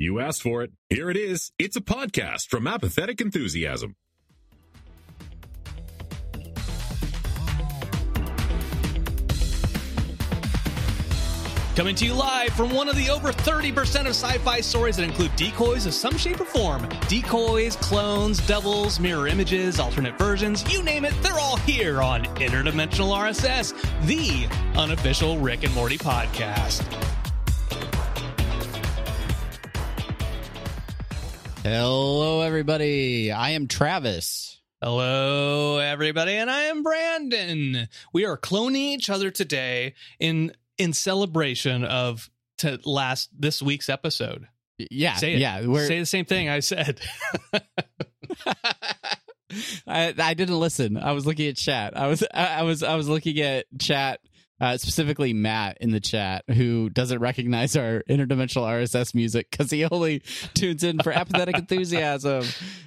You 0.00 0.20
asked 0.20 0.42
for 0.42 0.62
it. 0.62 0.70
Here 0.88 1.10
it 1.10 1.16
is. 1.16 1.50
It's 1.58 1.74
a 1.74 1.80
podcast 1.80 2.48
from 2.48 2.68
Apathetic 2.68 3.20
Enthusiasm. 3.20 3.96
Coming 11.74 11.94
to 11.96 12.04
you 12.04 12.14
live 12.14 12.50
from 12.50 12.72
one 12.74 12.88
of 12.88 12.96
the 12.96 13.08
over 13.10 13.32
30% 13.32 14.00
of 14.00 14.08
sci 14.08 14.38
fi 14.38 14.60
stories 14.60 14.96
that 14.96 15.02
include 15.02 15.34
decoys 15.34 15.86
of 15.86 15.94
some 15.94 16.16
shape 16.16 16.40
or 16.40 16.44
form. 16.44 16.88
Decoys, 17.08 17.74
clones, 17.76 18.44
doubles, 18.46 19.00
mirror 19.00 19.26
images, 19.26 19.80
alternate 19.80 20.16
versions, 20.18 20.72
you 20.72 20.82
name 20.82 21.04
it, 21.04 21.14
they're 21.22 21.38
all 21.38 21.56
here 21.58 22.02
on 22.02 22.24
Interdimensional 22.36 23.16
RSS, 23.16 23.74
the 24.06 24.48
unofficial 24.76 25.38
Rick 25.38 25.64
and 25.64 25.74
Morty 25.74 25.98
podcast. 25.98 26.84
Hello, 31.70 32.40
everybody. 32.40 33.30
I 33.30 33.50
am 33.50 33.68
Travis. 33.68 34.58
Hello, 34.80 35.76
everybody, 35.76 36.32
and 36.32 36.50
I 36.50 36.62
am 36.62 36.82
Brandon. 36.82 37.90
We 38.10 38.24
are 38.24 38.38
cloning 38.38 38.76
each 38.76 39.10
other 39.10 39.30
today 39.30 39.92
in 40.18 40.54
in 40.78 40.94
celebration 40.94 41.84
of 41.84 42.30
to 42.58 42.80
last 42.86 43.28
this 43.38 43.60
week's 43.60 43.90
episode. 43.90 44.48
Yeah, 44.78 45.16
Say 45.16 45.34
it. 45.34 45.40
yeah. 45.40 45.66
We're, 45.66 45.86
Say 45.86 45.98
the 45.98 46.06
same 46.06 46.24
thing 46.24 46.48
I 46.48 46.60
said. 46.60 47.02
I, 49.86 50.14
I 50.18 50.32
didn't 50.32 50.58
listen. 50.58 50.96
I 50.96 51.12
was 51.12 51.26
looking 51.26 51.48
at 51.48 51.58
chat. 51.58 51.94
I 51.98 52.06
was 52.06 52.24
I, 52.32 52.46
I 52.60 52.62
was 52.62 52.82
I 52.82 52.94
was 52.94 53.10
looking 53.10 53.38
at 53.40 53.66
chat. 53.78 54.20
Uh, 54.60 54.76
specifically, 54.76 55.32
Matt 55.32 55.78
in 55.80 55.90
the 55.90 56.00
chat, 56.00 56.44
who 56.48 56.90
doesn't 56.90 57.20
recognize 57.20 57.76
our 57.76 58.02
interdimensional 58.08 58.62
RSS 58.62 59.14
music 59.14 59.50
because 59.50 59.70
he 59.70 59.84
only 59.84 60.20
tunes 60.54 60.82
in 60.82 60.98
for 60.98 61.12
apathetic 61.12 61.56
enthusiasm. 61.58 62.44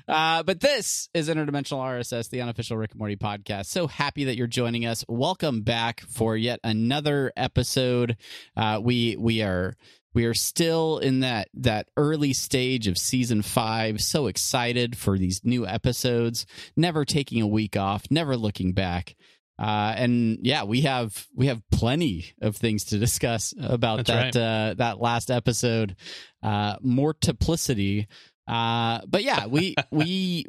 Uh, 0.08 0.44
but 0.44 0.60
this 0.60 1.10
is 1.14 1.30
Interdimensional 1.30 1.80
RSS, 1.80 2.30
the 2.30 2.42
unofficial 2.42 2.78
Rick 2.78 2.92
and 2.92 3.00
Morty 3.00 3.16
podcast. 3.16 3.68
So 3.68 3.88
happy 3.88 4.26
that 4.26 4.36
you're 4.36 4.48
joining 4.48 4.86
us. 4.86 5.06
Welcome 5.08 5.62
back 5.62 6.02
for 6.02 6.36
yet 6.36 6.60
another 6.64 7.32
episode. 7.38 8.18
Uh, 8.58 8.80
we 8.84 9.16
we 9.18 9.42
are 9.42 9.76
we 10.14 10.26
are 10.26 10.34
still 10.34 10.98
in 10.98 11.22
that 11.22 11.50
that 11.54 11.88
early 11.96 12.34
stage 12.34 12.88
of 12.88 12.98
season 12.98 13.42
five 13.42 14.02
so 14.02 14.28
excited 14.28 14.98
for 14.98 15.18
these 15.18 15.42
new 15.44 15.66
episodes 15.66 16.46
never 16.76 17.06
taking 17.06 17.42
a 17.42 17.48
week 17.48 17.78
off 17.78 18.04
never 18.10 18.36
looking 18.36 18.74
back 18.74 19.16
uh, 19.62 19.94
and 19.96 20.40
yeah 20.42 20.64
we 20.64 20.82
have 20.82 21.28
we 21.36 21.48
have 21.48 21.62
plenty 21.72 22.34
of 22.42 22.56
things 22.56 22.86
to 22.86 22.98
discuss 22.98 23.54
about 23.62 24.06
That's 24.06 24.36
that 24.36 24.42
uh, 24.42 24.74
that 24.76 25.00
last 25.00 25.30
episode 25.30 25.96
uh 26.42 26.78
multiplicity 26.82 28.08
uh 28.48 29.02
but 29.08 29.24
yeah 29.24 29.46
we 29.46 29.76
we 29.92 30.46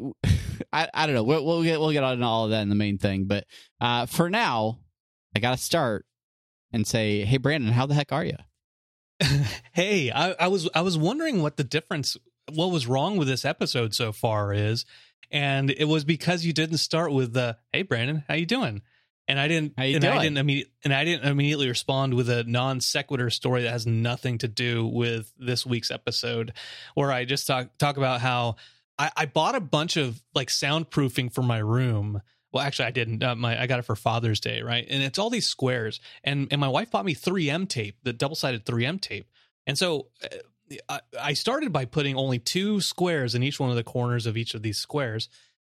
I, 0.73 0.89
I 0.95 1.07
don't 1.07 1.15
know. 1.15 1.25
We'll, 1.25 1.45
we'll 1.45 1.63
get 1.63 1.79
we'll 1.79 1.93
get 1.93 2.05
on 2.05 2.23
all 2.23 2.47
of 2.47 2.51
that 2.53 2.63
in 2.63 2.71
the 2.71 2.75
main 2.75 2.97
thing. 2.97 3.25
But 3.25 3.45
uh 3.81 4.07
for 4.07 4.31
now 4.31 4.79
i 5.37 5.41
gotta 5.41 5.59
start 5.59 6.07
and 6.73 6.87
say 6.87 7.25
hey 7.25 7.37
brandon 7.37 7.73
how 7.73 7.87
the 7.87 7.95
heck 7.95 8.13
are 8.13 8.25
you 8.25 8.37
hey, 9.73 10.11
I, 10.11 10.33
I 10.33 10.49
was 10.49 10.69
I 10.75 10.81
was 10.81 10.99
wondering 10.99 11.43
what 11.43 11.57
the 11.57 11.65
difference, 11.65 12.17
what 12.53 12.71
was 12.71 12.87
wrong 12.87 13.17
with 13.17 13.29
this 13.29 13.45
episode 13.45 13.95
so 13.95 14.13
far 14.13 14.53
is, 14.53 14.85
and 15.31 15.71
it 15.71 15.85
was 15.85 16.05
because 16.05 16.45
you 16.45 16.53
didn't 16.53 16.79
start 16.79 17.13
with 17.13 17.33
the 17.33 17.57
"Hey, 17.73 17.83
Brandon, 17.83 18.25
how 18.29 18.35
you 18.35 18.47
doing?" 18.47 18.83
And 19.29 19.39
I 19.39 19.47
didn't, 19.47 19.75
and 19.77 20.05
I 20.05 20.23
didn't 20.23 20.39
immediately, 20.39 20.73
and 20.85 20.93
I 20.93 21.05
didn't 21.05 21.29
immediately 21.29 21.69
respond 21.69 22.15
with 22.15 22.29
a 22.29 22.43
non 22.45 22.81
sequitur 22.81 23.31
story 23.31 23.63
that 23.63 23.71
has 23.71 23.87
nothing 23.87 24.39
to 24.39 24.49
do 24.49 24.85
with 24.87 25.33
this 25.39 25.65
week's 25.65 25.91
episode, 25.93 26.53
where 26.95 27.13
I 27.13 27.25
just 27.25 27.47
talk 27.47 27.79
talk 27.79 27.97
about 27.97 28.21
how 28.21 28.57
I, 28.99 29.11
I 29.17 29.27
bought 29.27 29.55
a 29.55 29.61
bunch 29.61 29.97
of 29.97 30.21
like 30.35 30.49
soundproofing 30.49 31.33
for 31.33 31.43
my 31.43 31.59
room. 31.59 32.21
Well, 32.53 32.65
actually, 32.65 32.87
I 32.87 32.91
didn't. 32.91 33.23
Uh, 33.23 33.35
my 33.37 33.61
I 33.61 33.67
got 33.67 33.79
it 33.79 33.85
for 33.85 33.97
Father's 33.97 34.41
Day, 34.41 34.61
right? 34.61 34.87
And 34.89 35.03
it's 35.03 35.19
all 35.19 35.31
these 35.31 35.47
squares, 35.47 36.01
and 36.25 36.49
and 36.51 36.61
my 36.61 36.69
wife 36.69 36.91
bought 36.91 37.05
me 37.05 37.15
3M 37.15 37.69
tape, 37.69 37.99
the 38.03 38.13
double 38.13 38.37
sided 38.37 38.67
3M 38.67 39.01
tape, 39.01 39.31
and 39.67 39.79
so 39.79 40.09
uh, 40.23 40.77
I, 40.89 41.01
I 41.21 41.33
started 41.35 41.73
by 41.73 41.85
putting 41.85 42.17
only 42.17 42.39
two 42.39 42.81
squares 42.81 43.35
in 43.35 43.43
each 43.43 43.59
one 43.59 43.71
of 43.71 43.77
the 43.77 43.85
corners 43.85 44.27
of 44.27 44.37
each 44.37 44.55
of 44.55 44.63
these 44.63 44.79
squares, 44.79 45.29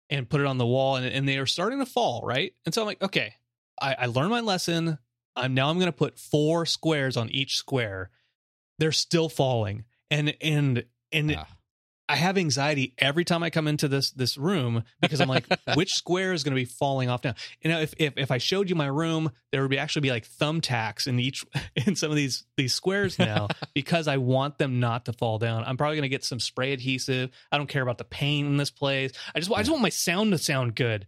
and 0.10 0.30
put 0.30 0.42
it 0.42 0.48
on 0.48 0.58
the 0.58 0.66
wall, 0.66 0.96
and 0.96 1.06
and 1.06 1.28
they 1.28 1.38
are 1.38 1.46
starting 1.46 1.80
to 1.80 1.86
fall, 1.86 2.22
right? 2.24 2.54
And 2.66 2.74
so 2.74 2.82
I'm 2.82 2.88
like, 2.88 3.02
okay, 3.02 3.36
I, 3.84 3.96
I 4.00 4.06
learned 4.08 4.32
my 4.32 4.40
lesson. 4.40 4.98
I'm 5.36 5.54
now 5.54 5.70
I'm 5.70 5.78
going 5.78 5.88
to 5.88 5.92
put 5.92 6.18
four 6.18 6.66
squares 6.66 7.18
on 7.18 7.30
each 7.30 7.56
square. 7.58 8.10
They're 8.80 8.92
still 8.92 9.30
falling, 9.30 9.84
and 10.10 10.36
and 10.42 10.86
and 11.12 11.36
Ah. 11.38 11.48
I 12.10 12.16
have 12.18 12.38
anxiety 12.38 12.94
every 12.98 13.24
time 13.24 13.44
I 13.44 13.50
come 13.50 13.68
into 13.68 13.88
this 13.88 14.12
this 14.12 14.38
room 14.38 14.84
because 15.02 15.22
I'm 15.22 15.30
like, 15.30 15.46
which 15.76 15.94
square 15.94 16.34
is 16.34 16.44
going 16.44 16.54
to 16.54 16.62
be 16.62 16.66
falling 16.66 17.10
off 17.10 17.24
now? 17.24 17.34
You 17.62 17.72
know, 17.72 17.80
if, 17.80 17.94
if 17.98 18.14
if 18.18 18.32
I 18.32 18.38
showed 18.38 18.70
you 18.70 18.76
my 18.76 18.88
room, 18.88 19.32
there 19.52 19.62
would 19.62 19.72
be 19.72 19.80
actually 19.80 20.02
be 20.02 20.12
like 20.12 20.28
thumbtacks 20.28 21.08
in 21.08 21.20
each 21.20 21.44
in 21.76 21.96
some 21.96 22.10
of 22.10 22.16
these 22.16 22.46
these 22.58 22.74
squares 22.74 23.18
now 23.18 23.48
because 23.74 24.08
I 24.08 24.18
want 24.18 24.58
them 24.58 24.80
not 24.80 25.06
to 25.06 25.14
fall 25.14 25.40
down. 25.40 25.64
I'm 25.66 25.78
probably 25.78 25.96
going 25.96 26.04
to 26.04 26.10
get 26.10 26.24
some 26.24 26.40
spray 26.40 26.74
adhesive. 26.74 27.32
I 27.52 27.58
don't 27.58 27.70
care 27.70 27.84
about 27.84 27.98
the 27.98 28.04
paint 28.06 28.48
in 28.48 28.58
this 28.58 28.72
place. 28.72 29.12
I 29.34 29.40
just 29.40 29.52
I 29.52 29.60
just 29.60 29.72
want 29.72 29.82
my 29.84 29.90
sound 29.90 30.32
to 30.32 30.38
sound 30.38 30.76
good. 30.76 31.08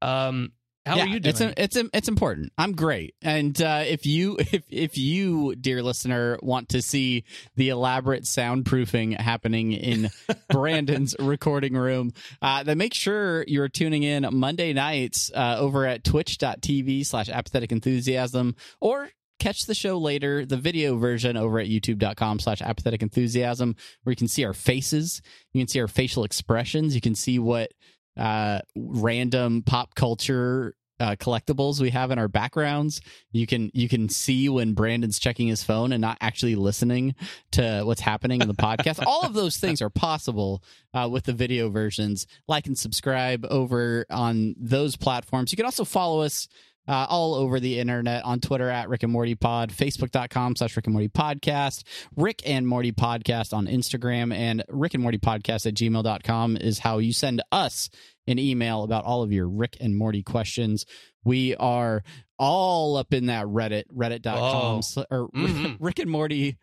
Um, 0.00 0.52
how 0.88 0.96
yeah, 0.96 1.04
are 1.04 1.06
you 1.06 1.20
doing? 1.20 1.54
It's 1.56 1.76
it's 1.76 1.90
it's 1.92 2.08
important. 2.08 2.52
I'm 2.56 2.72
great. 2.72 3.14
And 3.22 3.60
uh, 3.60 3.84
if 3.86 4.06
you 4.06 4.36
if 4.52 4.64
if 4.68 4.98
you, 4.98 5.54
dear 5.54 5.82
listener, 5.82 6.38
want 6.42 6.70
to 6.70 6.82
see 6.82 7.24
the 7.56 7.68
elaborate 7.68 8.24
soundproofing 8.24 9.18
happening 9.20 9.72
in 9.72 10.10
Brandon's 10.50 11.14
recording 11.18 11.74
room, 11.74 12.12
uh, 12.40 12.62
then 12.62 12.78
make 12.78 12.94
sure 12.94 13.44
you're 13.46 13.68
tuning 13.68 14.02
in 14.02 14.26
Monday 14.32 14.72
nights 14.72 15.30
uh, 15.34 15.56
over 15.58 15.84
at 15.86 16.04
twitch.tv 16.04 17.04
slash 17.04 17.28
apathetic 17.28 17.70
enthusiasm 17.70 18.56
or 18.80 19.10
catch 19.38 19.66
the 19.66 19.74
show 19.74 19.98
later, 19.98 20.44
the 20.44 20.56
video 20.56 20.96
version 20.96 21.36
over 21.36 21.60
at 21.60 21.68
youtube.com 21.68 22.40
slash 22.40 22.60
apathetic 22.60 23.02
enthusiasm, 23.02 23.76
where 24.02 24.12
you 24.12 24.16
can 24.16 24.26
see 24.26 24.44
our 24.44 24.52
faces, 24.52 25.22
you 25.52 25.60
can 25.60 25.68
see 25.68 25.80
our 25.80 25.88
facial 25.88 26.24
expressions, 26.24 26.94
you 26.94 27.00
can 27.00 27.14
see 27.14 27.38
what 27.38 27.70
uh, 28.16 28.60
random 28.76 29.62
pop 29.62 29.94
culture 29.94 30.74
uh, 31.00 31.16
collectibles 31.16 31.80
we 31.80 31.90
have 31.90 32.10
in 32.10 32.18
our 32.18 32.28
backgrounds. 32.28 33.00
You 33.32 33.46
can 33.46 33.70
you 33.74 33.88
can 33.88 34.08
see 34.08 34.48
when 34.48 34.74
Brandon's 34.74 35.18
checking 35.18 35.48
his 35.48 35.62
phone 35.62 35.92
and 35.92 36.00
not 36.00 36.18
actually 36.20 36.54
listening 36.54 37.14
to 37.52 37.82
what's 37.84 38.00
happening 38.00 38.40
in 38.40 38.48
the 38.48 38.54
podcast. 38.54 39.04
All 39.06 39.22
of 39.22 39.34
those 39.34 39.58
things 39.58 39.80
are 39.82 39.90
possible 39.90 40.62
uh, 40.94 41.08
with 41.10 41.24
the 41.24 41.32
video 41.32 41.68
versions. 41.70 42.26
Like 42.46 42.66
and 42.66 42.78
subscribe 42.78 43.46
over 43.48 44.06
on 44.10 44.54
those 44.58 44.96
platforms. 44.96 45.52
You 45.52 45.56
can 45.56 45.66
also 45.66 45.84
follow 45.84 46.20
us. 46.22 46.48
Uh, 46.88 47.04
all 47.08 47.34
over 47.34 47.60
the 47.60 47.78
internet 47.78 48.24
on 48.24 48.40
Twitter 48.40 48.70
at 48.70 48.88
Rick 48.88 49.02
and 49.02 49.12
Morty 49.12 49.34
Pod, 49.34 49.70
Facebook.com 49.70 50.56
slash 50.56 50.74
Rick 50.74 50.86
and 50.86 50.94
Morty 50.94 51.08
Podcast, 51.10 51.82
Rick 52.16 52.40
and 52.46 52.66
Morty 52.66 52.92
Podcast 52.92 53.52
on 53.52 53.66
Instagram, 53.66 54.32
and 54.34 54.64
Rick 54.70 54.94
and 54.94 55.02
Morty 55.02 55.18
Podcast 55.18 55.66
at 55.66 55.74
gmail.com 55.74 56.56
is 56.56 56.78
how 56.78 56.96
you 56.96 57.12
send 57.12 57.42
us 57.52 57.90
an 58.26 58.38
email 58.38 58.84
about 58.84 59.04
all 59.04 59.22
of 59.22 59.32
your 59.32 59.46
Rick 59.48 59.76
and 59.80 59.96
Morty 59.98 60.22
questions. 60.22 60.86
We 61.24 61.54
are 61.56 62.02
all 62.38 62.96
up 62.96 63.12
in 63.12 63.26
that 63.26 63.44
Reddit, 63.46 63.84
reddit.com, 63.94 64.80
Oh. 64.96 65.04
or 65.10 65.28
Mhm. 65.36 65.76
Rick 65.80 65.98
and 65.98 66.10
Morty 66.10 66.56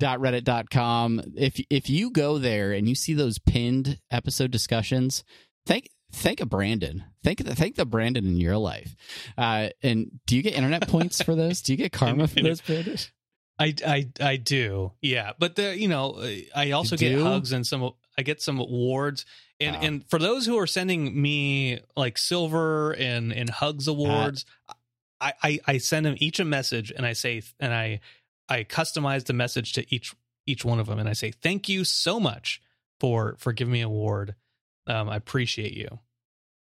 reddit.com 0.00 1.22
if 1.36 1.60
if 1.70 1.88
you 1.88 2.10
go 2.10 2.38
there 2.38 2.72
and 2.72 2.88
you 2.88 2.94
see 2.94 3.14
those 3.14 3.38
pinned 3.38 3.98
episode 4.10 4.50
discussions 4.50 5.24
thank 5.64 5.88
thank 6.12 6.40
of 6.40 6.48
brandon 6.48 7.04
thank 7.24 7.44
the 7.44 7.54
thank 7.54 7.76
the 7.76 7.84
brandon 7.84 8.26
in 8.26 8.36
your 8.36 8.56
life 8.56 8.94
uh 9.36 9.68
and 9.82 10.10
do 10.26 10.36
you 10.36 10.42
get 10.42 10.54
internet 10.54 10.88
points 10.88 11.22
for 11.22 11.34
those 11.34 11.60
do 11.62 11.72
you 11.72 11.76
get 11.76 11.92
karma 11.92 12.26
for 12.28 12.40
those 12.40 12.60
brandon 12.60 12.96
I, 13.58 13.74
I 13.86 14.08
I 14.20 14.36
do, 14.36 14.92
yeah. 15.00 15.32
But 15.38 15.56
the 15.56 15.74
you 15.78 15.88
know 15.88 16.22
I 16.54 16.72
also 16.72 16.94
You 16.94 16.98
get 16.98 17.16
do? 17.16 17.24
hugs 17.24 17.52
and 17.52 17.66
some 17.66 17.90
I 18.18 18.20
get 18.20 18.42
some 18.42 18.58
awards, 18.60 19.24
and 19.60 19.74
Wow. 19.76 19.80
and 19.82 20.10
for 20.10 20.18
those 20.18 20.44
who 20.44 20.58
are 20.58 20.66
sending 20.66 21.18
me 21.22 21.80
like 21.96 22.18
silver 22.18 22.92
and 22.92 23.32
and 23.32 23.48
hugs 23.48 23.88
awards, 23.88 24.44
I, 25.22 25.32
I 25.42 25.60
I 25.66 25.78
send 25.78 26.04
them 26.04 26.16
each 26.18 26.38
a 26.38 26.44
message 26.44 26.92
and 26.94 27.06
I 27.06 27.14
say 27.14 27.40
and 27.58 27.72
I 27.72 28.00
I 28.46 28.64
customize 28.64 29.24
the 29.24 29.32
message 29.32 29.72
to 29.72 29.86
each 29.94 30.14
each 30.46 30.62
one 30.62 30.78
of 30.78 30.86
them 30.86 30.98
and 30.98 31.08
I 31.08 31.14
say 31.14 31.30
thank 31.30 31.66
you 31.66 31.84
so 31.84 32.20
much 32.20 32.60
for 33.00 33.36
for 33.38 33.54
giving 33.54 33.72
me 33.72 33.80
an 33.80 33.86
award. 33.86 34.34
Um, 34.86 35.08
I 35.08 35.16
appreciate 35.16 35.72
you. 35.72 35.88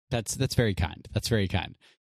that's 0.10 0.36
that's 0.36 0.56
very 0.56 0.76
kind 0.76 1.08
that's 1.14 1.28
very 1.28 1.48
kind 1.48 1.76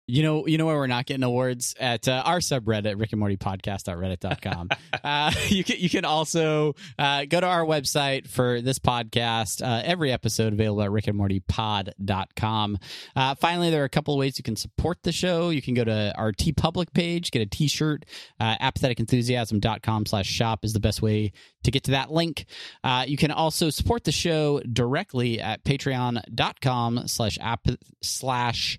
You 0.07 0.23
know, 0.23 0.47
you 0.47 0.59
know 0.59 0.67
where 0.67 0.77
we're 0.77 0.87
not 0.87 1.07
getting 1.07 1.23
awards 1.23 1.75
at 1.81 2.09
uh, 2.09 2.23
our 2.27 2.39
subreddit, 2.39 3.01
Rick 3.01 3.13
and 3.13 3.21
Morty 3.21 3.39
Podcast.reddit.com. 3.39 4.69
uh, 5.05 5.33
you 5.49 5.65
can 5.65 5.77
you 5.79 5.89
can 5.89 6.05
also 6.05 6.75
uh, 6.99 7.25
go 7.25 7.41
to 7.41 7.47
our 7.47 7.65
website 7.65 8.29
for 8.29 8.61
this 8.61 8.79
podcast. 8.79 9.67
Uh, 9.67 9.81
every 9.83 10.13
episode 10.13 10.53
available 10.53 10.83
at 10.83 10.91
Rick 10.91 11.07
and 11.07 11.17
Morty 11.17 11.41
Pod.com. 11.41 12.79
Uh, 13.17 13.35
finally, 13.37 13.71
there 13.71 13.81
are 13.81 13.87
a 13.87 13.91
couple 13.91 14.13
of 14.13 14.19
ways 14.19 14.37
you 14.37 14.45
can 14.45 14.57
support 14.57 14.99
the 15.05 15.13
show. 15.13 15.49
You 15.49 15.63
can 15.63 15.73
go 15.73 15.85
to 15.85 16.13
our 16.19 16.33
TeePublic 16.33 16.93
page, 16.93 17.31
get 17.31 17.41
a 17.41 17.47
T-shirt. 17.47 18.05
Uh, 18.39 18.57
apatheticenthusiasm.com 18.59 20.07
slash 20.07 20.27
shop 20.27 20.67
is 20.67 20.75
the 20.75 20.81
best 20.81 21.01
way 21.01 21.33
to 21.63 21.71
get 21.71 21.85
to 21.85 21.93
that 21.93 22.11
link. 22.11 22.45
Uh, 22.83 23.05
you 23.07 23.17
can 23.17 23.31
also 23.31 23.71
support 23.71 24.05
the 24.05 24.13
show 24.13 24.61
directly 24.61 25.41
at 25.41 25.65
patreon.com 25.65 27.09
slash 27.09 27.39
app 27.41 27.67
slash 28.03 28.79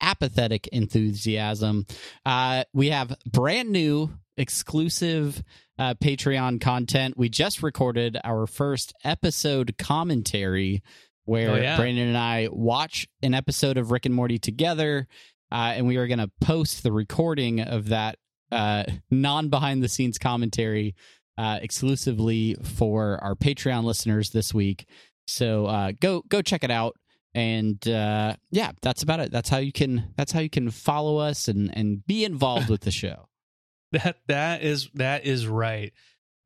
apathetic 0.00 0.66
enthusiasm. 0.68 1.86
Uh, 2.24 2.64
we 2.72 2.90
have 2.90 3.16
brand 3.30 3.70
new 3.70 4.10
exclusive 4.36 5.42
uh, 5.78 5.94
Patreon 5.94 6.60
content. 6.60 7.16
We 7.16 7.28
just 7.28 7.62
recorded 7.62 8.18
our 8.24 8.46
first 8.46 8.94
episode 9.04 9.76
commentary 9.78 10.82
where 11.24 11.50
Oh, 11.50 11.56
yeah. 11.56 11.76
Brandon 11.76 12.08
and 12.08 12.16
I 12.16 12.48
watch 12.50 13.06
an 13.22 13.34
episode 13.34 13.78
of 13.78 13.90
Rick 13.90 14.06
and 14.06 14.14
Morty 14.14 14.38
together. 14.38 15.08
Uh, 15.50 15.74
and 15.76 15.86
we 15.86 15.96
are 15.96 16.06
going 16.06 16.18
to 16.18 16.30
post 16.40 16.82
the 16.82 16.92
recording 16.92 17.60
of 17.60 17.88
that 17.88 18.18
uh, 18.52 18.84
non 19.10 19.48
behind 19.48 19.82
the 19.82 19.88
scenes 19.88 20.18
commentary 20.18 20.94
uh, 21.38 21.58
exclusively 21.60 22.56
for 22.62 23.18
our 23.22 23.34
Patreon 23.34 23.84
listeners 23.84 24.30
this 24.30 24.54
week. 24.54 24.88
So 25.26 25.66
uh, 25.66 25.92
go 26.00 26.22
go 26.28 26.42
check 26.42 26.64
it 26.64 26.70
out 26.70 26.96
and 27.36 27.86
uh, 27.86 28.34
yeah 28.50 28.72
that's 28.82 29.02
about 29.04 29.20
it 29.20 29.30
that's 29.30 29.48
how 29.48 29.58
you 29.58 29.70
can 29.70 30.12
that's 30.16 30.32
how 30.32 30.40
you 30.40 30.50
can 30.50 30.70
follow 30.70 31.18
us 31.18 31.46
and 31.46 31.70
and 31.76 32.04
be 32.06 32.24
involved 32.24 32.68
with 32.68 32.80
the 32.80 32.90
show 32.90 33.28
That 33.92 34.16
that 34.26 34.62
is 34.62 34.90
that 34.94 35.24
is 35.24 35.46
right. 35.46 35.92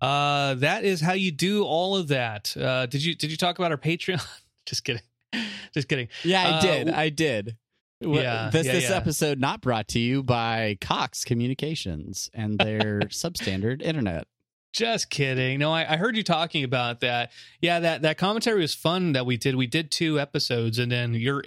Uh, 0.00 0.54
that 0.56 0.84
is 0.84 1.00
how 1.00 1.14
you 1.14 1.30
do 1.32 1.62
all 1.64 1.96
of 1.96 2.08
that. 2.08 2.54
Uh, 2.56 2.84
did 2.86 3.02
you 3.02 3.14
did 3.14 3.30
you 3.30 3.36
talk 3.38 3.58
about 3.58 3.70
our 3.70 3.78
Patreon? 3.78 4.22
Just 4.66 4.84
kidding. 4.84 5.02
Just 5.74 5.88
kidding. 5.88 6.08
yeah 6.24 6.42
i 6.42 6.50
Uh, 6.50 6.60
did 6.60 6.90
i 6.90 7.08
did 7.08 7.56
Yeah, 8.00 8.50
this 8.50 8.66
yeah, 8.66 8.72
this 8.72 8.90
yeah. 8.90 8.96
episode 8.96 9.38
not 9.40 9.60
brought 9.60 9.88
to 9.88 9.98
you 9.98 10.22
by 10.22 10.76
cox 10.80 11.24
communications 11.24 12.28
and 12.34 12.58
their 12.58 13.00
substandard 13.08 13.80
internet 13.82 14.26
Just 14.72 15.10
kidding. 15.10 15.58
No, 15.58 15.72
I, 15.72 15.94
I 15.94 15.96
heard 15.96 16.16
you 16.16 16.22
talking 16.22 16.62
about 16.64 17.00
that. 17.00 17.32
Yeah, 17.60 17.80
that 17.80 18.02
that 18.02 18.18
commentary 18.18 18.60
was 18.60 18.74
fun 18.74 19.12
that 19.12 19.26
we 19.26 19.36
did. 19.36 19.56
We 19.56 19.66
did 19.66 19.90
two 19.90 20.20
episodes, 20.20 20.78
and 20.78 20.92
then 20.92 21.14
your 21.14 21.42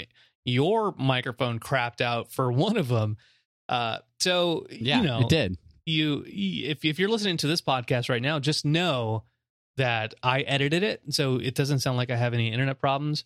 your 0.46 0.94
microphone 0.98 1.60
crapped 1.60 2.02
out 2.02 2.32
for 2.32 2.52
one 2.52 2.78
of 2.78 2.90
them. 2.90 3.18
Uh, 3.70 4.00
so 4.20 4.68
yeah 4.70 4.98
you 4.98 5.08
know, 5.08 5.20
it 5.22 5.30
did 5.30 5.58
you 5.86 6.24
if 6.28 6.84
if 6.86 7.00
you're 7.00 7.10
listening 7.10 7.38
to 7.38 7.48
this 7.48 7.62
podcast 7.62 8.10
right 8.10 8.22
now, 8.22 8.40
just 8.40 8.66
know 8.66 9.24
that 9.78 10.14
I 10.22 10.42
edited 10.42 10.84
it, 10.84 11.02
so 11.10 11.38
it 11.38 11.56
doesn't 11.56 11.80
sound 11.80 11.98
like 11.98 12.12
I 12.12 12.16
have 12.16 12.34
any 12.34 12.52
internet 12.52 12.80
problems. 12.80 13.24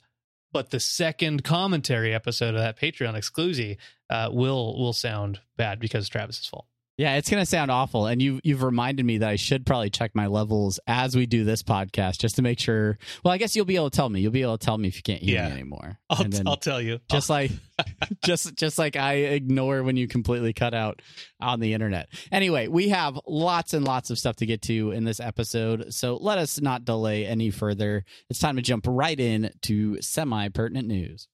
But 0.54 0.70
the 0.70 0.80
second 0.80 1.44
commentary 1.44 2.14
episode 2.14 2.56
of 2.56 2.62
that 2.62 2.80
Patreon 2.80 3.16
exclusive 3.16 3.78
uh, 4.10 4.30
will 4.32 4.78
will 4.78 4.94
sound 4.94 5.42
bad 5.58 5.80
because 5.80 6.08
Travis's 6.08 6.48
fault. 6.48 6.68
Yeah, 6.98 7.18
it's 7.18 7.30
gonna 7.30 7.46
sound 7.46 7.70
awful, 7.70 8.08
and 8.08 8.20
you 8.20 8.40
you've 8.44 8.64
reminded 8.64 9.06
me 9.06 9.20
that 9.20 9.30
I 9.30 9.36
should 9.36 9.68
probably 9.68 9.92
check 9.92 10.16
my 10.16 10.26
levels 10.26 10.80
as 10.88 11.16
we 11.16 11.28
do 11.28 11.44
this 11.44 11.62
podcast 11.62 12.18
just 12.18 12.38
to 12.38 12.42
make 12.42 12.60
sure. 12.60 12.98
Well, 13.24 13.32
I 13.32 13.38
guess 13.38 13.56
you'll 13.56 13.66
be 13.66 13.76
able 13.76 13.92
to 13.92 13.96
tell 13.96 14.10
me. 14.10 14.20
You'll 14.22 14.32
be 14.32 14.42
able 14.42 14.58
to 14.58 14.66
tell 14.66 14.80
me 14.80 14.88
if 14.88 14.96
you 14.96 15.04
can't 15.04 15.22
hear 15.22 15.36
Yeah. 15.36 15.46
me 15.50 15.54
anymore. 15.54 16.00
I'll, 16.10 16.24
then 16.24 16.48
I'll 16.48 16.58
tell 16.58 16.82
you. 16.82 17.00
just 17.12 17.30
like 17.30 17.52
just 18.26 18.56
just 18.56 18.80
like 18.80 18.96
I 18.96 19.14
ignore 19.14 19.84
when 19.84 19.96
you 19.96 20.08
completely 20.08 20.54
cut 20.54 20.74
out 20.74 21.04
on 21.40 21.60
the 21.60 21.74
internet. 21.74 22.10
Anyway, 22.32 22.68
we 22.68 22.90
have 22.90 23.20
lots 23.28 23.76
and 23.76 23.86
lots 23.86 24.10
of 24.10 24.18
stuff 24.18 24.38
to 24.38 24.48
get 24.48 24.64
to 24.64 24.90
in 24.90 25.04
this 25.04 25.20
episode, 25.20 25.94
so 25.94 26.18
let 26.20 26.40
us 26.40 26.60
not 26.60 26.84
delay 26.84 27.28
any 27.28 27.52
further. 27.52 28.06
It's 28.32 28.40
time 28.40 28.56
to 28.56 28.64
jump 28.64 28.86
right 28.88 29.20
in 29.20 29.52
to 29.64 30.02
semi 30.02 30.50
pertinent 30.50 30.88
news. 30.88 31.28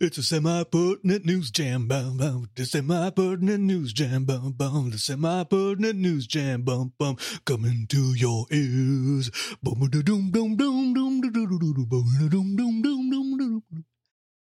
It's 0.00 0.18
a 0.18 0.22
semi-pertinent 0.22 1.24
news 1.24 1.50
jam, 1.50 1.86
bum 1.88 2.16
bum. 2.18 2.48
The 2.54 2.64
semi-pertinent 2.64 3.62
news 3.62 3.92
jam, 3.92 4.24
bum 4.24 4.52
bum. 4.52 4.90
The 4.90 4.98
semi-pertinent 4.98 5.98
news 5.98 6.26
jam, 6.26 6.62
bum 6.62 6.92
bum. 6.98 7.16
Coming 7.44 7.86
to 7.88 8.14
your 8.14 8.46
ears, 8.50 9.30
bum 9.62 9.88
doom 9.90 10.02
doom 10.02 10.30
doom 10.30 10.56
doom 10.56 10.94
doom 10.94 11.20
doom 11.20 11.30
doom 11.30 12.56
doom 12.56 12.82
doom 12.82 13.10
doom 13.10 13.38
doom. 13.38 13.89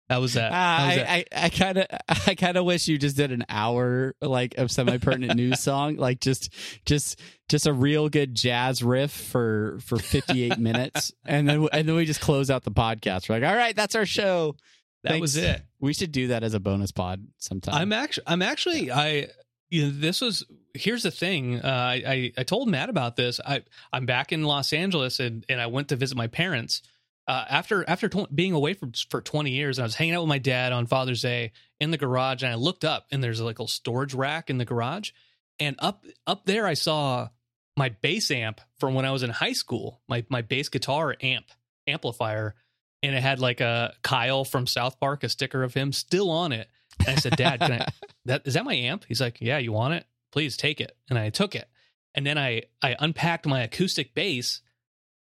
How 0.10 0.20
was 0.22 0.34
that? 0.34 0.52
Uh, 0.52 0.56
How 0.56 0.88
was 0.88 0.96
that? 0.98 1.10
I 1.10 1.26
I 1.32 1.50
kind 1.50 1.78
of 1.78 1.88
I 2.28 2.36
kind 2.36 2.58
of 2.58 2.66
wish 2.66 2.88
you 2.88 2.98
just 2.98 3.16
did 3.18 3.32
an 3.32 3.46
hour 3.50 4.16
like 4.22 4.58
of 4.58 4.70
semi 4.72 4.98
pertinent 4.98 5.36
news 5.38 5.60
song, 5.62 5.96
like 5.96 6.20
just 6.20 6.54
just 6.86 7.20
just 7.50 7.68
a 7.68 7.74
real 7.74 8.10
good 8.10 8.36
jazz 8.36 8.84
riff 8.84 9.12
for 9.12 9.80
for 9.86 9.98
fifty 9.98 10.44
eight 10.44 10.58
minutes, 10.60 11.14
and 11.26 11.48
then 11.48 11.68
and 11.72 11.88
then 11.88 11.96
we 11.96 12.06
just 12.06 12.22
close 12.22 12.50
out 12.50 12.64
the 12.64 12.72
podcast. 12.72 13.30
We're 13.30 13.40
like, 13.40 13.50
all 13.50 13.56
right, 13.56 13.76
that's 13.76 13.96
our 13.96 14.06
show. 14.06 14.56
that 15.04 15.20
was 15.20 15.38
it. 15.38 15.62
We 15.80 15.94
should 15.94 16.12
do 16.12 16.28
that 16.28 16.44
as 16.44 16.54
a 16.54 16.60
bonus 16.60 16.92
pod 16.92 17.26
sometime. 17.38 17.76
I'm 17.76 17.92
actually, 17.94 18.24
I'm 18.28 18.42
actually, 18.42 18.92
I, 18.92 19.28
you 19.70 19.84
know, 19.86 19.90
this 19.92 20.22
was. 20.22 20.46
Here's 20.76 21.04
the 21.04 21.12
thing. 21.12 21.60
Uh, 21.60 21.68
I, 21.68 22.04
I, 22.08 22.32
I 22.40 22.44
told 22.44 22.68
Matt 22.68 22.90
about 22.90 23.16
this. 23.16 23.40
I, 23.46 23.62
I'm 23.92 24.08
back 24.08 24.32
in 24.32 24.44
Los 24.44 24.74
Angeles, 24.74 25.20
and 25.20 25.46
and 25.50 25.62
I 25.62 25.68
went 25.68 25.90
to 25.90 25.96
visit 25.96 26.18
my 26.18 26.28
parents. 26.28 26.82
Uh, 27.28 27.46
after 27.50 27.88
after 27.88 28.10
tw- 28.10 28.34
being 28.36 28.54
away 28.54 28.74
for 28.74 28.90
for 29.10 29.22
20 29.22 29.52
years, 29.52 29.80
I 29.80 29.84
was 29.84 29.96
hanging 29.96 30.16
out 30.16 30.22
with 30.24 30.30
my 30.30 30.40
dad 30.40 30.74
on 30.74 30.88
Father's 30.88 31.22
Day 31.22 31.54
in 31.80 31.92
the 31.92 31.98
garage, 31.98 32.44
and 32.44 32.52
I 32.52 32.56
looked 32.56 32.84
up, 32.84 33.08
and 33.12 33.24
there's 33.24 33.40
like 33.40 33.60
a 33.60 33.64
little 33.64 33.68
storage 33.68 34.14
rack 34.14 34.50
in 34.50 34.58
the 34.58 34.66
garage, 34.66 35.12
and 35.60 35.76
up 35.80 36.04
up 36.28 36.46
there, 36.46 36.68
I 36.68 36.74
saw 36.74 37.30
my 37.78 37.90
bass 37.90 38.30
amp 38.30 38.62
from 38.80 38.94
when 38.94 39.06
I 39.06 39.12
was 39.12 39.24
in 39.24 39.30
high 39.30 39.54
school. 39.54 40.02
My 40.08 40.26
my 40.30 40.42
bass 40.42 40.70
guitar 40.70 41.16
amp 41.22 41.46
amplifier, 41.88 42.56
and 43.02 43.16
it 43.16 43.22
had 43.22 43.40
like 43.40 43.62
a 43.62 43.94
Kyle 44.02 44.44
from 44.44 44.68
South 44.68 45.00
Park, 45.00 45.24
a 45.24 45.30
sticker 45.30 45.64
of 45.64 45.74
him 45.74 45.92
still 45.94 46.30
on 46.30 46.52
it. 46.52 46.68
And 47.00 47.10
I 47.10 47.16
said, 47.16 47.36
Dad, 47.36 47.60
can 47.60 47.72
I 47.72 47.88
that 48.26 48.46
is 48.46 48.56
that 48.56 48.66
my 48.66 48.76
amp? 48.76 49.06
He's 49.08 49.22
like, 49.22 49.40
Yeah, 49.42 49.58
you 49.58 49.72
want 49.72 49.94
it? 49.94 50.06
Please 50.32 50.58
take 50.58 50.82
it. 50.82 50.96
And 51.10 51.18
I 51.18 51.30
took 51.30 51.56
it. 51.56 51.68
And 52.16 52.26
then 52.26 52.38
I 52.38 52.64
I 52.82 52.96
unpacked 53.00 53.46
my 53.46 53.62
acoustic 53.62 54.14
bass 54.14 54.62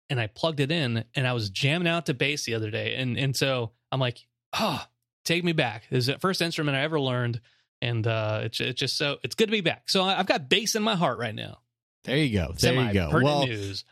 and 0.09 0.19
I 0.19 0.27
plugged 0.27 0.59
it 0.59 0.71
in 0.71 1.03
and 1.15 1.27
I 1.27 1.33
was 1.33 1.49
jamming 1.49 1.87
out 1.87 2.07
to 2.07 2.13
bass 2.13 2.45
the 2.45 2.55
other 2.55 2.71
day. 2.71 2.95
And 2.95 3.17
and 3.17 3.35
so 3.35 3.71
I'm 3.91 3.99
like, 3.99 4.25
oh, 4.59 4.83
take 5.25 5.43
me 5.43 5.51
back. 5.53 5.83
This 5.89 5.99
is 5.99 6.05
the 6.07 6.19
first 6.19 6.41
instrument 6.41 6.77
I 6.77 6.81
ever 6.81 6.99
learned. 6.99 7.41
And 7.81 8.05
uh 8.05 8.41
it's 8.43 8.59
it's 8.59 8.79
just 8.79 8.97
so 8.97 9.17
it's 9.23 9.35
good 9.35 9.45
to 9.47 9.51
be 9.51 9.61
back. 9.61 9.89
So 9.89 10.03
I've 10.03 10.25
got 10.25 10.49
bass 10.49 10.75
in 10.75 10.83
my 10.83 10.95
heart 10.95 11.19
right 11.19 11.35
now. 11.35 11.59
there 12.03 12.17
you 12.17 12.33
go. 12.33 12.53
There 12.57 12.73
you 12.73 12.93
go. 12.93 13.11
Well, 13.21 13.45
news. 13.45 13.85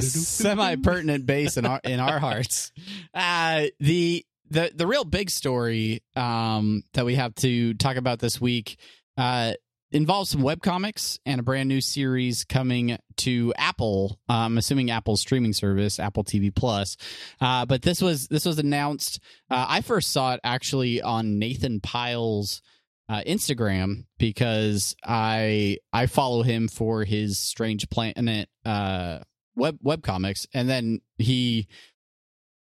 semi 0.00 0.76
pertinent 0.76 1.26
bass 1.26 1.56
in 1.56 1.64
our 1.64 1.80
in 1.84 2.00
our 2.00 2.18
hearts. 2.26 2.72
Uh, 3.14 3.66
the 3.78 4.24
the 4.50 4.72
the 4.74 4.86
real 4.86 5.04
big 5.04 5.30
story 5.30 6.02
um, 6.16 6.82
that 6.94 7.04
we 7.06 7.14
have 7.14 7.34
to 7.36 7.74
talk 7.74 7.96
about 7.96 8.18
this 8.18 8.40
week 8.40 8.78
uh, 9.16 9.52
involves 9.92 10.30
some 10.30 10.42
webcomics 10.42 11.18
and 11.24 11.40
a 11.40 11.42
brand 11.42 11.68
new 11.68 11.80
series 11.80 12.44
coming 12.44 12.98
to 13.20 13.52
Apple. 13.56 14.18
uh, 14.28 14.34
I'm 14.34 14.58
assuming 14.58 14.90
Apple's 14.90 15.20
streaming 15.20 15.52
service, 15.52 15.98
Apple 15.98 16.24
TV 16.24 16.54
Plus. 16.54 16.96
Uh, 17.40 17.66
but 17.66 17.82
this 17.82 18.00
was 18.02 18.28
this 18.28 18.44
was 18.44 18.58
announced. 18.58 19.20
Uh, 19.50 19.66
I 19.68 19.80
first 19.80 20.12
saw 20.12 20.34
it 20.34 20.40
actually 20.44 21.02
on 21.02 21.38
Nathan 21.38 21.80
Pyle's 21.80 22.62
uh, 23.08 23.22
Instagram 23.26 24.04
because 24.18 24.94
I 25.04 25.78
I 25.92 26.06
follow 26.06 26.42
him 26.42 26.68
for 26.68 27.04
his 27.04 27.38
Strange 27.38 27.90
Planet 27.90 28.48
uh, 28.64 29.20
web 29.56 29.78
web 29.82 30.02
comics, 30.02 30.46
and 30.54 30.68
then 30.68 31.00
he 31.18 31.66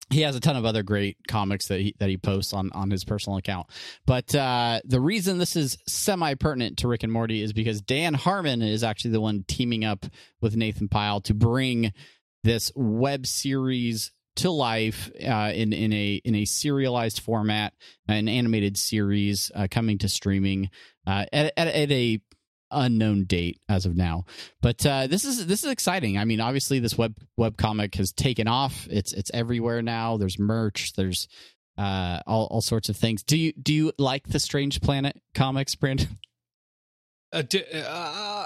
he 0.09 0.21
has 0.21 0.35
a 0.35 0.39
ton 0.39 0.55
of 0.55 0.65
other 0.65 0.83
great 0.83 1.17
comics 1.27 1.67
that 1.67 1.81
he 1.81 1.95
that 1.99 2.09
he 2.09 2.17
posts 2.17 2.53
on 2.53 2.71
on 2.73 2.89
his 2.89 3.03
personal 3.03 3.37
account. 3.37 3.67
But 4.05 4.33
uh, 4.33 4.81
the 4.85 5.01
reason 5.01 5.37
this 5.37 5.55
is 5.55 5.77
semi 5.87 6.33
pertinent 6.35 6.77
to 6.79 6.87
Rick 6.87 7.03
and 7.03 7.11
Morty 7.11 7.41
is 7.41 7.53
because 7.53 7.81
Dan 7.81 8.13
Harmon 8.13 8.61
is 8.61 8.83
actually 8.83 9.11
the 9.11 9.21
one 9.21 9.43
teaming 9.47 9.83
up 9.83 10.05
with 10.41 10.55
Nathan 10.55 10.87
Pyle 10.87 11.21
to 11.21 11.33
bring 11.33 11.91
this 12.43 12.71
web 12.75 13.25
series 13.25 14.11
to 14.37 14.51
life 14.51 15.11
uh, 15.25 15.51
in 15.53 15.73
in 15.73 15.91
a 15.91 16.21
in 16.23 16.35
a 16.35 16.45
serialized 16.45 17.19
format, 17.19 17.73
an 18.07 18.29
animated 18.29 18.77
series 18.77 19.51
uh, 19.55 19.67
coming 19.69 19.97
to 19.97 20.09
streaming 20.09 20.69
uh, 21.05 21.25
at, 21.33 21.53
at, 21.57 21.67
at 21.67 21.91
a 21.91 22.21
unknown 22.71 23.23
date 23.25 23.59
as 23.69 23.85
of 23.85 23.95
now. 23.95 24.25
But 24.61 24.85
uh, 24.85 25.07
this 25.07 25.25
is 25.25 25.45
this 25.47 25.63
is 25.63 25.71
exciting. 25.71 26.17
I 26.17 26.25
mean, 26.25 26.39
obviously, 26.41 26.79
this 26.79 26.97
web 26.97 27.15
web 27.37 27.57
comic 27.57 27.95
has 27.95 28.11
taken 28.11 28.47
off. 28.47 28.87
It's 28.89 29.13
it's 29.13 29.31
everywhere 29.33 29.81
now. 29.81 30.17
There's 30.17 30.37
merch. 30.39 30.93
There's 30.93 31.27
uh, 31.77 32.21
all 32.27 32.47
all 32.51 32.61
sorts 32.61 32.89
of 32.89 32.97
things. 32.97 33.23
Do 33.23 33.37
you 33.37 33.53
do 33.53 33.73
you 33.73 33.91
like 33.97 34.27
the 34.27 34.39
Strange 34.39 34.81
Planet 34.81 35.19
comics, 35.33 35.75
Brandon? 35.75 36.17
Uh, 37.33 37.41
d- 37.41 37.61
uh, 37.73 38.45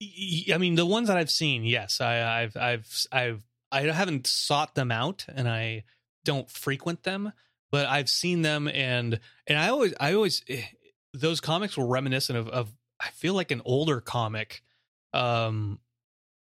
Y- 0.00 0.46
I 0.54 0.56
mean, 0.58 0.74
the 0.74 0.86
ones 0.86 1.08
that 1.08 1.18
I've 1.18 1.30
seen, 1.30 1.64
yes, 1.64 2.00
I, 2.00 2.42
I've, 2.42 2.56
I've, 2.56 3.06
I've, 3.12 3.42
I 3.70 3.82
haven't 3.82 4.26
sought 4.26 4.74
them 4.74 4.90
out, 4.90 5.26
and 5.28 5.46
I 5.46 5.84
don't 6.24 6.50
frequent 6.50 7.02
them, 7.02 7.32
but 7.70 7.84
I've 7.86 8.08
seen 8.08 8.40
them, 8.42 8.66
and 8.68 9.20
and 9.46 9.58
I 9.58 9.68
always, 9.68 9.92
I 10.00 10.14
always, 10.14 10.42
eh, 10.48 10.62
those 11.12 11.40
comics 11.40 11.76
were 11.76 11.86
reminiscent 11.86 12.38
of, 12.38 12.48
of 12.48 12.72
I 13.00 13.08
feel 13.10 13.34
like 13.34 13.50
an 13.50 13.62
older 13.64 14.00
comic, 14.00 14.62
um, 15.12 15.78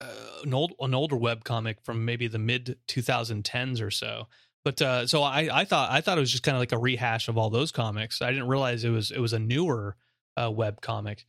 uh, 0.01 0.07
an 0.45 0.55
old, 0.55 0.75
an 0.81 0.95
older 0.95 1.17
web 1.17 1.45
comic 1.45 1.81
from 1.83 2.05
maybe 2.05 2.29
the 2.29 2.39
mid 2.39 2.79
2010s 2.89 3.83
or 3.83 3.91
so. 3.91 4.29
But 4.65 4.83
uh, 4.83 5.07
so 5.07 5.23
I, 5.23 5.49
I 5.53 5.65
thought, 5.65 5.91
I 5.91 6.01
thought 6.01 6.19
it 6.19 6.21
was 6.21 6.31
just 6.31 6.43
kind 6.43 6.57
of 6.57 6.61
like 6.61 6.73
a 6.73 6.79
rehash 6.79 7.29
of 7.29 7.39
all 7.39 7.51
those 7.51 7.71
comics. 7.73 8.21
I 8.21 8.31
didn't 8.31 8.49
realize 8.49 8.85
it 8.85 8.91
was, 8.91 9.11
it 9.11 9.21
was 9.21 9.33
a 9.33 9.39
newer 9.39 9.97
uh, 10.37 10.51
web 10.51 10.81
comic. 10.81 11.25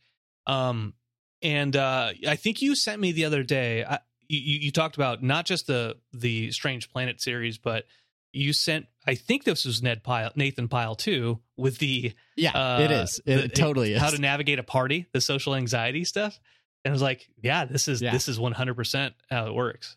Um, 0.46 0.94
and 1.42 1.76
uh, 1.76 2.12
I 2.26 2.36
think 2.36 2.62
you 2.62 2.74
sent 2.74 3.00
me 3.00 3.12
the 3.12 3.24
other 3.24 3.42
day. 3.42 3.84
I, 3.84 4.00
you, 4.28 4.58
you 4.60 4.72
talked 4.72 4.96
about 4.96 5.22
not 5.22 5.46
just 5.46 5.66
the 5.66 5.96
the 6.12 6.50
Strange 6.50 6.90
Planet 6.90 7.20
series, 7.20 7.58
but 7.58 7.84
you 8.32 8.52
sent. 8.52 8.86
I 9.06 9.14
think 9.14 9.44
this 9.44 9.64
was 9.64 9.82
Ned 9.82 10.02
Pyle, 10.02 10.30
Nathan 10.36 10.68
Pyle 10.68 10.94
too, 10.94 11.40
with 11.56 11.78
the 11.78 12.12
Yeah, 12.36 12.50
uh, 12.52 12.80
it 12.82 12.90
is. 12.90 13.20
It 13.24 13.36
the- 13.42 13.48
totally 13.48 13.94
is. 13.94 14.00
how 14.00 14.10
to 14.10 14.18
navigate 14.18 14.58
a 14.58 14.62
party, 14.62 15.06
the 15.12 15.20
social 15.20 15.54
anxiety 15.54 16.04
stuff. 16.04 16.38
And 16.84 16.92
I 16.92 16.94
was 16.94 17.02
like, 17.02 17.28
yeah, 17.42 17.64
this 17.64 17.88
is 17.88 18.00
Yeah. 18.02 18.12
this 18.12 18.28
is 18.28 18.38
one 18.38 18.52
hundred 18.52 18.74
percent 18.74 19.14
how 19.30 19.46
it 19.46 19.54
works. 19.54 19.96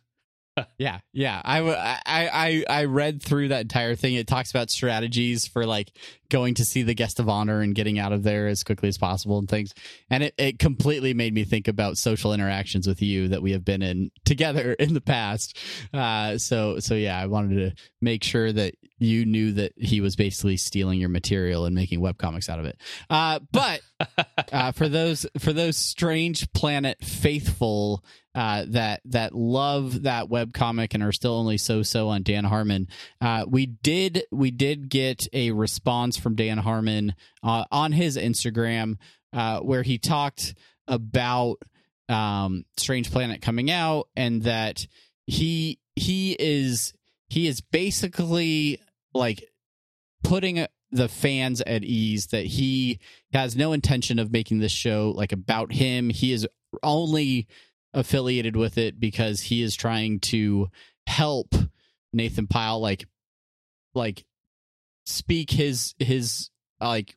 Yeah, 0.77 0.99
yeah. 1.13 1.41
I, 1.45 2.85
read 2.85 3.23
through 3.23 3.49
that 3.49 3.61
entire 3.61 3.95
thing. 3.95 4.15
It 4.15 4.27
talks 4.27 4.51
about 4.51 4.69
strategies 4.69 5.47
for 5.47 5.65
like 5.65 5.91
going 6.29 6.55
to 6.55 6.65
see 6.65 6.83
the 6.83 6.93
guest 6.93 7.19
of 7.19 7.29
honor 7.29 7.61
and 7.61 7.75
getting 7.75 7.99
out 7.99 8.11
of 8.11 8.23
there 8.23 8.47
as 8.47 8.63
quickly 8.63 8.89
as 8.89 8.97
possible 8.97 9.37
and 9.37 9.47
things. 9.47 9.73
And 10.09 10.23
it, 10.23 10.33
it 10.37 10.59
completely 10.59 11.13
made 11.13 11.33
me 11.33 11.43
think 11.43 11.67
about 11.67 11.97
social 11.97 12.33
interactions 12.33 12.87
with 12.87 13.01
you 13.01 13.29
that 13.29 13.41
we 13.41 13.51
have 13.51 13.63
been 13.63 13.81
in 13.81 14.11
together 14.25 14.73
in 14.79 14.93
the 14.93 15.01
past. 15.01 15.57
Uh, 15.93 16.37
so, 16.37 16.79
so 16.79 16.95
yeah, 16.95 17.19
I 17.19 17.27
wanted 17.27 17.55
to 17.55 17.83
make 18.01 18.23
sure 18.23 18.51
that 18.51 18.75
you 18.97 19.25
knew 19.25 19.51
that 19.53 19.73
he 19.77 19.99
was 19.99 20.15
basically 20.15 20.57
stealing 20.57 20.99
your 20.99 21.09
material 21.09 21.65
and 21.65 21.73
making 21.73 22.01
webcomics 22.01 22.49
out 22.49 22.59
of 22.59 22.65
it. 22.65 22.77
Uh, 23.09 23.39
but 23.51 23.81
uh, 24.51 24.71
for 24.71 24.89
those 24.89 25.25
for 25.39 25.53
those 25.53 25.77
strange 25.77 26.51
planet 26.53 27.03
faithful 27.03 28.03
uh, 28.33 28.65
that 28.67 29.01
that 29.05 29.35
love 29.35 30.03
that 30.03 30.29
web 30.29 30.53
comic 30.53 30.93
and 30.93 31.03
are 31.03 31.11
still 31.11 31.33
only 31.33 31.57
so 31.57 31.83
so 31.83 32.09
on 32.09 32.23
Dan 32.23 32.43
Harmon, 32.43 32.87
uh, 33.19 33.45
we 33.47 33.65
did 33.65 34.23
we 34.31 34.51
did 34.51 34.89
get 34.89 35.27
a 35.33 35.51
response 35.51 36.17
from 36.17 36.35
Dan 36.35 36.57
Harmon 36.57 37.15
uh, 37.43 37.65
on 37.71 37.91
his 37.91 38.17
Instagram 38.17 38.97
uh, 39.33 39.59
where 39.59 39.83
he 39.83 39.97
talked 39.97 40.55
about 40.87 41.57
um, 42.09 42.65
Strange 42.77 43.11
Planet 43.11 43.41
coming 43.41 43.71
out 43.71 44.07
and 44.15 44.43
that 44.43 44.85
he 45.27 45.79
he 45.95 46.35
is 46.39 46.93
he 47.29 47.47
is 47.47 47.61
basically 47.61 48.79
like 49.13 49.43
putting 50.23 50.65
the 50.91 51.07
fans 51.07 51.61
at 51.61 51.83
ease 51.83 52.27
that 52.27 52.45
he 52.45 52.99
has 53.33 53.55
no 53.55 53.73
intention 53.73 54.19
of 54.19 54.31
making 54.31 54.59
this 54.59 54.71
show 54.71 55.13
like 55.15 55.31
about 55.31 55.71
him. 55.71 56.09
He 56.09 56.33
is 56.33 56.47
only 56.83 57.47
affiliated 57.93 58.55
with 58.55 58.77
it 58.77 58.99
because 58.99 59.41
he 59.41 59.61
is 59.61 59.75
trying 59.75 60.19
to 60.19 60.69
help 61.07 61.55
Nathan 62.13 62.47
Pyle 62.47 62.79
like 62.79 63.05
like 63.93 64.25
speak 65.05 65.51
his 65.51 65.95
his 65.99 66.49
like 66.79 67.15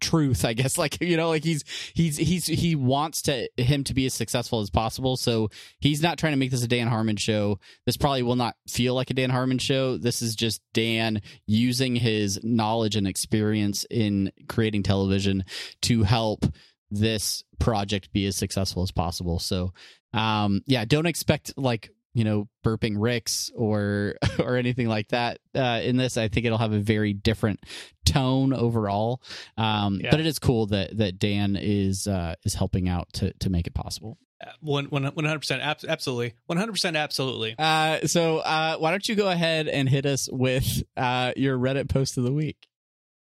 truth 0.00 0.44
i 0.44 0.52
guess. 0.52 0.78
Like 0.84 1.00
you 1.00 1.16
know 1.16 1.28
like 1.28 1.44
he's 1.44 1.64
he's 1.94 2.16
he's 2.16 2.46
he 2.46 2.74
wants 2.74 3.22
to 3.22 3.48
him 3.56 3.84
to 3.84 3.94
be 3.94 4.06
as 4.06 4.12
successful 4.14 4.60
as 4.60 4.70
possible. 4.70 5.16
So 5.16 5.48
he's 5.78 6.02
not 6.02 6.18
trying 6.18 6.32
to 6.32 6.36
make 6.36 6.50
this 6.50 6.64
a 6.64 6.68
dan 6.68 6.88
harmon 6.88 7.16
show. 7.16 7.58
This 7.86 7.96
probably 7.96 8.22
will 8.22 8.36
not 8.36 8.56
feel 8.68 8.94
like 8.94 9.10
a 9.10 9.14
dan 9.14 9.30
harmon 9.30 9.58
show. 9.58 9.96
This 9.96 10.20
is 10.20 10.34
just 10.34 10.60
dan 10.74 11.22
using 11.46 11.96
his 11.96 12.40
knowledge 12.42 12.96
and 12.96 13.06
experience 13.06 13.86
in 13.88 14.30
creating 14.48 14.82
television 14.82 15.44
to 15.82 16.02
help 16.02 16.44
this 16.90 17.44
project 17.58 18.12
be 18.12 18.26
as 18.26 18.36
successful 18.36 18.82
as 18.82 18.90
possible. 18.90 19.38
So 19.38 19.72
um 20.12 20.60
yeah 20.66 20.84
don't 20.84 21.06
expect 21.06 21.56
like 21.56 21.90
you 22.14 22.24
know 22.24 22.48
burping 22.64 22.94
ricks 22.96 23.50
or 23.54 24.14
or 24.38 24.56
anything 24.56 24.88
like 24.88 25.08
that 25.08 25.38
uh 25.54 25.80
in 25.82 25.96
this 25.96 26.16
i 26.16 26.28
think 26.28 26.46
it'll 26.46 26.58
have 26.58 26.72
a 26.72 26.78
very 26.78 27.12
different 27.12 27.60
tone 28.06 28.52
overall. 28.52 29.20
Um 29.56 30.00
Yeah. 30.02 30.10
but 30.10 30.20
it 30.20 30.26
is 30.26 30.38
cool 30.38 30.66
that 30.66 30.96
that 30.98 31.18
dan 31.18 31.56
is 31.60 32.06
uh 32.06 32.34
is 32.44 32.54
helping 32.54 32.88
out 32.88 33.12
to 33.14 33.32
to 33.34 33.50
make 33.50 33.66
it 33.66 33.74
possible. 33.74 34.18
One 34.60 34.86
one 34.86 35.04
one 35.04 35.24
hundred 35.24 35.38
percent, 35.40 35.62
absolutely, 35.62 36.34
one 36.46 36.58
hundred 36.58 36.72
percent, 36.72 36.96
absolutely. 36.96 37.54
uh 37.58 38.06
so 38.06 38.38
uh 38.38 38.76
why 38.76 38.90
don't 38.90 39.08
you 39.08 39.14
go 39.14 39.28
ahead 39.30 39.68
and 39.68 39.88
hit 39.88 40.04
us 40.06 40.28
with 40.30 40.82
uh 40.96 41.32
your 41.36 41.58
reddit 41.58 41.88
post 41.88 42.16
of 42.18 42.24
the 42.24 42.32
week? 42.32 42.68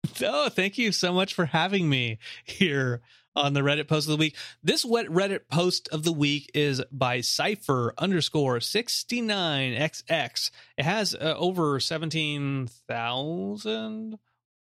Oh, 0.23 0.49
thank 0.51 0.77
you 0.79 0.93
so 0.93 1.13
much 1.13 1.33
for 1.33 1.47
having 1.47 1.89
me 1.89 2.19
here 2.45 3.01
on 3.37 3.53
the 3.53 3.61
Reddit 3.61 3.89
post 3.89 4.07
of 4.07 4.13
the 4.13 4.19
week. 4.19 4.37
This 4.63 4.85
wet 4.85 5.07
Reddit 5.07 5.49
post 5.51 5.89
of 5.91 6.05
the 6.05 6.13
week 6.13 6.51
is 6.55 6.83
by 6.93 7.21
Cipher 7.21 7.95
underscore 7.99 8.61
sixty 8.61 9.21
nine 9.21 9.73
XX. 9.75 10.51
It 10.79 10.85
has 10.85 11.15
uh, 11.15 11.35
over 11.37 11.81
seventeen 11.81 12.69
thousand 12.89 14.19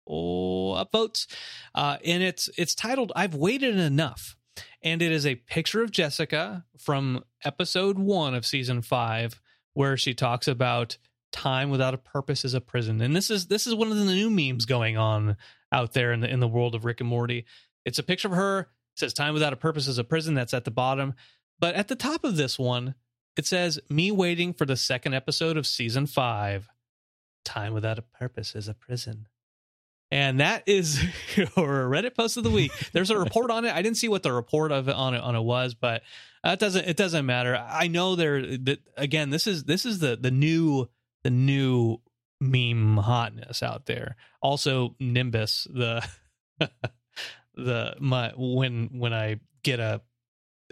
oh, 0.08 0.86
upvotes, 0.86 1.28
uh, 1.75 1.98
and 2.06 2.24
it's 2.24 2.50
it's 2.58 2.75
titled 2.75 3.12
"I've 3.16 3.36
waited 3.36 3.78
enough," 3.78 4.38
and 4.82 5.01
it 5.01 5.12
is 5.12 5.25
a 5.25 5.36
picture 5.36 5.82
of 5.82 5.92
Jessica 5.92 6.66
from 6.78 7.24
episode 7.44 8.00
one 8.00 8.34
of 8.34 8.46
season 8.46 8.82
five, 8.82 9.42
where 9.74 9.98
she 9.98 10.13
talks 10.13 10.48
about 10.48 10.98
time 11.32 11.70
without 11.70 11.94
a 11.94 11.98
purpose 11.98 12.44
is 12.44 12.54
a 12.54 12.60
prison 12.60 13.01
and 13.01 13.16
this 13.16 13.30
is 13.30 13.48
this 13.48 13.66
is 13.66 13.74
one 13.74 13.90
of 13.90 13.98
the 13.98 14.04
new 14.04 14.30
memes 14.30 14.66
going 14.66 14.98
on 14.98 15.38
out 15.72 15.94
there 15.94 16.12
in 16.12 16.20
the 16.20 16.30
in 16.30 16.42
the 16.42 16.48
world 16.48 16.75
of 16.75 16.84
rick 16.84 17.00
and 17.00 17.08
morty 17.08 17.46
it's 17.86 18.00
a 18.00 18.04
picture 18.04 18.28
of 18.28 18.34
her 18.34 18.60
it 18.62 19.00
says 19.00 19.14
time 19.14 19.34
without 19.34 19.54
a 19.54 19.58
purpose 19.58 19.88
is 19.88 19.98
a 19.98 20.04
prison. 20.04 20.34
That's 20.34 20.54
at 20.54 20.66
the 20.66 20.72
bottom. 20.72 21.14
But 21.60 21.76
at 21.76 21.88
the 21.88 21.96
top 21.96 22.24
of 22.24 22.36
this 22.36 22.60
one 22.60 22.96
it 23.38 23.46
says 23.46 23.80
me 23.90 24.12
waiting 24.12 24.54
for 24.54 24.66
the 24.66 24.76
second 24.76 25.14
episode 25.14 25.58
of 25.58 25.66
season 25.66 26.06
five. 26.06 26.70
Time 27.46 27.74
without 27.74 27.98
a 27.98 28.04
purpose 28.04 28.56
is 28.56 28.68
a 28.68 28.74
prison. 28.74 29.28
And 30.12 30.42
that 30.42 30.64
is 30.66 31.02
your 31.36 31.48
reddit 31.48 32.16
post 32.16 32.36
of 32.36 32.44
the 32.44 32.50
week. 32.50 32.72
There's 32.92 33.10
a 33.10 33.18
report 33.18 33.50
on 33.50 33.66
it. 33.66 33.74
I 33.74 33.82
didn't 33.82 33.98
see 33.98 34.10
what 34.10 34.24
the 34.24 34.34
report 34.34 34.72
of 34.72 34.90
it 34.90 34.96
on 34.96 35.14
it 35.14 35.22
on 35.22 35.36
it 35.36 35.42
was 35.42 35.74
but 35.74 36.04
it 36.44 36.60
doesn't 36.60 36.88
it 36.88 36.98
doesn't 36.98 37.26
matter. 37.26 37.56
I 37.56 37.88
know 37.88 38.16
there 38.16 38.42
that 38.42 38.80
again 38.98 39.30
this 39.30 39.48
is 39.48 39.64
this 39.64 39.86
is 39.86 40.00
the 40.00 40.18
the 40.18 40.32
new 40.32 40.90
the 41.24 41.30
new 41.30 42.00
meme 42.42 42.98
hotness 42.98 43.64
out 43.64 43.86
there. 43.86 44.16
Also, 44.42 44.96
Nimbus, 45.00 45.68
the 45.72 46.06
the 47.55 47.96
my 48.00 48.31
when 48.36 48.89
when 49.00 49.13
I 49.13 49.39
get 49.63 49.79
a 49.79 50.01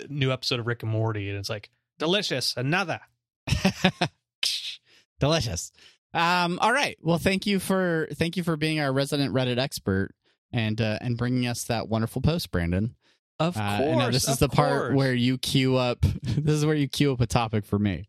new 0.07 0.31
episode 0.31 0.59
of 0.59 0.67
Rick 0.67 0.83
and 0.83 0.91
Morty 0.91 1.29
and 1.29 1.37
it's 1.37 1.49
like 1.49 1.69
delicious, 1.97 2.53
another. 2.57 2.99
delicious. 5.19 5.71
Um 6.13 6.57
all 6.61 6.71
right. 6.73 6.97
Well 7.01 7.17
thank 7.17 7.45
you 7.45 7.59
for 7.59 8.07
thank 8.13 8.37
you 8.37 8.43
for 8.43 8.55
being 8.57 8.79
our 8.79 8.91
resident 8.91 9.33
reddit 9.33 9.57
expert 9.59 10.11
and 10.51 10.79
uh 10.81 10.97
and 11.01 11.17
bringing 11.17 11.45
us 11.47 11.65
that 11.65 11.87
wonderful 11.87 12.21
post 12.21 12.51
brandon. 12.51 12.95
Of 13.39 13.55
Uh, 13.55 13.77
course, 13.77 13.89
and 13.89 13.99
now 13.99 14.09
this 14.11 14.23
is 14.27 14.41
of 14.41 14.49
the 14.49 14.49
part 14.49 14.95
where 14.95 15.13
you 15.13 15.37
queue 15.37 15.75
up 15.77 16.01
this 16.23 16.55
is 16.55 16.65
where 16.65 16.75
you 16.75 16.87
queue 16.87 17.11
up 17.13 17.21
a 17.21 17.27
topic 17.27 17.65
for 17.65 17.77
me. 17.79 18.07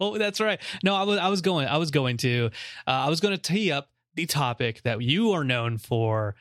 Oh, 0.00 0.18
that's 0.18 0.40
right. 0.40 0.60
No, 0.82 0.94
I 0.96 1.04
was 1.04 1.18
I 1.18 1.28
was 1.28 1.40
going 1.42 1.68
I 1.68 1.76
was 1.76 1.90
going 1.92 2.16
to 2.18 2.50
uh, 2.86 2.90
I 2.90 3.08
was 3.08 3.20
going 3.20 3.36
to 3.36 3.40
tee 3.40 3.70
up 3.70 3.88
the 4.16 4.26
topic 4.26 4.82
that 4.82 5.00
you 5.00 5.32
are 5.32 5.44
known 5.44 5.78
for, 5.78 6.34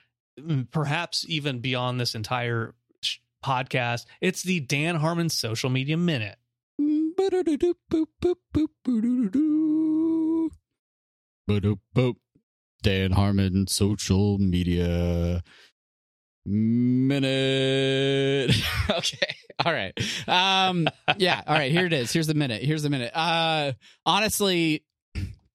perhaps 0.72 1.26
even 1.28 1.60
beyond 1.60 2.00
this 2.00 2.16
entire 2.16 2.74
sh- 3.02 3.18
podcast. 3.44 4.06
It's 4.22 4.44
the 4.44 4.60
Dan 4.60 4.96
Harmon 4.96 5.30
social 5.30 5.70
media 5.70 5.98
minute. 5.98 6.38
Dan 12.82 13.12
Harmon 13.12 13.68
social 13.68 14.38
media 14.38 15.42
minute. 16.46 17.36
okay. 18.90 19.36
All 19.64 19.74
right. 19.74 19.94
Um 20.28 20.88
yeah, 21.18 21.42
all 21.48 21.56
right, 21.56 21.72
here 21.72 21.86
it 21.86 21.94
is. 21.94 22.12
Here's 22.12 22.28
the 22.28 22.34
minute. 22.34 22.62
Here's 22.64 22.84
the 22.84 22.90
minute. 22.90 23.12
Uh 23.16 23.72
honestly 24.06 24.84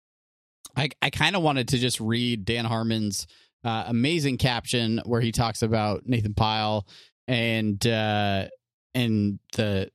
I 0.76 0.88
I 1.00 1.10
kind 1.10 1.37
of 1.37 1.42
wanted 1.42 1.68
to 1.68 1.78
just 1.78 2.00
read 2.00 2.44
Dan 2.44 2.64
Harmon's 2.64 3.26
uh, 3.64 3.84
amazing 3.86 4.38
caption 4.38 5.00
where 5.04 5.20
he 5.20 5.32
talks 5.32 5.62
about 5.62 6.06
Nathan 6.06 6.34
Pyle 6.34 6.86
and 7.28 7.84
uh 7.86 8.46
and 8.94 9.38
the 9.56 9.90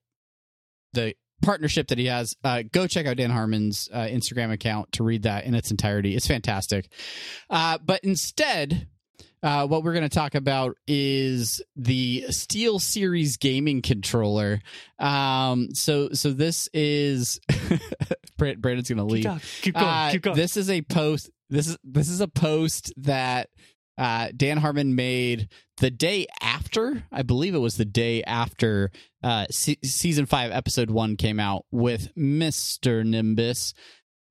the 0.93 1.15
partnership 1.41 1.87
that 1.89 1.97
he 1.97 2.05
has. 2.07 2.35
Uh, 2.43 2.63
go 2.71 2.87
check 2.87 3.05
out 3.05 3.17
Dan 3.17 3.29
Harmon's 3.29 3.89
uh, 3.93 4.05
Instagram 4.05 4.51
account 4.51 4.93
to 4.93 5.03
read 5.03 5.23
that 5.23 5.45
in 5.45 5.53
its 5.53 5.71
entirety. 5.71 6.15
It's 6.15 6.27
fantastic. 6.27 6.89
Uh, 7.49 7.77
but 7.83 8.03
instead, 8.03 8.87
uh, 9.43 9.67
what 9.67 9.83
we're 9.83 9.93
going 9.93 10.09
to 10.09 10.09
talk 10.09 10.33
about 10.33 10.75
is 10.87 11.61
the 11.75 12.25
SteelSeries 12.29 13.39
gaming 13.39 13.81
controller. 13.81 14.59
Um, 14.97 15.75
so 15.75 16.09
so 16.13 16.31
this 16.31 16.67
is 16.73 17.39
Brandon's 18.37 18.89
going 18.89 18.97
to 18.97 19.03
leave. 19.03 19.23
Keep 19.23 19.25
going. 19.25 19.39
Keep 19.61 19.73
going. 19.75 19.85
Uh, 19.85 20.09
keep 20.11 20.21
going. 20.23 20.37
This 20.37 20.57
is 20.57 20.69
a 20.69 20.81
post. 20.81 21.29
This 21.49 21.67
is 21.67 21.77
this 21.83 22.09
is 22.09 22.21
a 22.21 22.27
post 22.27 22.93
that 22.97 23.49
uh, 23.97 24.29
Dan 24.35 24.57
Harmon 24.57 24.95
made 24.95 25.47
the 25.77 25.91
day 25.91 26.27
after. 26.41 27.03
I 27.11 27.21
believe 27.21 27.55
it 27.55 27.59
was 27.59 27.77
the 27.77 27.85
day 27.85 28.23
after 28.23 28.91
uh, 29.23 29.45
se- 29.49 29.77
season 29.83 30.25
five, 30.25 30.51
episode 30.51 30.89
one 30.89 31.15
came 31.15 31.39
out 31.39 31.65
with 31.71 32.09
Mister 32.15 33.03
Nimbus, 33.03 33.73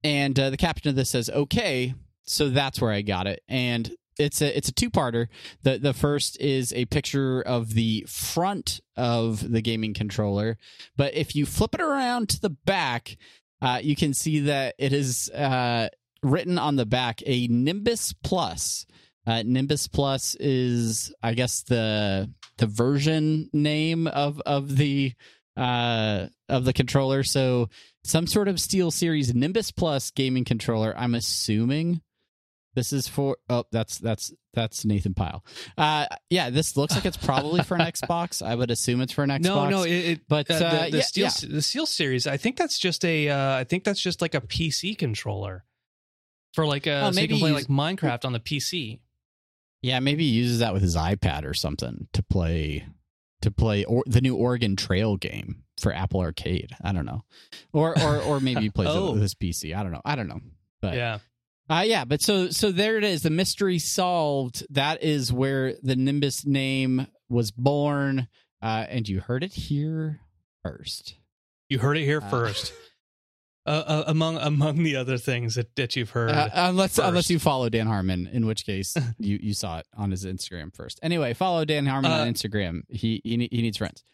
and 0.02 0.38
uh, 0.38 0.50
the 0.50 0.56
caption 0.56 0.88
of 0.90 0.96
this 0.96 1.10
says, 1.10 1.30
"Okay, 1.30 1.94
so 2.24 2.48
that's 2.48 2.80
where 2.80 2.92
I 2.92 3.02
got 3.02 3.26
it." 3.26 3.42
And 3.48 3.94
it's 4.18 4.42
a 4.42 4.56
it's 4.56 4.68
a 4.68 4.72
two 4.72 4.90
parter. 4.90 5.28
the 5.62 5.78
The 5.78 5.94
first 5.94 6.40
is 6.40 6.72
a 6.72 6.84
picture 6.86 7.40
of 7.42 7.74
the 7.74 8.04
front 8.08 8.80
of 8.96 9.50
the 9.50 9.62
gaming 9.62 9.94
controller, 9.94 10.58
but 10.96 11.14
if 11.14 11.34
you 11.34 11.46
flip 11.46 11.74
it 11.74 11.80
around 11.80 12.28
to 12.30 12.40
the 12.40 12.50
back, 12.50 13.16
uh, 13.62 13.80
you 13.82 13.96
can 13.96 14.14
see 14.14 14.40
that 14.40 14.74
it 14.78 14.92
is 14.92 15.30
uh, 15.30 15.88
written 16.24 16.58
on 16.58 16.76
the 16.76 16.86
back 16.86 17.22
a 17.26 17.46
Nimbus 17.48 18.12
Plus. 18.12 18.86
Uh, 19.26 19.42
Nimbus 19.44 19.88
Plus 19.88 20.34
is, 20.38 21.14
I 21.22 21.34
guess, 21.34 21.62
the 21.62 22.30
the 22.58 22.66
version 22.66 23.48
name 23.52 24.06
of 24.06 24.40
of 24.40 24.76
the 24.76 25.12
uh, 25.56 26.26
of 26.48 26.64
the 26.64 26.72
controller. 26.72 27.22
So 27.22 27.68
some 28.02 28.26
sort 28.26 28.48
of 28.48 28.56
SteelSeries 28.56 29.34
Nimbus 29.34 29.70
Plus 29.70 30.10
gaming 30.10 30.44
controller. 30.44 30.94
I'm 30.96 31.14
assuming 31.14 32.02
this 32.74 32.92
is 32.92 33.08
for. 33.08 33.36
Oh, 33.48 33.64
that's 33.70 33.98
that's 33.98 34.32
that's 34.52 34.84
Nathan 34.84 35.14
Pyle. 35.14 35.44
Uh, 35.78 36.06
yeah, 36.28 36.50
this 36.50 36.76
looks 36.76 36.94
like 36.94 37.06
it's 37.06 37.16
probably 37.16 37.62
for 37.62 37.76
an 37.76 37.80
Xbox. 37.92 38.44
I 38.44 38.54
would 38.54 38.70
assume 38.70 39.00
it's 39.00 39.12
for 39.12 39.22
an 39.22 39.30
Xbox. 39.30 39.42
no, 39.42 39.70
no, 39.70 39.82
it, 39.84 39.90
it 39.90 40.20
but 40.28 40.50
uh, 40.50 40.54
uh, 40.54 40.84
the, 40.84 40.90
the 40.90 40.96
yeah, 40.98 41.02
steel 41.02 41.24
yeah. 41.26 41.48
the 41.54 41.62
steel 41.62 41.86
series. 41.86 42.26
I 42.26 42.36
think 42.36 42.56
that's 42.56 42.78
just 42.78 43.04
a. 43.04 43.30
Uh, 43.30 43.56
I 43.56 43.64
think 43.64 43.84
that's 43.84 44.00
just 44.00 44.20
like 44.20 44.34
a 44.34 44.40
PC 44.40 44.98
controller 44.98 45.64
for 46.54 46.66
like 46.66 46.86
a 46.86 47.06
Oh, 47.06 47.10
so 47.10 47.20
you 47.20 47.28
can 47.28 47.38
play 47.38 47.52
like 47.52 47.66
Minecraft 47.66 48.24
on 48.24 48.32
the 48.32 48.40
PC. 48.40 49.00
Yeah, 49.82 50.00
maybe 50.00 50.24
he 50.24 50.30
uses 50.30 50.60
that 50.60 50.72
with 50.72 50.82
his 50.82 50.96
iPad 50.96 51.44
or 51.44 51.52
something 51.52 52.08
to 52.14 52.22
play 52.22 52.86
to 53.42 53.50
play 53.50 53.84
or 53.84 54.02
the 54.06 54.22
new 54.22 54.34
Oregon 54.34 54.76
Trail 54.76 55.16
game 55.18 55.64
for 55.78 55.92
Apple 55.92 56.20
Arcade. 56.20 56.70
I 56.82 56.92
don't 56.92 57.04
know, 57.04 57.24
or 57.72 57.98
or 58.00 58.18
or 58.22 58.40
maybe 58.40 58.62
he 58.62 58.70
plays 58.74 58.88
Oh. 58.90 59.08
it 59.08 59.12
with 59.12 59.22
his 59.22 59.34
PC. 59.34 59.76
I 59.76 59.82
don't 59.82 59.92
know. 59.92 60.00
I 60.04 60.16
don't 60.16 60.28
know. 60.28 60.40
But 60.80 60.94
yeah, 60.96 61.18
uh, 61.68 61.82
yeah, 61.86 62.04
but 62.06 62.22
so 62.22 62.48
so 62.50 62.72
there 62.72 62.96
it 62.96 63.04
is. 63.04 63.22
The 63.22 63.30
mystery 63.30 63.78
solved. 63.78 64.66
That 64.70 65.02
is 65.02 65.30
where 65.32 65.74
the 65.82 65.96
Nimbus 65.96 66.46
name 66.46 67.06
was 67.28 67.50
born, 67.50 68.28
uh, 68.62 68.86
and 68.88 69.06
you 69.08 69.20
heard 69.20 69.42
it 69.44 69.52
here 69.52 70.20
first. 70.62 71.16
you 71.68 71.78
heard 71.78 71.98
it 71.98 72.04
here 72.04 72.22
Uh, 72.22 72.30
first. 72.30 72.72
Uh, 73.66 73.70
uh, 73.86 74.04
among 74.08 74.36
among 74.36 74.82
the 74.82 74.94
other 74.94 75.16
things 75.16 75.54
that, 75.54 75.74
that 75.76 75.96
you've 75.96 76.10
heard. 76.10 76.30
Uh, 76.30 76.50
unless 76.52 76.96
first. 76.96 77.08
unless 77.08 77.30
you 77.30 77.38
follow 77.38 77.70
Dan 77.70 77.86
Harmon, 77.86 78.28
in 78.30 78.44
which 78.46 78.66
case 78.66 78.94
you 79.18 79.38
you 79.42 79.54
saw 79.54 79.78
it 79.78 79.86
on 79.96 80.10
his 80.10 80.26
Instagram 80.26 80.74
first. 80.74 81.00
Anyway, 81.02 81.32
follow 81.32 81.64
Dan 81.64 81.86
Harmon 81.86 82.10
Uh, 82.10 82.16
on 82.16 82.28
Instagram. 82.28 82.82
He 82.90 83.22
he 83.24 83.48
he 83.50 83.62
needs 83.62 83.78
friends. 83.78 84.04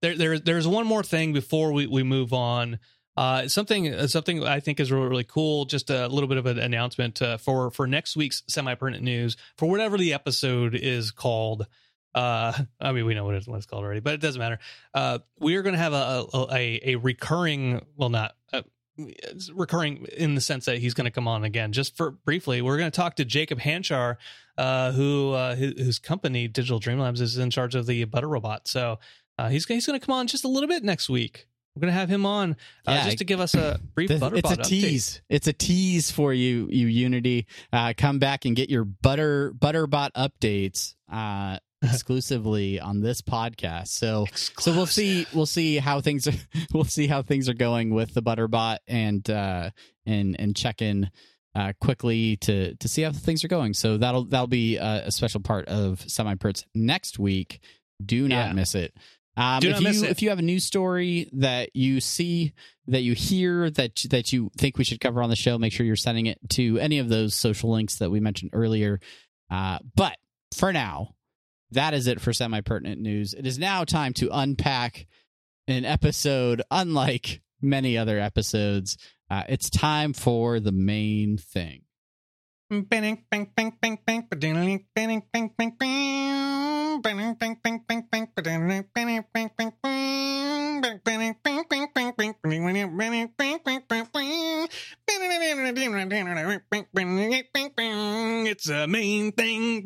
there, 0.00 0.16
there 0.16 0.38
there's 0.38 0.66
one 0.66 0.84
more 0.86 1.04
thing 1.04 1.32
before 1.32 1.70
we, 1.72 1.86
we 1.86 2.02
move 2.02 2.32
on. 2.32 2.80
Uh, 3.16 3.46
something 3.46 3.92
uh, 3.94 4.06
something 4.08 4.42
I 4.42 4.58
think 4.58 4.80
is 4.80 4.90
really, 4.90 5.06
really 5.06 5.24
cool. 5.24 5.64
Just 5.64 5.88
a 5.90 6.08
little 6.08 6.28
bit 6.28 6.38
of 6.38 6.46
an 6.46 6.58
announcement 6.58 7.22
uh, 7.22 7.36
for 7.36 7.70
for 7.70 7.86
next 7.86 8.16
week's 8.16 8.42
semi 8.48 8.74
pertinent 8.74 9.04
news 9.04 9.36
for 9.56 9.68
whatever 9.68 9.96
the 9.96 10.12
episode 10.12 10.74
is 10.74 11.12
called. 11.12 11.66
Uh, 12.14 12.52
I 12.80 12.92
mean, 12.92 13.06
we 13.06 13.14
know 13.14 13.24
what, 13.24 13.34
it, 13.34 13.46
what 13.46 13.56
it's 13.56 13.66
called 13.66 13.84
already, 13.84 14.00
but 14.00 14.14
it 14.14 14.20
doesn't 14.20 14.38
matter. 14.38 14.58
Uh, 14.92 15.20
we 15.40 15.56
are 15.56 15.62
going 15.62 15.74
to 15.74 15.78
have 15.78 15.92
a, 15.94 16.24
a 16.34 16.80
a 16.92 16.96
recurring, 16.96 17.84
well, 17.96 18.10
not 18.10 18.34
uh, 18.52 18.62
it's 18.98 19.50
recurring 19.50 20.04
in 20.16 20.34
the 20.34 20.40
sense 20.42 20.66
that 20.66 20.78
he's 20.78 20.92
going 20.94 21.06
to 21.06 21.10
come 21.10 21.26
on 21.26 21.44
again. 21.44 21.72
Just 21.72 21.96
for 21.96 22.10
briefly, 22.10 22.60
we're 22.60 22.76
going 22.76 22.90
to 22.90 22.94
talk 22.96 23.16
to 23.16 23.24
Jacob 23.24 23.58
Hanchar, 23.58 24.16
uh, 24.58 24.92
who 24.92 25.32
uh, 25.32 25.54
his, 25.54 25.72
whose 25.78 25.98
company 25.98 26.48
Digital 26.48 26.78
Dream 26.78 26.98
Labs 26.98 27.20
is 27.22 27.38
in 27.38 27.50
charge 27.50 27.74
of 27.74 27.86
the 27.86 28.04
Butter 28.04 28.28
Robot. 28.28 28.68
So 28.68 28.98
uh, 29.38 29.48
he's 29.48 29.64
he's 29.64 29.86
going 29.86 29.98
to 29.98 30.04
come 30.04 30.14
on 30.14 30.26
just 30.26 30.44
a 30.44 30.48
little 30.48 30.68
bit 30.68 30.84
next 30.84 31.08
week. 31.08 31.48
We're 31.74 31.80
going 31.80 31.94
to 31.94 31.98
have 31.98 32.10
him 32.10 32.26
on 32.26 32.52
uh, 32.86 32.92
Yeah, 32.92 33.04
just 33.06 33.18
to 33.18 33.24
give 33.24 33.40
us 33.40 33.54
a 33.54 33.80
brief 33.94 34.10
This- 34.10 34.20
Butterbot 34.20 34.38
it's 34.40 34.50
a 34.50 34.56
update. 34.58 34.64
tease. 34.64 35.22
It's 35.30 35.46
a 35.46 35.54
tease 35.54 36.10
for 36.10 36.34
you, 36.34 36.68
you 36.70 36.86
Unity. 36.86 37.46
Uh, 37.72 37.94
come 37.96 38.18
back 38.18 38.44
and 38.44 38.54
get 38.54 38.68
your 38.68 38.84
butter 38.84 39.54
Butterbot 39.58 40.10
updates 40.12 40.96
uh, 41.10 41.58
exclusively 41.92 42.80
on 42.80 43.00
this 43.00 43.20
podcast. 43.22 43.88
So 43.88 44.26
so 44.58 44.72
we'll 44.72 44.86
see 44.86 45.26
we'll 45.34 45.46
see 45.46 45.78
how 45.78 46.00
things 46.00 46.26
are, 46.28 46.32
we'll 46.72 46.84
see 46.84 47.06
how 47.06 47.22
things 47.22 47.48
are 47.48 47.54
going 47.54 47.90
with 47.94 48.14
the 48.14 48.22
Butterbot 48.22 48.78
and 48.86 49.28
uh, 49.28 49.70
and 50.06 50.36
and 50.38 50.54
check 50.56 50.82
in 50.82 51.10
uh, 51.54 51.72
quickly 51.80 52.36
to 52.38 52.74
to 52.76 52.88
see 52.88 53.02
how 53.02 53.12
things 53.12 53.44
are 53.44 53.48
going. 53.48 53.74
So 53.74 53.96
that'll 53.98 54.24
that'll 54.24 54.46
be 54.46 54.76
a, 54.76 55.06
a 55.06 55.10
special 55.12 55.40
part 55.40 55.66
of 55.68 56.00
Semi 56.10 56.34
Perts 56.36 56.64
next 56.74 57.18
week. 57.18 57.60
Do 58.04 58.26
not 58.28 58.48
Yeah. 58.48 58.52
miss 58.52 58.74
it. 58.74 58.94
Um, 59.34 59.60
Do 59.60 59.68
if 59.68 59.72
not 59.74 59.80
you 59.82 59.88
miss 59.88 60.02
it. 60.02 60.10
if 60.10 60.22
you 60.22 60.28
have 60.28 60.38
a 60.38 60.42
news 60.42 60.64
story 60.64 61.30
that 61.34 61.74
you 61.74 62.00
see 62.00 62.52
that 62.88 63.00
you 63.02 63.14
hear 63.14 63.70
that 63.70 63.96
that 64.10 64.32
you 64.32 64.50
think 64.58 64.76
we 64.76 64.84
should 64.84 65.00
cover 65.00 65.22
on 65.22 65.30
the 65.30 65.36
show, 65.36 65.56
make 65.58 65.72
sure 65.72 65.86
you're 65.86 65.96
sending 65.96 66.26
it 66.26 66.38
to 66.50 66.78
any 66.78 66.98
of 66.98 67.08
those 67.08 67.34
social 67.34 67.70
links 67.70 67.96
that 67.96 68.10
we 68.10 68.20
mentioned 68.20 68.50
earlier. 68.52 69.00
Uh, 69.50 69.78
but 69.96 70.18
for 70.54 70.72
now, 70.72 71.14
that 71.72 71.94
is 71.94 72.06
it 72.06 72.20
for 72.20 72.32
semi 72.32 72.60
pertinent 72.60 73.00
news. 73.00 73.34
It 73.34 73.46
is 73.46 73.58
now 73.58 73.84
time 73.84 74.12
to 74.14 74.28
unpack 74.32 75.06
an 75.66 75.84
episode 75.84 76.62
unlike 76.70 77.42
many 77.60 77.96
other 77.96 78.18
episodes. 78.18 78.96
Uh, 79.30 79.44
it's 79.48 79.70
time 79.70 80.12
for 80.12 80.60
the 80.60 80.72
main 80.72 81.38
thing. 81.38 81.82
It's 98.46 98.68
a 98.68 98.86
main 98.86 99.32
thing, 99.32 99.82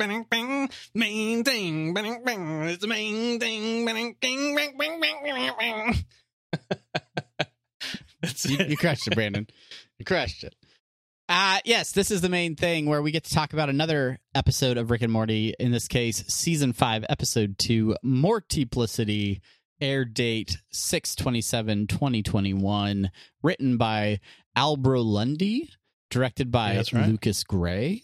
main 0.94 1.44
thing, 1.44 1.92
it's 2.62 2.84
a 2.84 2.88
main 2.88 3.38
thing. 3.40 3.84
You, 8.44 8.58
you 8.66 8.76
crushed 8.76 9.06
it, 9.06 9.14
Brandon. 9.14 9.46
You 9.98 10.04
crushed 10.04 10.42
it. 10.42 10.54
Uh, 11.28 11.58
yes, 11.64 11.90
this 11.90 12.10
is 12.12 12.20
the 12.20 12.28
main 12.28 12.54
thing 12.54 12.86
where 12.86 13.02
we 13.02 13.10
get 13.10 13.24
to 13.24 13.34
talk 13.34 13.52
about 13.52 13.68
another 13.68 14.20
episode 14.34 14.76
of 14.78 14.90
Rick 14.90 15.02
and 15.02 15.12
Morty. 15.12 15.54
In 15.58 15.72
this 15.72 15.88
case, 15.88 16.24
season 16.28 16.72
five, 16.72 17.04
episode 17.08 17.58
two, 17.58 17.96
Mortyplicity, 18.04 19.40
air 19.80 20.04
date 20.04 20.58
627 20.70 21.88
2021, 21.88 23.10
written 23.42 23.76
by 23.76 24.20
Albro 24.56 25.04
Lundy, 25.04 25.68
directed 26.10 26.52
by 26.52 26.76
right. 26.76 27.08
Lucas 27.08 27.42
Gray. 27.42 28.02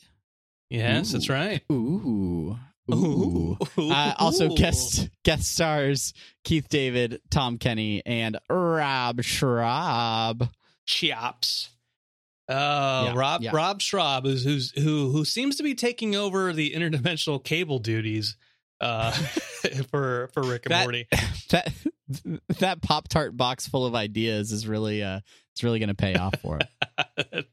Yes, 0.69 1.13
that's 1.13 1.31
Ooh. 1.31 1.33
right. 1.33 1.63
Ooh. 1.71 2.59
Ooh. 2.93 3.57
Uh, 3.79 4.15
also 4.19 4.51
Ooh. 4.51 4.57
guest 4.57 5.09
guest 5.23 5.45
stars 5.45 6.13
Keith 6.43 6.69
David, 6.69 7.21
Tom 7.31 7.57
Kenny, 7.59 8.03
and 8.05 8.37
Rob 8.51 9.23
Schrab. 9.23 10.51
chops. 10.85 11.69
Oh, 12.48 13.05
Yeah, 13.05 13.12
Rob 13.14 13.42
yeah. 13.42 13.50
Rob 13.52 13.81
Schrab 13.81 14.26
is 14.26 14.44
who's 14.44 14.72
who 14.72 15.11
who 15.11 15.24
seems 15.24 15.57
to 15.57 15.62
be 15.62 15.74
taking 15.74 16.14
over 16.16 16.52
the 16.52 16.72
interdimensional 16.72 17.42
cable 17.42 17.78
duties 17.78 18.37
uh 18.81 19.11
for 19.90 20.28
for 20.35 20.42
Rick 20.42 20.66
and 20.66 20.72
That- 20.72 20.85
Morty. 20.85 21.07
That 21.50 21.72
that 22.59 22.83
Pop 22.83 23.09
Tart 23.09 23.37
box 23.37 23.66
full 23.68 23.87
of 23.87 23.94
ideas 23.94 24.52
is 24.52 24.66
really 24.66 25.02
uh 25.02 25.20
it's 25.52 25.62
really 25.62 25.78
gonna 25.78 25.94
pay 25.94 26.14
off 26.16 26.35
for 26.42 26.59
all 26.98 27.05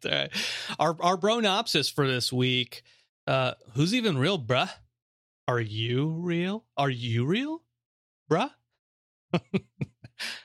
right. 0.06 0.32
Our 0.80 0.96
our 1.02 1.18
bronopsis 1.18 1.94
for 1.94 2.08
this 2.08 2.34
week. 2.34 2.82
Uh 3.28 3.54
who's 3.76 3.94
even 3.94 4.18
real, 4.18 4.40
bruh? 4.40 4.70
Are 5.48 5.60
you 5.62 6.08
real? 6.10 6.66
Are 6.78 6.90
you 6.90 7.26
real? 7.26 7.62
Bruh? 8.30 8.52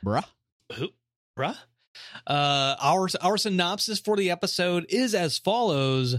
Bruh. 0.04 0.24
Who? 0.74 0.88
Bruh? 1.38 1.57
Uh, 2.27 2.77
our 2.81 3.09
our 3.20 3.37
synopsis 3.37 4.00
for 4.00 4.16
the 4.16 4.31
episode 4.31 4.87
is 4.88 5.14
as 5.14 5.38
follows. 5.38 6.16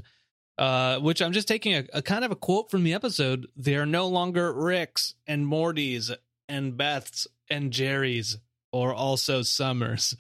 Uh, 0.58 1.00
which 1.00 1.22
I'm 1.22 1.34
just 1.34 1.50
taking 1.50 1.74
a, 1.74 1.84
a 1.92 2.02
kind 2.02 2.24
of 2.24 2.32
a 2.32 2.36
quote 2.36 2.72
from 2.72 2.86
the 2.86 2.94
episode. 2.94 3.48
They 3.58 3.76
are 3.76 3.86
no 3.86 4.08
longer 4.08 4.54
Ricks 4.54 5.14
and 5.28 5.46
Mortys 5.46 6.16
and 6.48 6.78
Beths 6.78 7.28
and 7.50 7.72
Jerry's 7.74 8.38
or 8.72 8.94
also 8.94 9.42
Summers. 9.42 10.16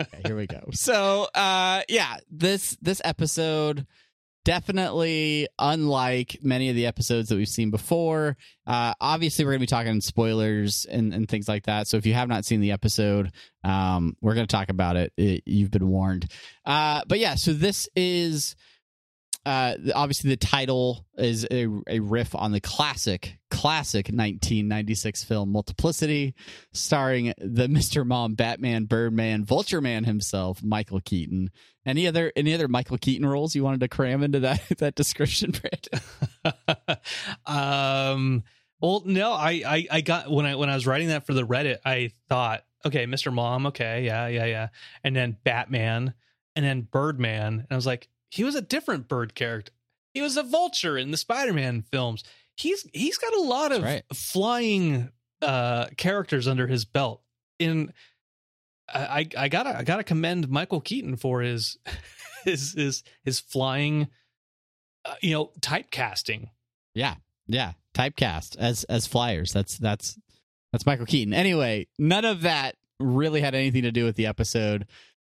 Okay, 0.00 0.22
here 0.24 0.36
we 0.36 0.46
go. 0.46 0.60
So 0.72 1.28
uh 1.34 1.82
yeah, 1.90 2.16
this 2.30 2.76
this 2.80 3.02
episode 3.04 3.86
definitely 4.44 5.46
unlike 5.58 6.38
many 6.42 6.68
of 6.68 6.76
the 6.76 6.86
episodes 6.86 7.28
that 7.28 7.36
we've 7.36 7.48
seen 7.48 7.70
before. 7.70 8.36
Uh, 8.66 8.94
obviously, 9.00 9.44
we're 9.44 9.52
going 9.52 9.60
to 9.60 9.62
be 9.62 9.66
talking 9.66 10.00
spoilers 10.00 10.86
and, 10.86 11.12
and 11.12 11.28
things 11.28 11.48
like 11.48 11.64
that. 11.64 11.86
So 11.86 11.96
if 11.96 12.06
you 12.06 12.14
have 12.14 12.28
not 12.28 12.44
seen 12.44 12.60
the 12.60 12.72
episode, 12.72 13.32
um, 13.64 14.16
we're 14.20 14.34
going 14.34 14.46
to 14.46 14.56
talk 14.56 14.68
about 14.68 14.96
it. 14.96 15.12
it. 15.16 15.42
You've 15.46 15.70
been 15.70 15.88
warned. 15.88 16.30
Uh, 16.64 17.02
but 17.06 17.18
yeah, 17.18 17.34
so 17.34 17.52
this 17.52 17.88
is 17.94 18.56
uh, 19.46 19.74
obviously 19.94 20.30
the 20.30 20.36
title 20.36 21.06
is 21.16 21.46
a, 21.50 21.66
a 21.88 22.00
riff 22.00 22.34
on 22.34 22.52
the 22.52 22.60
classic 22.60 23.38
classic 23.50 24.06
1996 24.06 25.24
film 25.24 25.50
multiplicity 25.50 26.34
starring 26.72 27.32
the 27.38 27.66
mr 27.68 28.06
mom 28.06 28.34
batman 28.34 28.84
birdman 28.84 29.44
vulture 29.44 29.80
man 29.80 30.04
himself 30.04 30.62
michael 30.62 31.00
keaton. 31.00 31.50
Any 31.86 32.06
other 32.06 32.30
any 32.36 32.52
other 32.52 32.68
michael 32.68 32.98
keaton 32.98 33.26
roles 33.26 33.54
you 33.54 33.64
wanted 33.64 33.80
to 33.80 33.88
cram 33.88 34.22
into 34.22 34.40
that 34.40 34.60
that 34.78 34.94
description 34.94 35.52
brandon 35.52 37.00
um 37.46 38.44
well 38.80 39.02
no 39.06 39.32
I, 39.32 39.62
I 39.66 39.86
i 39.90 40.00
got 40.02 40.30
when 40.30 40.44
i 40.44 40.54
when 40.54 40.68
i 40.68 40.74
was 40.74 40.86
writing 40.86 41.08
that 41.08 41.26
for 41.26 41.32
the 41.32 41.46
reddit 41.46 41.78
i 41.86 42.10
thought 42.28 42.64
okay 42.84 43.06
mr 43.06 43.32
mom 43.32 43.66
okay 43.66 44.04
yeah 44.04 44.26
yeah 44.26 44.44
yeah. 44.44 44.68
And 45.02 45.16
then 45.16 45.38
batman 45.44 46.12
and 46.54 46.64
then 46.64 46.82
birdman. 46.82 47.54
And 47.54 47.66
i 47.70 47.74
was 47.74 47.86
like 47.86 48.08
he 48.30 48.44
was 48.44 48.54
a 48.54 48.62
different 48.62 49.08
bird 49.08 49.34
character. 49.34 49.72
He 50.14 50.22
was 50.22 50.36
a 50.36 50.42
vulture 50.42 50.96
in 50.96 51.10
the 51.10 51.16
Spider-Man 51.16 51.82
films. 51.82 52.24
He's 52.56 52.86
he's 52.92 53.18
got 53.18 53.34
a 53.34 53.40
lot 53.40 53.72
of 53.72 53.82
right. 53.82 54.02
flying 54.12 55.10
uh 55.42 55.86
characters 55.96 56.48
under 56.48 56.66
his 56.66 56.84
belt. 56.84 57.22
In 57.58 57.92
I 58.88 59.28
I 59.36 59.48
gotta 59.48 59.78
I 59.78 59.84
gotta 59.84 60.04
commend 60.04 60.48
Michael 60.48 60.80
Keaton 60.80 61.16
for 61.16 61.40
his 61.40 61.78
his 62.44 62.72
his 62.72 63.02
his 63.24 63.40
flying 63.40 64.08
uh, 65.04 65.14
you 65.20 65.32
know 65.32 65.52
typecasting. 65.60 66.50
Yeah, 66.94 67.16
yeah, 67.46 67.72
typecast 67.94 68.56
as 68.58 68.84
as 68.84 69.06
flyers. 69.06 69.52
That's 69.52 69.78
that's 69.78 70.18
that's 70.72 70.86
Michael 70.86 71.06
Keaton. 71.06 71.34
Anyway, 71.34 71.86
none 71.98 72.24
of 72.24 72.42
that 72.42 72.76
really 72.98 73.40
had 73.40 73.54
anything 73.54 73.82
to 73.82 73.92
do 73.92 74.04
with 74.04 74.16
the 74.16 74.26
episode. 74.26 74.86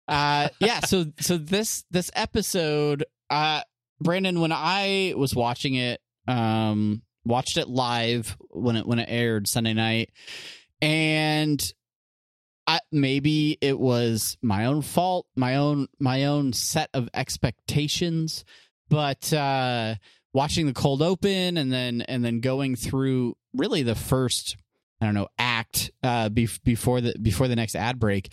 Uh, 0.09 0.49
yeah. 0.61 0.81
So 0.81 1.07
so 1.21 1.37
this 1.37 1.85
this 1.90 2.11
episode, 2.14 3.05
uh, 3.31 3.62
Brandon, 4.01 4.40
when 4.40 4.53
I 4.53 5.14
was 5.16 5.35
watching 5.35 5.75
it, 5.75 6.01
um, 6.29 7.03
watched 7.25 7.57
it 7.57 7.69
live 7.69 8.37
when 8.51 8.77
it 8.77 8.87
when 8.87 8.99
it 8.99 9.09
aired 9.11 9.49
Sunday 9.49 9.75
night, 9.75 10.11
and 10.81 11.73
I, 12.66 12.81
maybe 12.90 13.59
it 13.61 13.79
was 13.79 14.37
my 14.42 14.66
own 14.66 14.83
fault, 14.83 15.27
my 15.37 15.57
own 15.57 15.88
my 16.01 16.25
own 16.25 16.53
set 16.53 16.90
of 16.95 17.09
expectations, 17.14 18.45
but 18.88 19.33
uh, 19.33 19.95
watching 20.33 20.66
the 20.66 20.73
cold 20.73 21.03
open 21.03 21.57
and 21.57 21.73
then 21.73 22.03
and 22.03 22.25
then 22.25 22.40
going 22.40 22.77
through 22.77 23.37
really 23.55 23.83
the 23.83 23.95
first 23.95 24.57
I 25.01 25.07
don't 25.07 25.14
know 25.14 25.29
act 25.38 25.90
uh, 26.03 26.29
be- 26.29 26.49
before 26.64 27.01
the 27.01 27.14
before 27.21 27.49
the 27.49 27.57
next 27.57 27.75
ad 27.77 27.99
break 27.99 28.33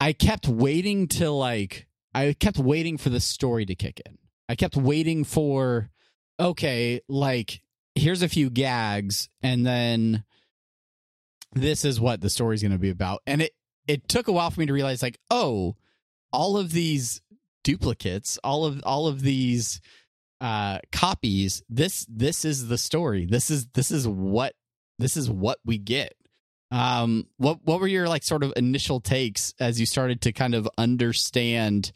I 0.00 0.12
kept 0.12 0.48
waiting 0.48 1.08
to 1.08 1.30
like 1.30 1.86
I 2.14 2.34
kept 2.38 2.58
waiting 2.58 2.98
for 2.98 3.10
the 3.10 3.20
story 3.20 3.66
to 3.66 3.74
kick 3.74 4.00
in. 4.06 4.18
I 4.48 4.54
kept 4.54 4.76
waiting 4.76 5.24
for 5.24 5.90
okay, 6.40 7.00
like 7.08 7.62
here's 7.94 8.22
a 8.22 8.28
few 8.28 8.48
gags 8.50 9.28
and 9.42 9.66
then 9.66 10.24
this 11.52 11.84
is 11.84 12.00
what 12.00 12.20
the 12.20 12.30
story's 12.30 12.62
going 12.62 12.72
to 12.72 12.78
be 12.78 12.90
about. 12.90 13.22
And 13.26 13.42
it 13.42 13.52
it 13.86 14.08
took 14.08 14.28
a 14.28 14.32
while 14.32 14.50
for 14.50 14.60
me 14.60 14.66
to 14.66 14.72
realize 14.72 15.02
like, 15.02 15.18
oh, 15.30 15.76
all 16.32 16.56
of 16.56 16.72
these 16.72 17.22
duplicates, 17.64 18.38
all 18.44 18.64
of 18.64 18.80
all 18.84 19.06
of 19.06 19.22
these 19.22 19.80
uh 20.40 20.78
copies, 20.92 21.62
this 21.68 22.06
this 22.08 22.44
is 22.44 22.68
the 22.68 22.78
story. 22.78 23.26
This 23.26 23.50
is 23.50 23.66
this 23.74 23.90
is 23.90 24.06
what 24.06 24.54
this 24.98 25.16
is 25.16 25.28
what 25.28 25.58
we 25.64 25.78
get. 25.78 26.14
Um, 26.70 27.26
what 27.38 27.64
what 27.64 27.80
were 27.80 27.86
your 27.86 28.08
like 28.08 28.22
sort 28.22 28.42
of 28.42 28.52
initial 28.56 29.00
takes 29.00 29.54
as 29.58 29.80
you 29.80 29.86
started 29.86 30.20
to 30.22 30.32
kind 30.32 30.54
of 30.54 30.68
understand 30.76 31.92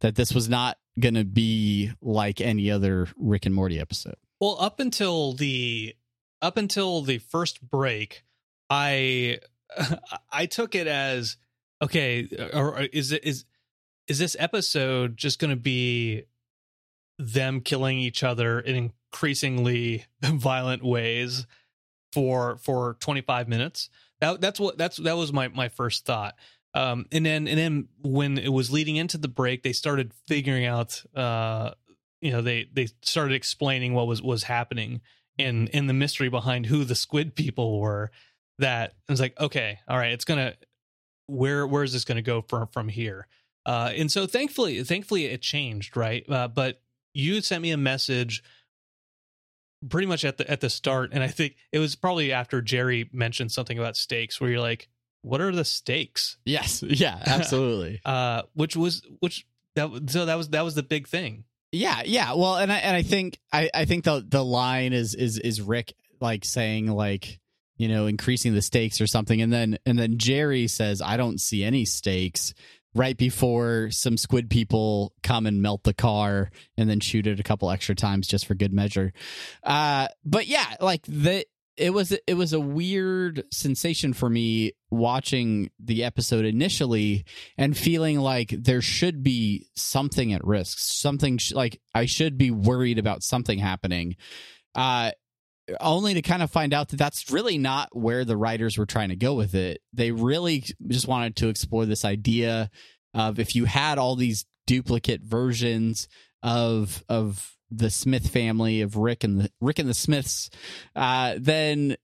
that 0.00 0.14
this 0.14 0.32
was 0.32 0.48
not 0.48 0.78
going 0.98 1.14
to 1.14 1.24
be 1.24 1.92
like 2.00 2.40
any 2.40 2.70
other 2.70 3.08
Rick 3.16 3.46
and 3.46 3.54
Morty 3.54 3.80
episode? 3.80 4.16
Well, 4.40 4.56
up 4.60 4.80
until 4.80 5.32
the 5.32 5.94
up 6.40 6.56
until 6.56 7.02
the 7.02 7.18
first 7.18 7.60
break, 7.62 8.24
I 8.70 9.38
I 10.32 10.46
took 10.46 10.74
it 10.74 10.86
as 10.86 11.36
okay, 11.80 12.28
or 12.52 12.80
is 12.80 13.12
it 13.12 13.24
is 13.24 13.44
is 14.06 14.18
this 14.18 14.36
episode 14.38 15.16
just 15.16 15.38
going 15.38 15.50
to 15.50 15.60
be 15.60 16.24
them 17.18 17.60
killing 17.60 17.98
each 17.98 18.22
other 18.22 18.60
in 18.60 18.92
increasingly 19.12 20.04
violent 20.22 20.84
ways 20.84 21.46
for 22.12 22.58
for 22.58 22.96
25 23.00 23.48
minutes 23.48 23.88
that, 24.22 24.40
that's 24.40 24.60
what 24.60 24.78
that's 24.78 24.96
that 24.98 25.16
was 25.16 25.32
my 25.32 25.48
my 25.48 25.68
first 25.68 26.06
thought. 26.06 26.36
Um, 26.74 27.06
and 27.12 27.26
then 27.26 27.48
and 27.48 27.58
then 27.58 27.88
when 28.02 28.38
it 28.38 28.52
was 28.52 28.70
leading 28.70 28.96
into 28.96 29.18
the 29.18 29.28
break, 29.28 29.62
they 29.62 29.72
started 29.72 30.12
figuring 30.26 30.64
out. 30.64 31.02
Uh, 31.14 31.72
you 32.20 32.30
know, 32.30 32.40
they 32.40 32.68
they 32.72 32.86
started 33.02 33.34
explaining 33.34 33.94
what 33.94 34.06
was 34.06 34.22
was 34.22 34.44
happening 34.44 35.00
and 35.40 35.68
in 35.70 35.88
the 35.88 35.92
mystery 35.92 36.28
behind 36.28 36.66
who 36.66 36.84
the 36.84 36.94
squid 36.94 37.34
people 37.34 37.80
were. 37.80 38.10
That 38.58 38.90
it 39.08 39.12
was 39.12 39.20
like, 39.20 39.38
okay, 39.40 39.80
all 39.88 39.98
right, 39.98 40.12
it's 40.12 40.24
gonna 40.24 40.54
where 41.26 41.66
where 41.66 41.82
is 41.82 41.92
this 41.92 42.04
gonna 42.04 42.22
go 42.22 42.42
from 42.42 42.68
from 42.68 42.88
here? 42.88 43.26
Uh, 43.66 43.92
and 43.96 44.10
so 44.10 44.26
thankfully, 44.26 44.82
thankfully 44.84 45.26
it 45.26 45.42
changed, 45.42 45.96
right? 45.96 46.24
Uh, 46.30 46.46
but 46.46 46.80
you 47.12 47.40
sent 47.40 47.62
me 47.62 47.72
a 47.72 47.76
message 47.76 48.42
pretty 49.88 50.06
much 50.06 50.24
at 50.24 50.36
the 50.38 50.50
at 50.50 50.60
the 50.60 50.70
start 50.70 51.10
and 51.12 51.22
i 51.22 51.28
think 51.28 51.56
it 51.72 51.78
was 51.78 51.96
probably 51.96 52.32
after 52.32 52.60
jerry 52.62 53.08
mentioned 53.12 53.50
something 53.50 53.78
about 53.78 53.96
stakes 53.96 54.40
where 54.40 54.50
you're 54.50 54.60
like 54.60 54.88
what 55.22 55.40
are 55.40 55.52
the 55.52 55.64
stakes 55.64 56.36
yes. 56.44 56.82
Yeah 56.86 57.20
absolutely. 57.24 58.00
Uh 58.04 58.42
which 58.54 58.76
was 58.76 59.02
which 59.20 59.46
that 59.76 59.88
so 60.08 60.26
that 60.26 60.36
was 60.36 60.50
that 60.50 60.64
was 60.64 60.74
the 60.74 60.82
big 60.82 61.08
thing. 61.08 61.44
Yeah 61.70 62.02
yeah. 62.04 62.34
Well 62.34 62.56
and 62.56 62.72
i 62.72 62.76
and 62.76 62.96
i 62.96 63.02
think 63.02 63.38
i 63.52 63.70
i 63.72 63.84
think 63.84 64.04
the 64.04 64.24
the 64.28 64.44
line 64.44 64.92
is 64.92 65.14
is 65.14 65.38
is 65.38 65.62
rick 65.62 65.94
like 66.20 66.44
saying 66.44 66.88
like 66.88 67.38
you 67.76 67.88
know 67.88 68.06
increasing 68.06 68.54
the 68.54 68.62
stakes 68.62 69.00
or 69.00 69.06
something 69.06 69.40
and 69.40 69.52
then 69.52 69.78
and 69.86 69.98
then 69.98 70.18
jerry 70.18 70.68
says 70.68 71.00
i 71.00 71.16
don't 71.16 71.40
see 71.40 71.64
any 71.64 71.84
stakes 71.84 72.52
right 72.94 73.16
before 73.16 73.88
some 73.90 74.16
squid 74.16 74.50
people 74.50 75.12
come 75.22 75.46
and 75.46 75.62
melt 75.62 75.82
the 75.84 75.94
car 75.94 76.50
and 76.76 76.90
then 76.90 77.00
shoot 77.00 77.26
it 77.26 77.40
a 77.40 77.42
couple 77.42 77.70
extra 77.70 77.94
times 77.94 78.26
just 78.26 78.46
for 78.46 78.54
good 78.54 78.72
measure. 78.72 79.12
Uh, 79.62 80.08
but 80.24 80.46
yeah, 80.46 80.76
like 80.80 81.02
the 81.06 81.44
it 81.76 81.90
was 81.90 82.12
it 82.12 82.34
was 82.34 82.52
a 82.52 82.60
weird 82.60 83.44
sensation 83.50 84.12
for 84.12 84.28
me 84.28 84.72
watching 84.90 85.70
the 85.80 86.04
episode 86.04 86.44
initially 86.44 87.24
and 87.56 87.76
feeling 87.76 88.20
like 88.20 88.50
there 88.50 88.82
should 88.82 89.22
be 89.22 89.66
something 89.74 90.32
at 90.34 90.44
risk, 90.46 90.78
something 90.78 91.38
sh- 91.38 91.52
like 91.52 91.80
I 91.94 92.04
should 92.04 92.36
be 92.36 92.50
worried 92.50 92.98
about 92.98 93.22
something 93.22 93.58
happening. 93.58 94.16
Uh, 94.74 95.12
only 95.80 96.14
to 96.14 96.22
kind 96.22 96.42
of 96.42 96.50
find 96.50 96.74
out 96.74 96.88
that 96.88 96.96
that's 96.96 97.30
really 97.30 97.58
not 97.58 97.96
where 97.96 98.24
the 98.24 98.36
writers 98.36 98.76
were 98.76 98.86
trying 98.86 99.10
to 99.10 99.16
go 99.16 99.34
with 99.34 99.54
it. 99.54 99.80
They 99.92 100.10
really 100.10 100.64
just 100.88 101.08
wanted 101.08 101.36
to 101.36 101.48
explore 101.48 101.86
this 101.86 102.04
idea 102.04 102.70
of 103.14 103.38
if 103.38 103.54
you 103.54 103.64
had 103.66 103.98
all 103.98 104.16
these 104.16 104.44
duplicate 104.66 105.22
versions 105.22 106.08
of 106.42 107.04
of 107.08 107.56
the 107.70 107.90
Smith 107.90 108.28
family 108.28 108.82
of 108.82 108.96
Rick 108.96 109.24
and 109.24 109.40
the 109.40 109.50
Rick 109.60 109.78
and 109.78 109.88
the 109.88 109.94
Smiths, 109.94 110.50
uh, 110.96 111.36
then 111.38 111.96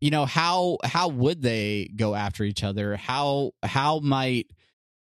you 0.00 0.10
know 0.10 0.24
how 0.24 0.78
how 0.84 1.08
would 1.08 1.42
they 1.42 1.90
go 1.96 2.14
after 2.14 2.44
each 2.44 2.62
other? 2.62 2.96
How 2.96 3.52
how 3.62 4.00
might 4.00 4.46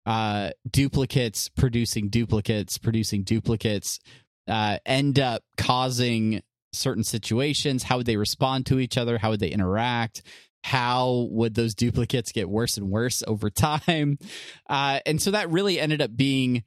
uh, 0.06 0.52
duplicates 0.70 1.50
producing 1.50 2.10
duplicates 2.10 2.78
producing 2.78 3.24
duplicates 3.24 4.00
uh, 4.48 4.78
end 4.86 5.20
up 5.20 5.44
causing 5.58 6.42
certain 6.72 7.04
situations? 7.04 7.84
How 7.84 7.98
would 7.98 8.06
they 8.06 8.18
respond 8.18 8.66
to 8.68 8.80
each 8.80 8.98
other? 8.98 9.18
How 9.18 9.32
would 9.32 9.40
they 9.40 9.50
interact? 9.50 10.24
How 10.64 11.28
would 11.32 11.56
those 11.56 11.76
duplicates 11.76 12.34
get 12.34 12.50
worse 12.50 12.76
and 12.76 12.90
worse 12.90 13.24
over 13.26 13.50
time? 13.50 14.18
Uh, 14.70 15.00
and 15.06 15.22
so 15.22 15.32
that 15.32 15.50
really 15.50 15.80
ended 15.80 16.02
up 16.02 16.14
being 16.14 16.62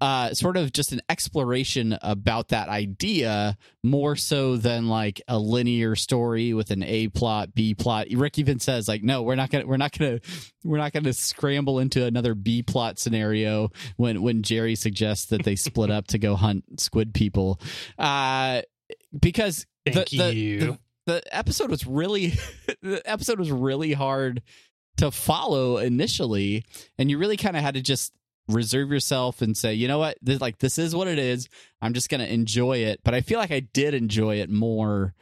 uh, 0.00 0.32
sort 0.32 0.56
of 0.56 0.72
just 0.72 0.92
an 0.92 1.02
exploration 1.10 1.98
about 2.00 2.48
that 2.48 2.70
idea 2.70 3.58
more 3.82 4.16
so 4.16 4.56
than 4.56 4.88
like 4.88 5.20
a 5.28 5.38
linear 5.38 5.94
story 5.94 6.54
with 6.54 6.70
an 6.70 6.82
A 6.82 7.08
plot, 7.08 7.54
B 7.54 7.74
plot. 7.74 8.06
Rick 8.14 8.38
even 8.38 8.60
says 8.60 8.88
like, 8.88 9.02
no, 9.02 9.22
we're 9.22 9.34
not 9.34 9.50
gonna, 9.50 9.66
we're 9.66 9.76
not 9.76 9.92
gonna, 9.92 10.20
we're 10.64 10.78
not 10.78 10.94
gonna 10.94 11.12
scramble 11.12 11.78
into 11.78 12.02
another 12.06 12.34
B 12.34 12.62
plot 12.62 12.98
scenario 12.98 13.68
when 13.98 14.22
when 14.22 14.42
Jerry 14.42 14.74
suggests 14.74 15.26
that 15.26 15.44
they 15.44 15.54
split 15.54 15.90
up 15.90 16.06
to 16.08 16.18
go 16.18 16.34
hunt 16.36 16.80
squid 16.80 17.12
people. 17.12 17.60
Uh, 17.98 18.62
because 19.18 19.66
Thank 19.84 20.10
the, 20.10 20.34
you. 20.34 20.58
The, 20.58 20.78
the 21.06 21.36
episode 21.36 21.70
was 21.70 21.86
really 21.86 22.34
the 22.82 23.02
episode 23.04 23.38
was 23.38 23.50
really 23.50 23.92
hard 23.92 24.42
to 24.96 25.10
follow 25.10 25.78
initially 25.78 26.64
and 26.98 27.10
you 27.10 27.18
really 27.18 27.36
kind 27.36 27.56
of 27.56 27.62
had 27.62 27.74
to 27.74 27.82
just 27.82 28.12
reserve 28.48 28.90
yourself 28.90 29.42
and 29.42 29.56
say, 29.56 29.74
you 29.74 29.88
know 29.88 29.98
what, 29.98 30.18
this, 30.22 30.40
like 30.40 30.58
this 30.58 30.78
is 30.78 30.94
what 30.94 31.08
it 31.08 31.18
is. 31.18 31.48
I'm 31.80 31.94
just 31.94 32.08
gonna 32.08 32.24
enjoy 32.24 32.78
it. 32.78 33.00
But 33.04 33.14
I 33.14 33.20
feel 33.20 33.38
like 33.38 33.50
I 33.50 33.60
did 33.60 33.94
enjoy 33.94 34.36
it 34.36 34.50
more 34.50 35.14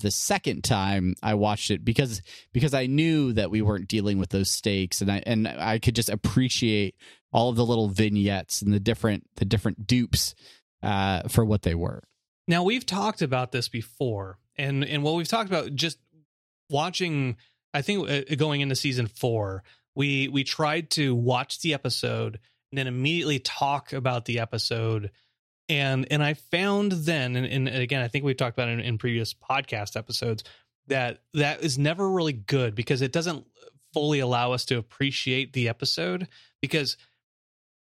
the 0.00 0.10
second 0.10 0.62
time 0.62 1.16
I 1.22 1.34
watched 1.34 1.70
it 1.70 1.84
because 1.84 2.22
because 2.52 2.72
I 2.72 2.86
knew 2.86 3.32
that 3.32 3.50
we 3.50 3.62
weren't 3.62 3.88
dealing 3.88 4.18
with 4.18 4.30
those 4.30 4.50
stakes 4.50 5.00
and 5.00 5.10
I 5.10 5.22
and 5.26 5.48
I 5.48 5.78
could 5.78 5.96
just 5.96 6.08
appreciate 6.08 6.94
all 7.32 7.48
of 7.48 7.56
the 7.56 7.66
little 7.66 7.88
vignettes 7.88 8.62
and 8.62 8.72
the 8.72 8.80
different 8.80 9.24
the 9.36 9.44
different 9.44 9.86
dupes 9.86 10.34
uh, 10.82 11.22
for 11.28 11.44
what 11.44 11.62
they 11.62 11.74
were. 11.74 12.04
Now 12.48 12.64
we've 12.64 12.86
talked 12.86 13.22
about 13.22 13.52
this 13.52 13.68
before, 13.68 14.38
and 14.56 14.84
and 14.84 15.04
what 15.04 15.14
we've 15.14 15.28
talked 15.28 15.48
about 15.48 15.74
just 15.74 15.98
watching. 16.68 17.36
I 17.74 17.82
think 17.82 18.08
uh, 18.08 18.34
going 18.36 18.62
into 18.62 18.74
season 18.74 19.06
four, 19.06 19.62
we 19.94 20.28
we 20.28 20.42
tried 20.42 20.90
to 20.92 21.14
watch 21.14 21.60
the 21.60 21.74
episode 21.74 22.40
and 22.70 22.78
then 22.78 22.86
immediately 22.86 23.38
talk 23.38 23.92
about 23.92 24.24
the 24.24 24.40
episode 24.40 25.10
and 25.68 26.06
and 26.10 26.22
i 26.22 26.34
found 26.34 26.92
then 26.92 27.36
and, 27.36 27.46
and 27.46 27.68
again 27.68 28.00
i 28.00 28.08
think 28.08 28.24
we've 28.24 28.36
talked 28.36 28.56
about 28.56 28.68
it 28.68 28.72
in, 28.72 28.80
in 28.80 28.98
previous 28.98 29.34
podcast 29.34 29.96
episodes 29.96 30.44
that 30.86 31.20
that 31.34 31.62
is 31.62 31.78
never 31.78 32.08
really 32.08 32.32
good 32.32 32.74
because 32.74 33.02
it 33.02 33.12
doesn't 33.12 33.46
fully 33.92 34.20
allow 34.20 34.52
us 34.52 34.64
to 34.64 34.78
appreciate 34.78 35.52
the 35.52 35.68
episode 35.68 36.28
because 36.62 36.96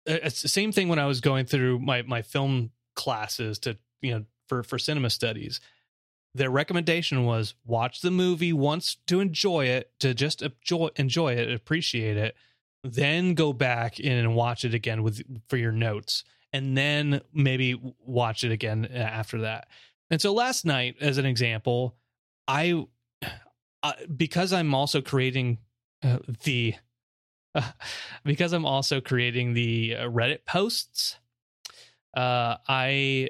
uh, 0.09 0.17
it's 0.23 0.41
the 0.41 0.47
same 0.47 0.71
thing 0.71 0.87
when 0.87 0.99
i 0.99 1.05
was 1.05 1.21
going 1.21 1.45
through 1.45 1.79
my 1.79 2.01
my 2.03 2.21
film 2.21 2.71
classes 2.95 3.59
to 3.59 3.77
you 4.01 4.11
know 4.11 4.25
for 4.47 4.63
for 4.63 4.79
cinema 4.79 5.09
studies 5.09 5.59
their 6.35 6.49
recommendation 6.51 7.25
was 7.25 7.55
watch 7.65 8.01
the 8.01 8.11
movie 8.11 8.53
once 8.53 8.97
to 9.07 9.19
enjoy 9.19 9.65
it 9.65 9.91
to 9.99 10.13
just 10.13 10.41
enjoy 10.41 10.89
enjoy 10.95 11.33
it 11.33 11.51
appreciate 11.51 12.17
it 12.17 12.35
then 12.83 13.33
go 13.33 13.53
back 13.53 13.99
in 13.99 14.13
and 14.17 14.35
watch 14.35 14.63
it 14.63 14.73
again 14.73 15.03
with 15.03 15.21
for 15.47 15.57
your 15.57 15.71
notes 15.71 16.23
and 16.53 16.77
then 16.77 17.21
maybe 17.33 17.79
watch 17.99 18.43
it 18.43 18.51
again 18.51 18.85
after 18.85 19.41
that. 19.41 19.67
And 20.09 20.21
so 20.21 20.33
last 20.33 20.65
night, 20.65 20.95
as 21.01 21.17
an 21.17 21.25
example, 21.25 21.95
I, 22.47 22.85
uh, 23.83 23.93
because 24.15 24.53
I'm 24.53 24.73
also 24.73 25.01
creating 25.01 25.59
uh, 26.03 26.19
the, 26.43 26.75
uh, 27.53 27.61
because 28.23 28.53
I'm 28.53 28.65
also 28.65 29.01
creating 29.01 29.53
the 29.53 29.97
uh, 29.97 30.03
Reddit 30.05 30.45
posts, 30.45 31.17
uh, 32.15 32.57
I, 32.67 33.29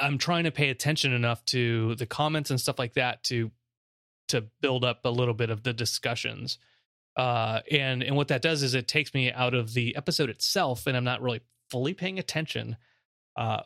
I'm 0.00 0.18
trying 0.18 0.44
to 0.44 0.50
pay 0.50 0.70
attention 0.70 1.12
enough 1.12 1.44
to 1.46 1.94
the 1.96 2.06
comments 2.06 2.50
and 2.50 2.60
stuff 2.60 2.78
like 2.78 2.94
that 2.94 3.24
to, 3.24 3.50
to 4.28 4.44
build 4.60 4.84
up 4.84 5.04
a 5.04 5.10
little 5.10 5.34
bit 5.34 5.50
of 5.50 5.62
the 5.62 5.72
discussions. 5.72 6.58
Uh, 7.16 7.60
and 7.70 8.02
and 8.02 8.16
what 8.16 8.28
that 8.28 8.40
does 8.40 8.62
is 8.62 8.74
it 8.74 8.86
takes 8.86 9.12
me 9.12 9.32
out 9.32 9.52
of 9.52 9.74
the 9.74 9.96
episode 9.96 10.30
itself, 10.30 10.86
and 10.86 10.96
I'm 10.96 11.04
not 11.04 11.20
really 11.20 11.40
fully 11.68 11.92
paying 11.92 12.18
attention, 12.18 12.76
uh, 13.36 13.62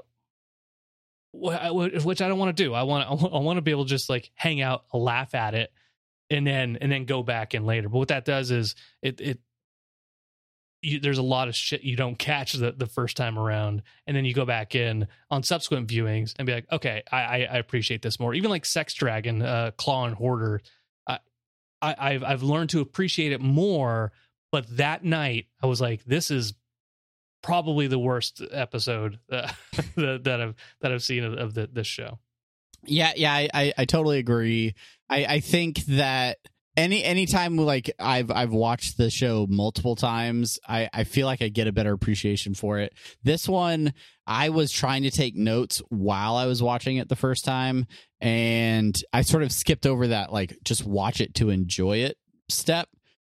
which 1.32 2.22
I 2.22 2.28
don't 2.28 2.38
want 2.38 2.56
to 2.56 2.64
do. 2.64 2.72
I 2.72 2.84
want 2.84 3.08
I 3.08 3.38
want 3.38 3.58
to 3.58 3.62
be 3.62 3.70
able 3.70 3.84
to 3.84 3.90
just 3.90 4.08
like 4.08 4.30
hang 4.34 4.62
out, 4.62 4.84
laugh 4.92 5.34
at 5.34 5.54
it, 5.54 5.72
and 6.30 6.46
then 6.46 6.78
and 6.80 6.90
then 6.90 7.04
go 7.04 7.22
back 7.22 7.54
in 7.54 7.66
later. 7.66 7.88
But 7.88 7.98
what 7.98 8.08
that 8.08 8.24
does 8.24 8.50
is 8.50 8.74
it 9.02 9.20
it 9.20 9.40
you, 10.84 11.00
there's 11.00 11.18
a 11.18 11.22
lot 11.22 11.48
of 11.48 11.54
shit 11.54 11.82
you 11.82 11.96
don't 11.96 12.18
catch 12.18 12.52
the, 12.52 12.72
the 12.72 12.86
first 12.86 13.16
time 13.16 13.38
around, 13.38 13.82
and 14.06 14.16
then 14.16 14.24
you 14.24 14.34
go 14.34 14.44
back 14.44 14.74
in 14.74 15.08
on 15.30 15.42
subsequent 15.42 15.88
viewings 15.88 16.34
and 16.38 16.46
be 16.46 16.52
like, 16.52 16.66
okay, 16.70 17.02
I 17.10 17.44
I, 17.44 17.58
appreciate 17.58 18.02
this 18.02 18.20
more. 18.20 18.34
Even 18.34 18.50
like 18.50 18.64
Sex 18.64 18.94
Dragon, 18.94 19.42
uh, 19.42 19.72
Claw 19.76 20.06
and 20.06 20.14
Hoarder, 20.14 20.60
I, 21.08 21.18
I 21.80 21.94
I've 21.98 22.24
I've 22.24 22.42
learned 22.42 22.70
to 22.70 22.80
appreciate 22.80 23.32
it 23.32 23.40
more. 23.40 24.12
But 24.52 24.76
that 24.76 25.04
night, 25.04 25.46
I 25.60 25.66
was 25.66 25.80
like, 25.80 26.04
this 26.04 26.30
is 26.30 26.54
probably 27.42 27.88
the 27.88 27.98
worst 27.98 28.40
episode 28.52 29.18
uh, 29.30 29.52
that, 29.96 30.24
that 30.24 30.40
I've 30.40 30.54
that 30.80 30.92
I've 30.92 31.02
seen 31.02 31.24
of, 31.24 31.34
of 31.34 31.54
the, 31.54 31.68
this 31.72 31.86
show. 31.86 32.18
Yeah, 32.86 33.12
yeah, 33.16 33.32
I, 33.32 33.48
I, 33.54 33.72
I 33.78 33.84
totally 33.84 34.18
agree. 34.18 34.74
I, 35.08 35.24
I 35.24 35.40
think 35.40 35.84
that 35.86 36.38
any 36.76 37.04
anytime 37.04 37.56
like 37.56 37.90
I've 37.98 38.30
I've 38.30 38.52
watched 38.52 38.96
the 38.96 39.10
show 39.10 39.46
multiple 39.48 39.96
times, 39.96 40.58
I, 40.68 40.88
I 40.92 41.04
feel 41.04 41.26
like 41.26 41.42
I 41.42 41.48
get 41.48 41.66
a 41.66 41.72
better 41.72 41.92
appreciation 41.92 42.54
for 42.54 42.78
it. 42.78 42.92
This 43.22 43.48
one, 43.48 43.92
I 44.26 44.48
was 44.48 44.72
trying 44.72 45.02
to 45.04 45.10
take 45.10 45.36
notes 45.36 45.82
while 45.88 46.36
I 46.36 46.46
was 46.46 46.62
watching 46.62 46.96
it 46.96 47.08
the 47.08 47.16
first 47.16 47.44
time, 47.44 47.86
and 48.20 49.00
I 49.12 49.22
sort 49.22 49.42
of 49.42 49.52
skipped 49.52 49.86
over 49.86 50.08
that 50.08 50.32
like 50.32 50.58
just 50.64 50.84
watch 50.84 51.20
it 51.20 51.34
to 51.36 51.50
enjoy 51.50 51.98
it 51.98 52.16
step 52.50 52.88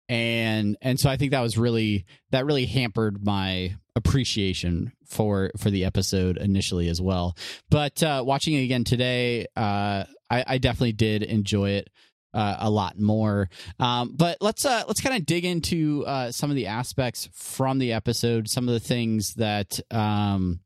and 0.09 0.75
and 0.81 0.99
so 0.99 1.09
I 1.09 1.15
think 1.15 1.31
that 1.31 1.41
was 1.41 1.57
really 1.57 2.05
that 2.31 2.45
really 2.45 2.65
hampered 2.65 3.23
my 3.23 3.75
appreciation 3.95 4.91
for 5.05 5.51
for 5.57 5.69
the 5.69 5.85
episode 5.85 6.37
initially 6.37 6.89
as 6.89 6.99
well. 6.99 7.37
But 7.69 8.01
uh, 8.01 8.23
watching 8.25 8.55
it 8.55 8.63
again 8.63 8.83
today, 8.83 9.45
uh, 9.55 10.05
I, 10.29 10.43
I 10.47 10.57
definitely 10.57 10.93
did 10.93 11.21
enjoy 11.21 11.71
it. 11.71 11.89
Uh, 12.31 12.57
a 12.59 12.69
lot 12.69 12.99
more. 12.99 13.49
Um, 13.79 14.13
but 14.15 14.37
let's 14.39 14.63
uh, 14.63 14.83
let's 14.87 15.01
kind 15.01 15.15
of 15.15 15.25
dig 15.25 15.45
into 15.45 16.05
uh, 16.05 16.31
some 16.31 16.51
of 16.51 16.55
the 16.55 16.67
aspects 16.67 17.27
from 17.33 17.79
the 17.79 17.93
episode. 17.93 18.47
Some 18.47 18.67
of 18.67 18.73
the 18.75 18.79
things 18.79 19.33
that 19.35 19.79
um, 19.89 20.59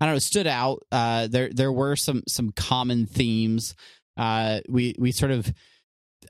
I 0.00 0.06
don't 0.06 0.16
know 0.16 0.18
stood 0.18 0.48
out. 0.48 0.84
Uh, 0.90 1.28
there 1.28 1.48
there 1.52 1.72
were 1.72 1.94
some 1.94 2.24
some 2.26 2.50
common 2.50 3.06
themes. 3.06 3.76
Uh, 4.16 4.60
we 4.68 4.96
we 4.98 5.12
sort 5.12 5.30
of 5.30 5.52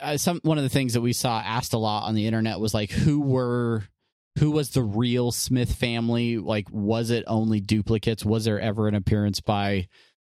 uh, 0.01 0.17
some 0.19 0.41
one 0.43 0.59
of 0.59 0.65
the 0.65 0.71
things 0.71 0.93
that 0.93 1.01
we 1.01 1.13
saw 1.13 1.41
asked 1.41 1.73
a 1.73 1.79
lot 1.79 2.05
on 2.07 2.15
the 2.15 2.27
internet 2.27 2.61
was 2.61 2.75
like 2.75 2.91
who 2.91 3.21
were 3.21 3.85
who 4.39 4.51
was 4.51 4.71
the 4.71 4.83
real 4.83 5.33
Smith 5.33 5.73
family? 5.75 6.39
Like, 6.39 6.69
was 6.71 7.11
it 7.11 7.25
only 7.27 7.61
duplicates? 7.61 8.25
Was 8.25 8.45
there 8.45 8.61
ever 8.61 8.87
an 8.87 8.95
appearance 8.95 9.41
by 9.41 9.89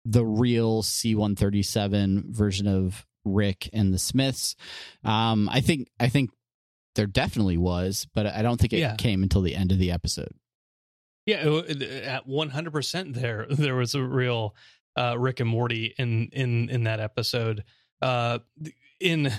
the 0.03 0.25
real 0.25 0.81
C 0.81 1.13
one 1.15 1.35
thirty 1.35 1.61
seven 1.61 2.25
version 2.29 2.67
of 2.67 3.05
Rick 3.23 3.69
and 3.73 3.93
the 3.93 3.99
Smiths? 3.99 4.55
Um, 5.03 5.49
I 5.49 5.61
think 5.61 5.89
I 5.99 6.09
think 6.09 6.31
there 6.95 7.07
definitely 7.07 7.57
was, 7.57 8.07
but 8.13 8.25
I 8.25 8.41
don't 8.41 8.59
think 8.59 8.73
it 8.73 8.79
yeah. 8.79 8.95
came 8.95 9.23
until 9.23 9.41
the 9.41 9.55
end 9.55 9.71
of 9.71 9.79
the 9.79 9.91
episode. 9.91 10.33
Yeah, 11.25 11.61
at 12.03 12.27
one 12.27 12.49
hundred 12.49 12.71
percent, 12.71 13.13
there 13.13 13.45
there 13.49 13.75
was 13.75 13.95
a 13.95 14.03
real 14.03 14.55
uh, 14.97 15.17
Rick 15.17 15.39
and 15.39 15.49
Morty 15.49 15.93
in 15.97 16.29
in 16.33 16.69
in 16.69 16.83
that 16.85 16.99
episode. 16.99 17.63
Uh, 18.01 18.39
in 18.99 19.31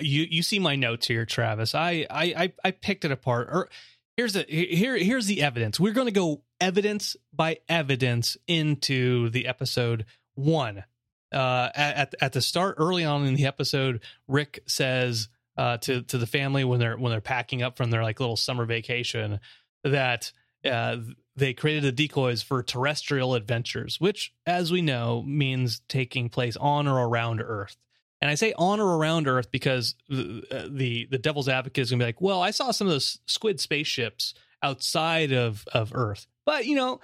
you 0.00 0.26
you 0.28 0.42
see 0.42 0.58
my 0.58 0.76
notes 0.76 1.06
here, 1.06 1.26
Travis. 1.26 1.74
I 1.74 2.06
I 2.10 2.52
I 2.64 2.70
picked 2.70 3.04
it 3.04 3.12
apart. 3.12 3.48
Or 3.50 3.68
here's 4.16 4.32
the 4.32 4.44
here 4.48 4.96
here's 4.96 5.26
the 5.26 5.42
evidence. 5.42 5.78
We're 5.78 5.92
going 5.92 6.06
to 6.06 6.12
go 6.12 6.42
evidence 6.60 7.16
by 7.32 7.58
evidence 7.68 8.36
into 8.46 9.30
the 9.30 9.46
episode 9.46 10.06
one. 10.34 10.84
Uh, 11.32 11.68
at 11.74 12.14
at 12.20 12.32
the 12.32 12.40
start, 12.40 12.76
early 12.78 13.04
on 13.04 13.26
in 13.26 13.34
the 13.34 13.46
episode, 13.46 14.00
Rick 14.26 14.60
says 14.66 15.28
uh, 15.56 15.76
to 15.78 16.02
to 16.02 16.18
the 16.18 16.26
family 16.26 16.64
when 16.64 16.80
they're 16.80 16.96
when 16.96 17.10
they're 17.10 17.20
packing 17.20 17.62
up 17.62 17.76
from 17.76 17.90
their 17.90 18.02
like 18.02 18.20
little 18.20 18.36
summer 18.36 18.64
vacation 18.64 19.40
that 19.84 20.32
uh, 20.64 20.96
they 21.36 21.54
created 21.54 21.84
the 21.84 21.92
decoys 21.92 22.42
for 22.42 22.62
terrestrial 22.62 23.34
adventures, 23.34 24.00
which, 24.00 24.32
as 24.46 24.72
we 24.72 24.82
know, 24.82 25.22
means 25.22 25.82
taking 25.88 26.28
place 26.28 26.56
on 26.56 26.88
or 26.88 27.08
around 27.08 27.40
Earth. 27.40 27.76
And 28.20 28.30
I 28.30 28.34
say 28.34 28.52
on 28.58 28.80
or 28.80 28.96
around 28.96 29.28
Earth 29.28 29.50
because 29.50 29.94
the 30.08 30.42
uh, 30.50 30.68
the, 30.70 31.06
the 31.10 31.18
devil's 31.18 31.48
advocate 31.48 31.82
is 31.82 31.90
gonna 31.90 32.02
be 32.02 32.06
like, 32.06 32.20
well, 32.20 32.42
I 32.42 32.50
saw 32.50 32.70
some 32.70 32.86
of 32.86 32.92
those 32.92 33.18
squid 33.26 33.60
spaceships 33.60 34.34
outside 34.62 35.32
of 35.32 35.64
of 35.72 35.92
Earth, 35.94 36.26
but 36.44 36.66
you 36.66 36.74
know, 36.74 37.00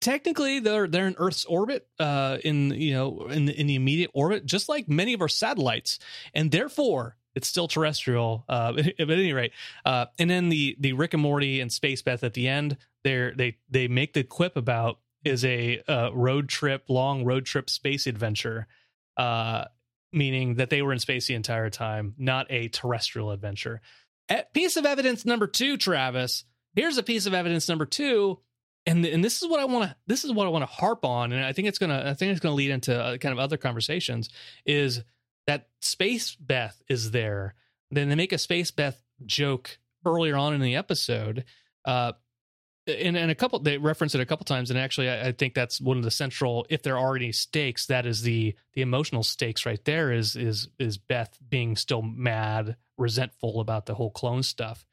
technically 0.00 0.60
they're 0.60 0.86
they're 0.86 1.06
in 1.06 1.16
Earth's 1.18 1.44
orbit, 1.44 1.86
uh, 1.98 2.38
in 2.42 2.70
you 2.70 2.94
know 2.94 3.26
in 3.28 3.46
the, 3.46 3.60
in 3.60 3.66
the 3.66 3.74
immediate 3.74 4.10
orbit, 4.14 4.46
just 4.46 4.68
like 4.68 4.88
many 4.88 5.12
of 5.12 5.20
our 5.20 5.28
satellites, 5.28 5.98
and 6.34 6.50
therefore 6.50 7.16
it's 7.34 7.48
still 7.48 7.68
terrestrial. 7.68 8.44
Uh, 8.48 8.74
at 8.98 9.10
any 9.10 9.32
rate, 9.32 9.52
uh, 9.84 10.06
and 10.18 10.30
then 10.30 10.48
the 10.48 10.76
the 10.80 10.92
Rick 10.92 11.14
and 11.14 11.22
Morty 11.22 11.60
and 11.60 11.72
Space 11.72 12.02
Beth 12.02 12.24
at 12.24 12.34
the 12.34 12.48
end, 12.48 12.76
they 13.04 13.32
they 13.36 13.58
they 13.68 13.88
make 13.88 14.12
the 14.14 14.24
quip 14.24 14.56
about 14.56 14.98
is 15.24 15.44
a 15.44 15.82
uh, 15.86 16.10
road 16.14 16.48
trip, 16.48 16.84
long 16.88 17.24
road 17.24 17.44
trip 17.44 17.68
space 17.68 18.06
adventure. 18.06 18.66
Uh, 19.16 19.64
meaning 20.12 20.54
that 20.54 20.70
they 20.70 20.82
were 20.82 20.92
in 20.92 20.98
space 20.98 21.26
the 21.26 21.34
entire 21.34 21.70
time, 21.70 22.14
not 22.18 22.46
a 22.50 22.68
terrestrial 22.68 23.30
adventure. 23.30 23.80
At 24.28 24.52
piece 24.52 24.76
of 24.76 24.86
evidence 24.86 25.24
number 25.24 25.46
two, 25.46 25.76
Travis. 25.76 26.44
Here's 26.74 26.98
a 26.98 27.02
piece 27.02 27.26
of 27.26 27.34
evidence 27.34 27.68
number 27.68 27.84
two, 27.86 28.38
and 28.86 29.04
and 29.04 29.24
this 29.24 29.42
is 29.42 29.48
what 29.48 29.60
I 29.60 29.64
want 29.64 29.90
to 29.90 29.96
this 30.06 30.24
is 30.24 30.32
what 30.32 30.46
I 30.46 30.50
want 30.50 30.62
to 30.62 30.70
harp 30.70 31.04
on, 31.04 31.32
and 31.32 31.44
I 31.44 31.52
think 31.52 31.68
it's 31.68 31.78
gonna 31.78 32.02
I 32.06 32.14
think 32.14 32.32
it's 32.32 32.40
gonna 32.40 32.54
lead 32.54 32.70
into 32.70 32.98
uh, 32.98 33.16
kind 33.18 33.32
of 33.32 33.38
other 33.38 33.56
conversations. 33.56 34.30
Is 34.64 35.02
that 35.46 35.68
Space 35.80 36.34
Beth 36.36 36.80
is 36.88 37.10
there? 37.10 37.54
Then 37.90 38.08
they 38.08 38.14
make 38.14 38.32
a 38.32 38.38
Space 38.38 38.70
Beth 38.70 39.02
joke 39.26 39.78
earlier 40.06 40.36
on 40.36 40.54
in 40.54 40.60
the 40.60 40.76
episode. 40.76 41.44
Uh, 41.84 42.12
and, 42.86 43.16
and 43.16 43.30
a 43.30 43.34
couple 43.34 43.58
they 43.58 43.78
reference 43.78 44.14
it 44.14 44.20
a 44.20 44.26
couple 44.26 44.44
times 44.44 44.70
and 44.70 44.78
actually 44.78 45.08
I, 45.08 45.28
I, 45.28 45.32
think 45.32 45.54
that's 45.54 45.80
one 45.80 45.98
of 45.98 46.02
the 46.02 46.10
central 46.10 46.66
if 46.70 46.82
there 46.82 46.98
are 46.98 47.14
any 47.14 47.30
stakes 47.30 47.86
that 47.86 48.06
is 48.06 48.22
the 48.22 48.56
the 48.72 48.82
emotional 48.82 49.22
stakes 49.22 49.66
right 49.66 49.84
there 49.84 50.10
is 50.10 50.34
is 50.34 50.68
is 50.78 50.96
beth 50.96 51.38
being 51.46 51.76
still 51.76 52.02
mad 52.02 52.76
resentful 52.96 53.60
about 53.60 53.86
the 53.86 53.94
whole 53.94 54.10
clone 54.10 54.42
stuff 54.42 54.86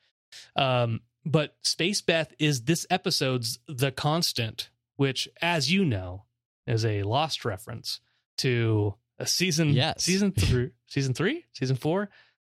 um 0.56 1.02
but 1.28 1.56
Space 1.64 2.02
Beth 2.02 2.34
is 2.40 2.64
this 2.64 2.86
episode's 2.90 3.60
The 3.68 3.92
Constant, 3.92 4.70
which, 4.96 5.28
as 5.42 5.72
you 5.72 5.86
know, 5.86 6.24
is 6.66 6.86
a 6.86 7.04
lost 7.04 7.46
reference 7.46 8.00
to 8.40 8.96
a 9.20 9.26
season 9.28 9.70
Yes. 9.74 10.04
season 10.04 10.32
three 10.38 10.72
season 10.88 11.14
three 11.14 11.46
season 11.54 11.76
four 11.76 12.10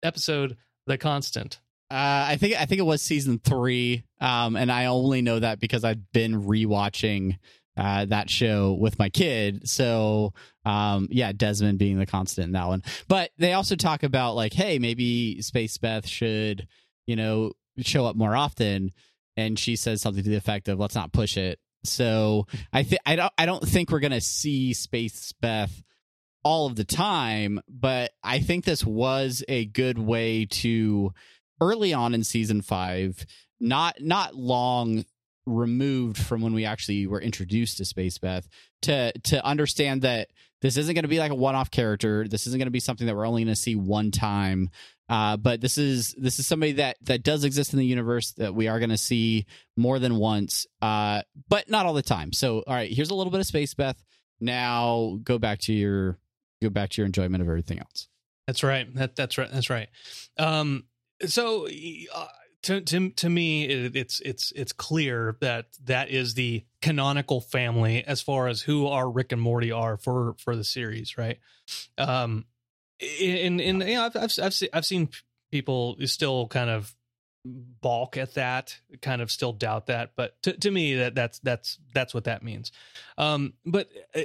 episode 0.04 0.58
The 0.86 0.98
Constant. 0.98 1.60
Uh, 1.90 2.26
I 2.30 2.38
think 2.38 2.60
I 2.60 2.66
think 2.66 2.80
it 2.80 2.86
was 2.86 3.02
season 3.02 3.40
three, 3.40 4.04
um, 4.20 4.56
and 4.58 4.70
I 4.72 4.86
only 4.88 5.22
know 5.22 5.40
that 5.40 5.60
because 5.60 5.84
I've 5.86 6.12
been 6.12 6.44
rewatching 6.44 7.38
uh, 7.78 8.06
that 8.06 8.30
show 8.30 8.74
with 8.74 9.00
my 9.00 9.08
kid. 9.10 9.70
So, 9.70 10.34
um, 10.66 11.08
yeah, 11.12 11.32
Desmond 11.32 11.78
being 11.80 11.98
the 12.00 12.06
constant 12.06 12.48
in 12.48 12.52
that 12.54 12.68
one. 12.68 12.82
But 13.08 13.32
they 13.38 13.54
also 13.54 13.76
talk 13.76 14.04
about 14.04 14.36
like, 14.36 14.52
hey, 14.52 14.80
maybe 14.80 15.42
Space 15.42 15.78
Beth 15.78 16.06
should, 16.08 16.68
you 17.06 17.16
know, 17.16 17.54
show 17.80 18.06
up 18.06 18.16
more 18.16 18.36
often. 18.36 18.92
And 19.36 19.58
she 19.58 19.76
says 19.76 20.02
something 20.02 20.24
to 20.24 20.30
the 20.30 20.36
effect 20.36 20.68
of, 20.68 20.80
"Let's 20.80 20.96
not 20.96 21.14
push 21.14 21.38
it." 21.38 21.60
So 21.84 22.48
I 22.74 22.84
think 22.84 23.02
I 23.06 23.16
don't 23.16 23.34
I 23.38 23.46
don't 23.46 23.68
think 23.68 23.92
we're 23.92 24.00
gonna 24.00 24.22
see 24.22 24.74
Space 24.74 25.32
Beth 25.34 25.84
all 26.44 26.66
of 26.66 26.76
the 26.76 26.86
time, 26.86 27.62
but 27.68 28.12
I 28.24 28.40
think 28.40 28.66
this 28.66 28.84
was 28.86 29.44
a 29.48 29.66
good 29.66 30.00
way 30.00 30.46
to 30.46 31.14
early 31.62 31.94
on 31.94 32.14
in 32.14 32.24
season 32.24 32.62
five, 32.62 33.26
not 33.60 34.02
not 34.02 34.36
long 34.36 35.06
removed 35.46 36.18
from 36.18 36.42
when 36.42 36.54
we 36.54 36.66
actually 36.66 37.08
were 37.08 37.22
introduced 37.22 37.78
to 37.78 37.86
Space 37.86 38.18
Beth, 38.18 38.48
to 38.84 39.12
to 39.26 39.46
understand 39.46 40.02
that 40.02 40.30
this 40.62 40.78
isn't 40.78 40.94
going 40.94 41.04
to 41.04 41.10
be 41.10 41.20
like 41.20 41.32
a 41.32 41.36
one-off 41.36 41.70
character. 41.70 42.28
This 42.28 42.48
isn't 42.48 42.58
going 42.58 42.68
to 42.68 42.72
be 42.72 42.80
something 42.80 43.08
that 43.08 43.16
we're 43.16 43.28
only 43.28 43.44
going 43.44 43.54
to 43.54 43.62
see 43.62 43.76
one 43.76 44.12
time. 44.12 44.70
Uh, 45.10 45.38
but 45.38 45.62
this 45.62 45.78
is 45.78 46.14
this 46.18 46.38
is 46.38 46.48
somebody 46.48 46.74
that 46.74 46.98
that 47.04 47.24
does 47.24 47.46
exist 47.46 47.74
in 47.74 47.80
the 47.80 47.86
universe 47.86 48.34
that 48.34 48.54
we 48.54 48.68
are 48.68 48.80
going 48.80 48.90
to 48.90 48.98
see 48.98 49.46
more 49.78 50.00
than 50.00 50.18
once, 50.18 50.66
uh, 50.82 51.22
but 51.48 51.70
not 51.70 51.86
all 51.86 51.94
the 51.94 52.02
time. 52.02 52.34
So, 52.34 52.64
all 52.68 52.74
right, 52.74 52.92
here's 52.92 53.10
a 53.10 53.16
little 53.16 53.32
bit 53.32 53.40
of 53.40 53.46
Space 53.46 53.74
Beth. 53.74 54.04
Now 54.42 55.18
go 55.24 55.38
back 55.38 55.60
to 55.62 55.74
your 55.74 56.18
go 56.62 56.70
back 56.70 56.90
to 56.90 57.02
your 57.02 57.06
enjoyment 57.06 57.42
of 57.42 57.48
everything 57.48 57.80
else. 57.80 58.10
That's 58.48 58.64
right. 58.64 58.94
That 58.96 59.16
that's 59.16 59.38
right. 59.38 59.50
That's 59.52 59.70
right. 59.70 59.88
Um, 60.38 60.86
so 61.26 61.68
uh, 61.68 62.28
to 62.68 62.82
to 62.82 63.10
to 63.12 63.30
me, 63.30 63.64
it, 63.64 63.96
it's 63.96 64.20
it's 64.20 64.52
it's 64.54 64.74
clear 64.74 65.38
that 65.40 65.68
that 65.86 66.10
is 66.10 66.34
the 66.34 66.66
canonical 66.82 67.40
family 67.40 68.04
as 68.04 68.22
far 68.22 68.48
as 68.48 68.62
who 68.62 68.88
our 68.88 69.10
Rick 69.10 69.32
and 69.32 69.42
Morty 69.42 69.72
are 69.72 69.96
for 69.96 70.36
for 70.38 70.54
the 70.54 70.66
series, 70.66 71.18
right? 71.18 71.40
Um, 71.98 72.44
in 73.00 73.62
in 73.62 73.80
you 73.80 73.96
know, 73.96 74.06
I've 74.06 74.18
I've 74.18 74.32
I've 74.42 74.54
seen, 74.54 74.70
I've 74.74 74.86
seen 74.86 75.10
people 75.50 75.96
still 76.06 76.48
kind 76.48 76.70
of 76.70 76.94
balk 77.46 78.18
at 78.18 78.34
that, 78.34 78.78
kind 79.02 79.22
of 79.22 79.32
still 79.32 79.54
doubt 79.54 79.86
that, 79.88 80.12
but 80.18 80.42
to 80.44 80.52
to 80.58 80.70
me 80.70 80.96
that 80.96 81.16
that's 81.16 81.40
that's 81.40 81.80
that's 81.94 82.14
what 82.14 82.26
that 82.26 82.44
means. 82.44 82.72
Um, 83.18 83.54
but. 83.66 83.90
Uh, 84.14 84.22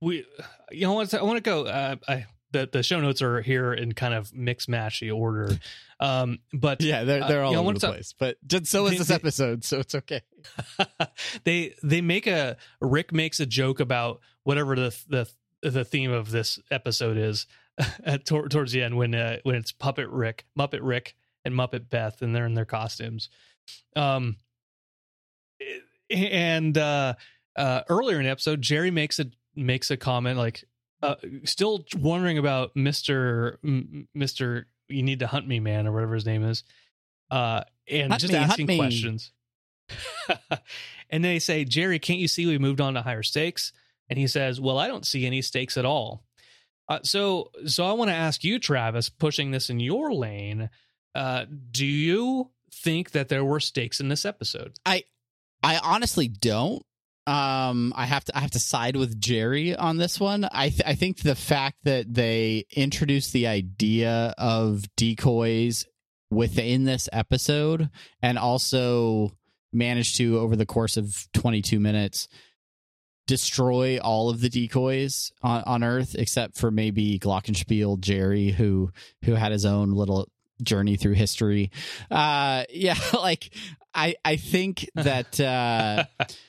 we 0.00 0.24
you 0.70 0.82
know 0.82 0.92
i 0.92 1.22
want 1.22 1.36
to 1.38 1.40
go 1.40 1.66
uh, 1.66 1.96
i 2.06 2.24
the 2.52 2.68
the 2.72 2.82
show 2.82 3.00
notes 3.00 3.20
are 3.22 3.40
here 3.42 3.72
in 3.72 3.92
kind 3.92 4.14
of 4.14 4.32
mix 4.34 4.66
matchy 4.66 5.14
order 5.14 5.58
um 6.00 6.38
but 6.52 6.80
Yeah, 6.82 7.04
they're 7.04 7.26
they're 7.28 7.42
Uh, 7.42 7.46
all 7.46 7.50
you 7.50 7.56
know, 7.56 7.62
over 7.68 7.78
the 7.78 7.86
place. 7.88 8.14
But 8.18 8.36
just 8.46 8.66
so 8.66 8.86
is 8.86 8.92
They- 8.92 8.98
this 8.98 9.10
episode, 9.10 9.64
so 9.64 9.80
it's 9.80 9.94
okay. 9.94 10.22
they 11.44 11.74
they 11.82 12.00
make 12.00 12.26
a 12.26 12.56
rick 12.80 13.12
makes 13.12 13.40
a 13.40 13.46
joke 13.46 13.80
about 13.80 14.20
whatever 14.44 14.76
the 14.76 14.96
the 15.08 15.28
the 15.68 15.84
theme 15.84 16.12
of 16.12 16.30
this 16.30 16.58
episode 16.70 17.16
is 17.16 17.46
at, 18.04 18.24
tor- 18.24 18.48
towards 18.48 18.72
the 18.72 18.82
end 18.82 18.96
when 18.96 19.14
uh, 19.14 19.38
when 19.42 19.56
it's 19.56 19.72
puppet 19.72 20.08
rick 20.08 20.46
muppet 20.58 20.80
rick 20.82 21.16
and 21.44 21.54
muppet 21.54 21.88
beth 21.90 22.22
and 22.22 22.34
they're 22.34 22.46
in 22.46 22.54
their 22.54 22.64
costumes 22.64 23.28
um 23.96 24.36
and 26.10 26.78
uh 26.78 27.14
uh 27.56 27.82
earlier 27.88 28.18
in 28.18 28.24
the 28.24 28.30
episode 28.30 28.62
jerry 28.62 28.90
makes 28.90 29.18
a 29.18 29.26
makes 29.56 29.90
a 29.90 29.96
comment 29.96 30.38
like 30.38 30.64
uh 31.02 31.14
still 31.44 31.84
wondering 31.96 32.38
about 32.38 32.74
mr 32.74 33.56
mr 34.16 34.64
you 34.88 35.02
need 35.02 35.20
to 35.20 35.26
hunt 35.26 35.46
me 35.46 35.60
man 35.60 35.86
or 35.86 35.92
whatever 35.92 36.14
his 36.14 36.26
name 36.26 36.44
is 36.44 36.64
uh 37.30 37.62
and 37.90 38.12
Hunt 38.12 38.20
just 38.20 38.32
me, 38.32 38.38
asking 38.38 38.66
questions. 38.76 39.32
And 41.10 41.24
they 41.24 41.38
say 41.38 41.64
jerry 41.64 41.98
can't 41.98 42.18
you 42.18 42.28
see 42.28 42.44
we 42.44 42.58
moved 42.58 42.82
on 42.82 42.94
to 42.94 43.02
higher 43.02 43.22
stakes? 43.22 43.72
And 44.10 44.18
he 44.18 44.26
says 44.26 44.60
well 44.60 44.78
i 44.78 44.86
don't 44.86 45.06
see 45.06 45.26
any 45.26 45.42
stakes 45.42 45.76
at 45.76 45.84
all. 45.84 46.22
Uh, 46.88 47.00
so 47.02 47.50
so 47.66 47.86
i 47.86 47.92
want 47.92 48.10
to 48.10 48.14
ask 48.14 48.44
you 48.44 48.58
travis 48.58 49.08
pushing 49.08 49.50
this 49.50 49.70
in 49.70 49.80
your 49.80 50.12
lane 50.12 50.70
uh 51.14 51.44
do 51.70 51.86
you 51.86 52.50
think 52.72 53.12
that 53.12 53.28
there 53.28 53.44
were 53.44 53.60
stakes 53.60 54.00
in 54.00 54.08
this 54.08 54.24
episode? 54.24 54.74
I, 54.84 55.04
I 55.62 55.78
honestly 55.78 56.28
don't. 56.28 56.82
Um, 57.28 57.92
I 57.94 58.06
have 58.06 58.24
to 58.24 58.36
I 58.36 58.40
have 58.40 58.52
to 58.52 58.58
side 58.58 58.96
with 58.96 59.20
Jerry 59.20 59.76
on 59.76 59.98
this 59.98 60.18
one. 60.18 60.48
I 60.50 60.70
th- 60.70 60.82
I 60.86 60.94
think 60.94 61.18
the 61.18 61.34
fact 61.34 61.76
that 61.84 62.14
they 62.14 62.64
introduced 62.74 63.34
the 63.34 63.48
idea 63.48 64.34
of 64.38 64.84
decoys 64.96 65.84
within 66.30 66.84
this 66.84 67.06
episode 67.12 67.90
and 68.22 68.38
also 68.38 69.32
managed 69.74 70.16
to 70.16 70.38
over 70.38 70.56
the 70.56 70.64
course 70.64 70.96
of 70.96 71.28
22 71.34 71.78
minutes 71.78 72.28
destroy 73.26 73.98
all 73.98 74.30
of 74.30 74.40
the 74.40 74.48
decoys 74.48 75.30
on, 75.42 75.62
on 75.66 75.84
earth 75.84 76.14
except 76.18 76.56
for 76.56 76.70
maybe 76.70 77.18
glockenspiel 77.18 78.00
jerry 78.00 78.50
who 78.50 78.90
who 79.24 79.34
had 79.34 79.52
his 79.52 79.66
own 79.66 79.90
little 79.90 80.26
journey 80.62 80.96
through 80.96 81.12
history 81.12 81.70
uh 82.10 82.64
yeah 82.70 82.96
like 83.14 83.50
i 83.94 84.14
i 84.24 84.36
think 84.36 84.88
that 84.94 85.38
uh 85.38 86.04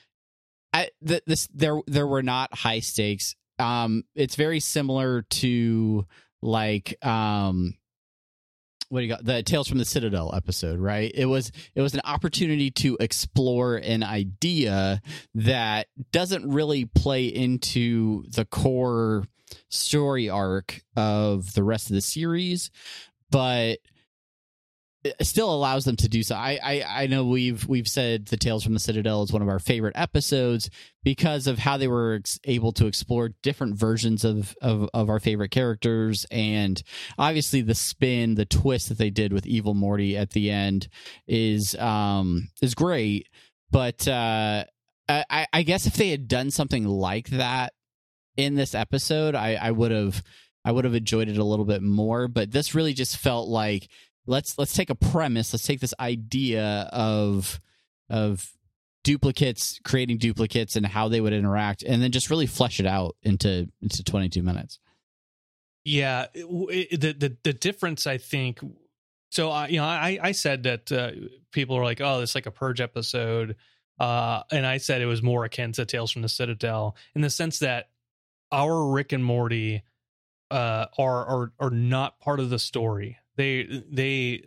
i 0.72 0.88
th- 1.06 1.22
this 1.26 1.48
there 1.54 1.80
there 1.86 2.06
were 2.06 2.22
not 2.22 2.54
high 2.54 2.80
stakes. 2.80 3.36
Um 3.58 4.04
it's 4.14 4.36
very 4.36 4.60
similar 4.60 5.22
to 5.22 6.06
like 6.42 7.04
um 7.04 7.74
what 8.88 9.00
do 9.00 9.04
you 9.04 9.08
got 9.08 9.24
the 9.24 9.42
tales 9.42 9.68
from 9.68 9.78
the 9.78 9.84
citadel 9.84 10.32
episode 10.34 10.80
right? 10.80 11.12
It 11.14 11.26
was 11.26 11.52
it 11.74 11.80
was 11.82 11.94
an 11.94 12.00
opportunity 12.04 12.70
to 12.72 12.96
explore 13.00 13.76
an 13.76 14.02
idea 14.02 15.00
that 15.34 15.86
doesn't 16.10 16.50
really 16.50 16.86
play 16.86 17.26
into 17.26 18.24
the 18.30 18.44
core 18.44 19.24
story 19.68 20.28
arc 20.28 20.80
of 20.96 21.54
the 21.54 21.62
rest 21.62 21.90
of 21.90 21.94
the 21.94 22.00
series 22.00 22.70
but 23.30 23.78
still 25.22 25.52
allows 25.52 25.84
them 25.84 25.96
to 25.96 26.08
do 26.08 26.22
so. 26.22 26.34
I, 26.34 26.58
I 26.62 27.02
I 27.02 27.06
know 27.06 27.24
we've 27.24 27.66
we've 27.66 27.88
said 27.88 28.26
the 28.26 28.36
Tales 28.36 28.62
from 28.62 28.74
the 28.74 28.80
Citadel 28.80 29.22
is 29.22 29.32
one 29.32 29.40
of 29.42 29.48
our 29.48 29.58
favorite 29.58 29.96
episodes 29.96 30.68
because 31.02 31.46
of 31.46 31.58
how 31.58 31.78
they 31.78 31.88
were 31.88 32.16
ex- 32.20 32.38
able 32.44 32.72
to 32.72 32.86
explore 32.86 33.30
different 33.42 33.76
versions 33.76 34.24
of, 34.24 34.54
of 34.60 34.90
of 34.92 35.08
our 35.08 35.18
favorite 35.18 35.50
characters 35.50 36.26
and 36.30 36.82
obviously 37.18 37.62
the 37.62 37.74
spin, 37.74 38.34
the 38.34 38.44
twist 38.44 38.90
that 38.90 38.98
they 38.98 39.10
did 39.10 39.32
with 39.32 39.46
Evil 39.46 39.74
Morty 39.74 40.16
at 40.16 40.30
the 40.30 40.50
end 40.50 40.88
is 41.26 41.74
um 41.76 42.48
is 42.60 42.74
great. 42.74 43.26
But 43.70 44.06
uh, 44.06 44.64
I 45.08 45.46
I 45.52 45.62
guess 45.62 45.86
if 45.86 45.94
they 45.94 46.10
had 46.10 46.28
done 46.28 46.50
something 46.50 46.84
like 46.84 47.28
that 47.28 47.72
in 48.36 48.54
this 48.54 48.74
episode, 48.74 49.34
I 49.34 49.54
I 49.54 49.70
would 49.70 49.92
have 49.92 50.22
I 50.64 50.72
would 50.72 50.84
have 50.84 50.94
enjoyed 50.94 51.28
it 51.28 51.38
a 51.38 51.44
little 51.44 51.64
bit 51.64 51.82
more. 51.82 52.28
But 52.28 52.50
this 52.50 52.74
really 52.74 52.92
just 52.92 53.16
felt 53.16 53.48
like 53.48 53.88
let's 54.30 54.56
let's 54.58 54.72
take 54.74 54.88
a 54.90 54.94
premise 54.94 55.52
let's 55.52 55.66
take 55.66 55.80
this 55.80 55.94
idea 56.00 56.88
of 56.92 57.60
of 58.08 58.50
duplicates 59.04 59.80
creating 59.84 60.18
duplicates 60.18 60.76
and 60.76 60.86
how 60.86 61.08
they 61.08 61.20
would 61.20 61.32
interact 61.32 61.82
and 61.82 62.02
then 62.02 62.10
just 62.12 62.30
really 62.30 62.46
flesh 62.46 62.80
it 62.80 62.86
out 62.86 63.16
into 63.22 63.66
into 63.82 64.02
22 64.04 64.42
minutes 64.42 64.78
Yeah, 65.84 66.26
it- 66.34 67.00
the 67.00 67.12
the 67.12 67.36
the 67.42 67.52
difference 67.54 68.06
I 68.06 68.18
think. 68.18 68.60
So 69.30 69.50
I 69.50 69.68
you 69.68 69.78
know 69.78 69.86
I 69.86 70.18
I 70.22 70.32
said 70.32 70.64
that 70.64 70.92
uh, 70.92 71.12
people 71.52 71.76
are 71.76 71.84
like, 71.84 72.00
oh, 72.02 72.20
it's 72.20 72.34
like 72.34 72.46
a 72.46 72.50
purge 72.50 72.80
episode, 72.82 73.56
uh, 73.98 74.42
and 74.50 74.66
I 74.66 74.76
said 74.78 75.00
it 75.00 75.06
was 75.06 75.22
more 75.22 75.44
akin 75.46 75.72
to 75.72 75.86
Tales 75.86 76.10
from 76.10 76.22
the 76.22 76.28
Citadel 76.28 76.96
in 77.14 77.22
the 77.22 77.30
sense 77.30 77.60
that 77.60 77.88
our 78.52 78.90
Rick 78.92 79.12
and 79.12 79.24
Morty 79.24 79.82
uh, 80.50 80.86
are 80.98 81.24
are 81.26 81.52
are 81.60 81.70
not 81.70 82.20
part 82.20 82.40
of 82.40 82.50
the 82.50 82.58
story. 82.58 83.16
They 83.36 83.82
they 83.90 84.44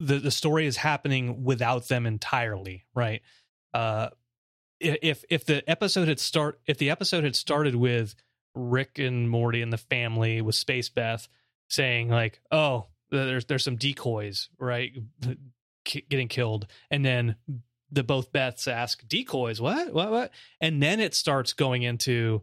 the 0.00 0.18
the 0.18 0.30
story 0.30 0.66
is 0.66 0.76
happening 0.76 1.44
without 1.44 1.88
them 1.88 2.06
entirely, 2.06 2.84
right? 2.94 3.22
Uh, 3.72 4.10
if 4.80 5.24
if 5.30 5.46
the 5.46 5.68
episode 5.68 6.08
had 6.08 6.20
start 6.20 6.60
if 6.66 6.78
the 6.78 6.90
episode 6.90 7.24
had 7.24 7.36
started 7.36 7.74
with 7.74 8.14
Rick 8.54 8.98
and 8.98 9.28
Morty 9.28 9.62
and 9.62 9.72
the 9.72 9.78
family 9.78 10.40
with 10.40 10.54
Space 10.54 10.88
Beth 10.88 11.28
saying 11.68 12.08
like, 12.08 12.40
"Oh, 12.50 12.88
there's 13.10 13.46
there's 13.46 13.64
some 13.64 13.76
decoys, 13.76 14.48
right, 14.58 14.92
K- 15.84 16.04
getting 16.08 16.28
killed," 16.28 16.66
and 16.90 17.04
then 17.04 17.36
the 17.90 18.04
both 18.04 18.32
Beths 18.32 18.68
ask, 18.70 19.06
"Decoys? 19.06 19.60
What? 19.60 19.92
What? 19.92 20.10
What?" 20.10 20.30
And 20.60 20.82
then 20.82 21.00
it 21.00 21.14
starts 21.14 21.52
going 21.52 21.82
into 21.82 22.42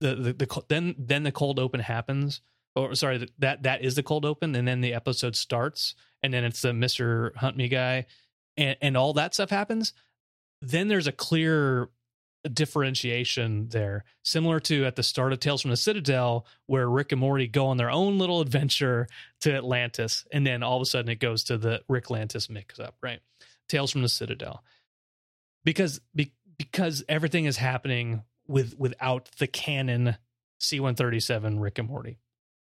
the 0.00 0.14
the, 0.14 0.32
the 0.32 0.62
then 0.68 0.94
then 0.98 1.22
the 1.22 1.32
cold 1.32 1.58
open 1.58 1.80
happens, 1.80 2.40
or 2.74 2.94
sorry, 2.94 3.28
that 3.38 3.62
that 3.62 3.82
is 3.82 3.94
the 3.94 4.02
cold 4.02 4.24
open, 4.24 4.54
and 4.54 4.66
then 4.66 4.80
the 4.80 4.94
episode 4.94 5.36
starts, 5.36 5.94
and 6.22 6.32
then 6.32 6.44
it's 6.44 6.62
the 6.62 6.72
Mister 6.72 7.32
Hunt 7.36 7.56
Me 7.56 7.68
guy, 7.68 8.06
and 8.56 8.76
and 8.80 8.96
all 8.96 9.12
that 9.14 9.34
stuff 9.34 9.50
happens. 9.50 9.92
Then 10.60 10.88
there's 10.88 11.06
a 11.06 11.12
clear 11.12 11.88
differentiation 12.50 13.68
there, 13.68 14.04
similar 14.22 14.58
to 14.60 14.84
at 14.84 14.96
the 14.96 15.02
start 15.02 15.32
of 15.32 15.40
Tales 15.40 15.62
from 15.62 15.70
the 15.70 15.76
Citadel, 15.76 16.46
where 16.66 16.88
Rick 16.88 17.12
and 17.12 17.20
Morty 17.20 17.46
go 17.46 17.66
on 17.66 17.76
their 17.76 17.90
own 17.90 18.18
little 18.18 18.40
adventure 18.40 19.06
to 19.42 19.54
Atlantis, 19.54 20.24
and 20.32 20.46
then 20.46 20.62
all 20.62 20.76
of 20.76 20.82
a 20.82 20.86
sudden 20.86 21.10
it 21.10 21.20
goes 21.20 21.44
to 21.44 21.58
the 21.58 21.82
Rick 21.88 22.04
Atlantis 22.06 22.50
mix 22.50 22.80
up, 22.80 22.96
right? 23.02 23.20
Tales 23.68 23.92
from 23.92 24.02
the 24.02 24.08
Citadel, 24.08 24.64
because 25.64 26.00
be, 26.14 26.32
because 26.58 27.04
everything 27.08 27.44
is 27.44 27.58
happening 27.58 28.22
with 28.48 28.74
without 28.78 29.30
the 29.38 29.46
canon 29.46 30.16
C137 30.60 31.60
Rick 31.60 31.78
and 31.78 31.88
Morty. 31.88 32.18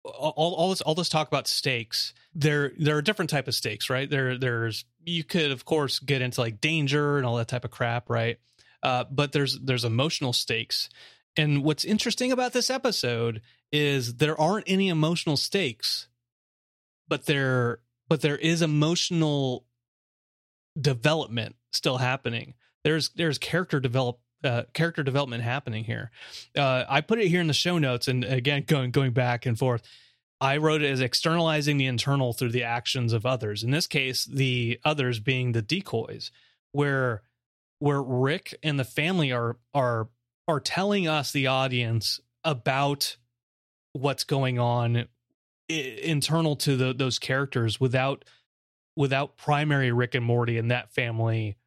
All, 0.03 0.53
all 0.55 0.69
this 0.69 0.81
all 0.81 0.95
this 0.95 1.09
talk 1.09 1.27
about 1.27 1.47
stakes. 1.47 2.13
There 2.33 2.71
there 2.77 2.97
are 2.97 3.01
different 3.01 3.29
type 3.29 3.47
of 3.47 3.55
stakes, 3.55 3.89
right? 3.89 4.09
There 4.09 4.37
there's 4.37 4.85
you 5.05 5.23
could 5.23 5.51
of 5.51 5.65
course 5.65 5.99
get 5.99 6.21
into 6.21 6.41
like 6.41 6.61
danger 6.61 7.17
and 7.17 7.25
all 7.25 7.35
that 7.37 7.47
type 7.47 7.65
of 7.65 7.71
crap, 7.71 8.09
right? 8.09 8.39
Uh, 8.81 9.05
but 9.11 9.31
there's 9.31 9.59
there's 9.59 9.85
emotional 9.85 10.33
stakes. 10.33 10.89
And 11.37 11.63
what's 11.63 11.85
interesting 11.85 12.31
about 12.31 12.53
this 12.53 12.69
episode 12.69 13.41
is 13.71 14.15
there 14.15 14.39
aren't 14.39 14.69
any 14.69 14.89
emotional 14.89 15.37
stakes, 15.37 16.07
but 17.07 17.25
there 17.25 17.79
but 18.07 18.21
there 18.21 18.37
is 18.37 18.61
emotional 18.61 19.65
development 20.79 21.55
still 21.71 21.97
happening. 21.97 22.55
There's 22.83 23.09
there's 23.09 23.37
character 23.37 23.79
develop 23.79 24.19
uh, 24.43 24.63
character 24.73 25.03
development 25.03 25.43
happening 25.43 25.83
here. 25.83 26.11
Uh, 26.57 26.83
I 26.87 27.01
put 27.01 27.19
it 27.19 27.27
here 27.27 27.41
in 27.41 27.47
the 27.47 27.53
show 27.53 27.77
notes, 27.77 28.07
and 28.07 28.23
again 28.23 28.63
going 28.67 28.91
going 28.91 29.11
back 29.11 29.45
and 29.45 29.57
forth. 29.57 29.83
I 30.39 30.57
wrote 30.57 30.81
it 30.81 30.89
as 30.89 31.01
externalizing 31.01 31.77
the 31.77 31.85
internal 31.85 32.33
through 32.33 32.49
the 32.49 32.63
actions 32.63 33.13
of 33.13 33.27
others. 33.27 33.63
In 33.63 33.69
this 33.69 33.85
case, 33.85 34.25
the 34.25 34.79
others 34.83 35.19
being 35.19 35.51
the 35.51 35.61
decoys, 35.61 36.31
where 36.71 37.21
where 37.79 38.01
Rick 38.01 38.57
and 38.63 38.79
the 38.79 38.83
family 38.83 39.31
are 39.31 39.57
are 39.73 40.09
are 40.47 40.59
telling 40.59 41.07
us 41.07 41.31
the 41.31 41.47
audience 41.47 42.19
about 42.43 43.17
what's 43.93 44.23
going 44.23 44.57
on 44.59 45.07
I- 45.69 45.99
internal 46.03 46.55
to 46.57 46.75
the, 46.75 46.93
those 46.93 47.19
characters 47.19 47.79
without 47.79 48.25
without 48.95 49.37
primary 49.37 49.91
Rick 49.91 50.15
and 50.15 50.25
Morty 50.25 50.57
and 50.57 50.71
that 50.71 50.91
family 50.91 51.57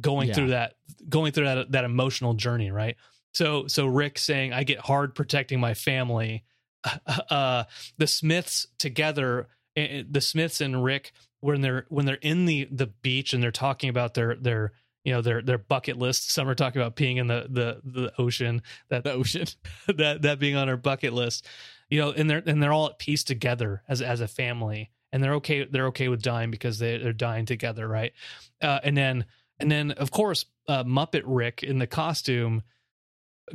going 0.00 0.28
Yeah. 0.28 0.34
through 0.34 0.48
that 0.48 0.74
going 1.08 1.32
through 1.32 1.44
that 1.44 1.72
that 1.72 1.84
emotional 1.84 2.34
journey, 2.34 2.70
right? 2.70 2.96
So 3.32 3.66
so 3.66 3.86
Rick 3.86 4.18
saying 4.18 4.52
I 4.52 4.64
get 4.64 4.78
hard 4.80 5.14
protecting 5.14 5.60
my 5.60 5.74
family. 5.74 6.44
Uh, 7.30 7.64
the 7.96 8.06
Smiths 8.06 8.66
together, 8.78 9.48
eh, 9.76 10.02
the 10.08 10.20
Smiths 10.20 10.60
and 10.60 10.84
Rick 10.84 11.12
when 11.40 11.60
they're 11.62 11.86
when 11.88 12.04
they're 12.06 12.16
in 12.16 12.44
the 12.44 12.68
the 12.70 12.86
beach 12.88 13.32
and 13.32 13.42
they're 13.42 13.50
talking 13.50 13.88
about 13.90 14.14
their 14.14 14.34
their 14.36 14.72
you 15.04 15.12
know 15.12 15.22
their 15.22 15.40
their 15.42 15.58
bucket 15.58 15.98
list. 15.98 16.30
Some 16.30 16.48
are 16.48 16.54
talking 16.54 16.80
about 16.82 16.96
peeing 16.96 17.16
in 17.16 17.26
the 17.26 17.46
the 17.48 17.80
the 17.84 18.12
ocean. 18.18 18.62
That 18.90 19.04
The 19.04 19.12
ocean. 19.12 19.46
that 19.96 20.22
that 20.22 20.38
being 20.38 20.56
on 20.56 20.68
our 20.68 20.76
bucket 20.76 21.12
list. 21.14 21.46
You 21.88 22.00
know, 22.00 22.12
and 22.12 22.28
they're 22.28 22.42
and 22.44 22.62
they're 22.62 22.72
all 22.72 22.90
at 22.90 22.98
peace 22.98 23.24
together 23.24 23.82
as 23.88 24.02
as 24.02 24.20
a 24.20 24.28
family, 24.28 24.90
and 25.12 25.22
they're 25.22 25.34
okay. 25.34 25.64
They're 25.64 25.86
okay 25.88 26.08
with 26.08 26.22
dying 26.22 26.50
because 26.50 26.78
they 26.78 26.98
they're 26.98 27.12
dying 27.14 27.46
together, 27.46 27.86
right? 27.88 28.12
Uh, 28.60 28.80
and 28.84 28.96
then 28.96 29.24
and 29.58 29.70
then 29.70 29.92
of 29.92 30.10
course 30.10 30.44
uh, 30.68 30.84
Muppet 30.84 31.22
Rick 31.24 31.62
in 31.62 31.78
the 31.78 31.86
costume 31.86 32.62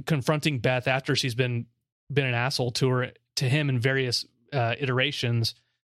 confronting 0.06 0.60
Beth 0.60 0.88
after 0.88 1.16
she's 1.16 1.36
been 1.36 1.66
been 2.12 2.26
an 2.26 2.34
asshole 2.34 2.72
to 2.72 2.90
her 2.90 3.12
to 3.38 3.50
him 3.50 3.70
in 3.70 3.80
various 3.80 4.26
uh, 4.54 4.76
iterations, 4.80 5.56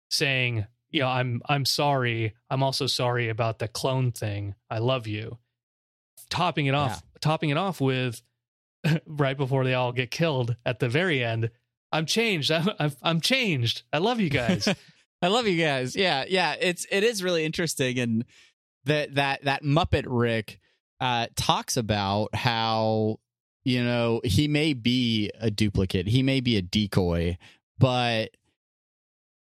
saying, 0.10 0.66
"You 0.90 1.02
know, 1.02 1.08
I'm 1.08 1.42
I'm 1.48 1.66
sorry. 1.66 2.34
I'm 2.50 2.64
also 2.64 2.88
sorry 2.88 3.30
about 3.30 3.60
the 3.60 3.68
clone 3.68 4.12
thing. 4.12 4.56
I 4.70 4.80
love 4.80 5.08
you." 5.08 5.38
Topping 6.30 6.66
it 6.66 6.74
off, 6.74 7.04
topping 7.22 7.50
it 7.52 7.58
off 7.58 7.80
with 7.80 8.22
right 9.06 9.38
before 9.38 9.64
they 9.64 9.74
all 9.74 9.92
get 9.92 10.12
killed 10.12 10.56
at 10.66 10.80
the 10.80 10.90
very 10.90 11.24
end. 11.24 11.50
I'm 11.92 12.06
changed. 12.06 12.52
I'm 12.52 12.70
I'm, 12.80 12.92
I'm 13.02 13.22
changed. 13.22 13.84
I 13.92 14.00
love 14.00 14.20
you 14.20 14.30
guys. 14.30 14.68
I 15.22 15.28
love 15.28 15.48
you 15.48 15.62
guys. 15.62 15.96
Yeah, 15.96 16.26
yeah. 16.28 16.56
It's 16.60 16.86
it 16.92 17.04
is 17.04 17.24
really 17.24 17.46
interesting, 17.46 18.00
and 18.00 18.26
that 18.86 19.16
that 19.16 19.44
that 19.44 19.64
Muppet 19.64 20.06
Rick 20.08 20.60
uh, 21.00 21.28
talks 21.36 21.78
about 21.78 22.34
how 22.36 23.20
you 23.64 23.84
know 23.84 24.22
he 24.24 24.48
may 24.48 24.74
be 24.74 25.32
a 25.40 25.52
duplicate, 25.52 26.08
he 26.08 26.24
may 26.24 26.40
be 26.40 26.58
a 26.58 26.62
decoy, 26.62 27.38
but 27.78 28.32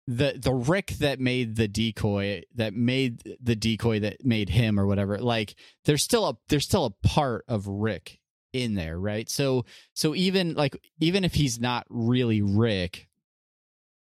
the 0.08 0.34
the 0.38 0.54
Rick 0.54 0.88
that 1.00 1.20
made 1.20 1.56
the 1.56 1.68
decoy 1.68 2.44
that 2.56 2.74
made 2.74 3.38
the 3.42 3.56
decoy 3.56 4.00
that 4.00 4.26
made 4.26 4.50
him 4.50 4.80
or 4.80 4.86
whatever, 4.86 5.18
like 5.20 5.56
there's 5.86 6.04
still 6.04 6.28
a 6.28 6.38
there's 6.50 6.66
still 6.66 6.86
a 6.86 7.08
part 7.08 7.46
of 7.48 7.68
Rick 7.68 8.20
in 8.54 8.76
there, 8.76 9.00
right? 9.00 9.30
So 9.30 9.66
so 9.94 10.16
even 10.16 10.56
like 10.56 10.76
even 11.00 11.24
if 11.24 11.34
he's 11.34 11.60
not 11.60 11.86
really 11.89 12.42
Rick, 12.42 13.08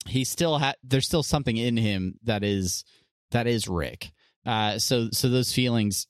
he 0.07 0.23
still 0.23 0.57
had 0.57 0.75
there's 0.83 1.05
still 1.05 1.23
something 1.23 1.57
in 1.57 1.77
him 1.77 2.15
that 2.23 2.43
is 2.43 2.85
that 3.31 3.47
is 3.47 3.67
Rick. 3.67 4.11
Uh, 4.49 4.79
so 4.79 5.09
so 5.11 5.29
those 5.29 5.53
feelings 5.53 6.07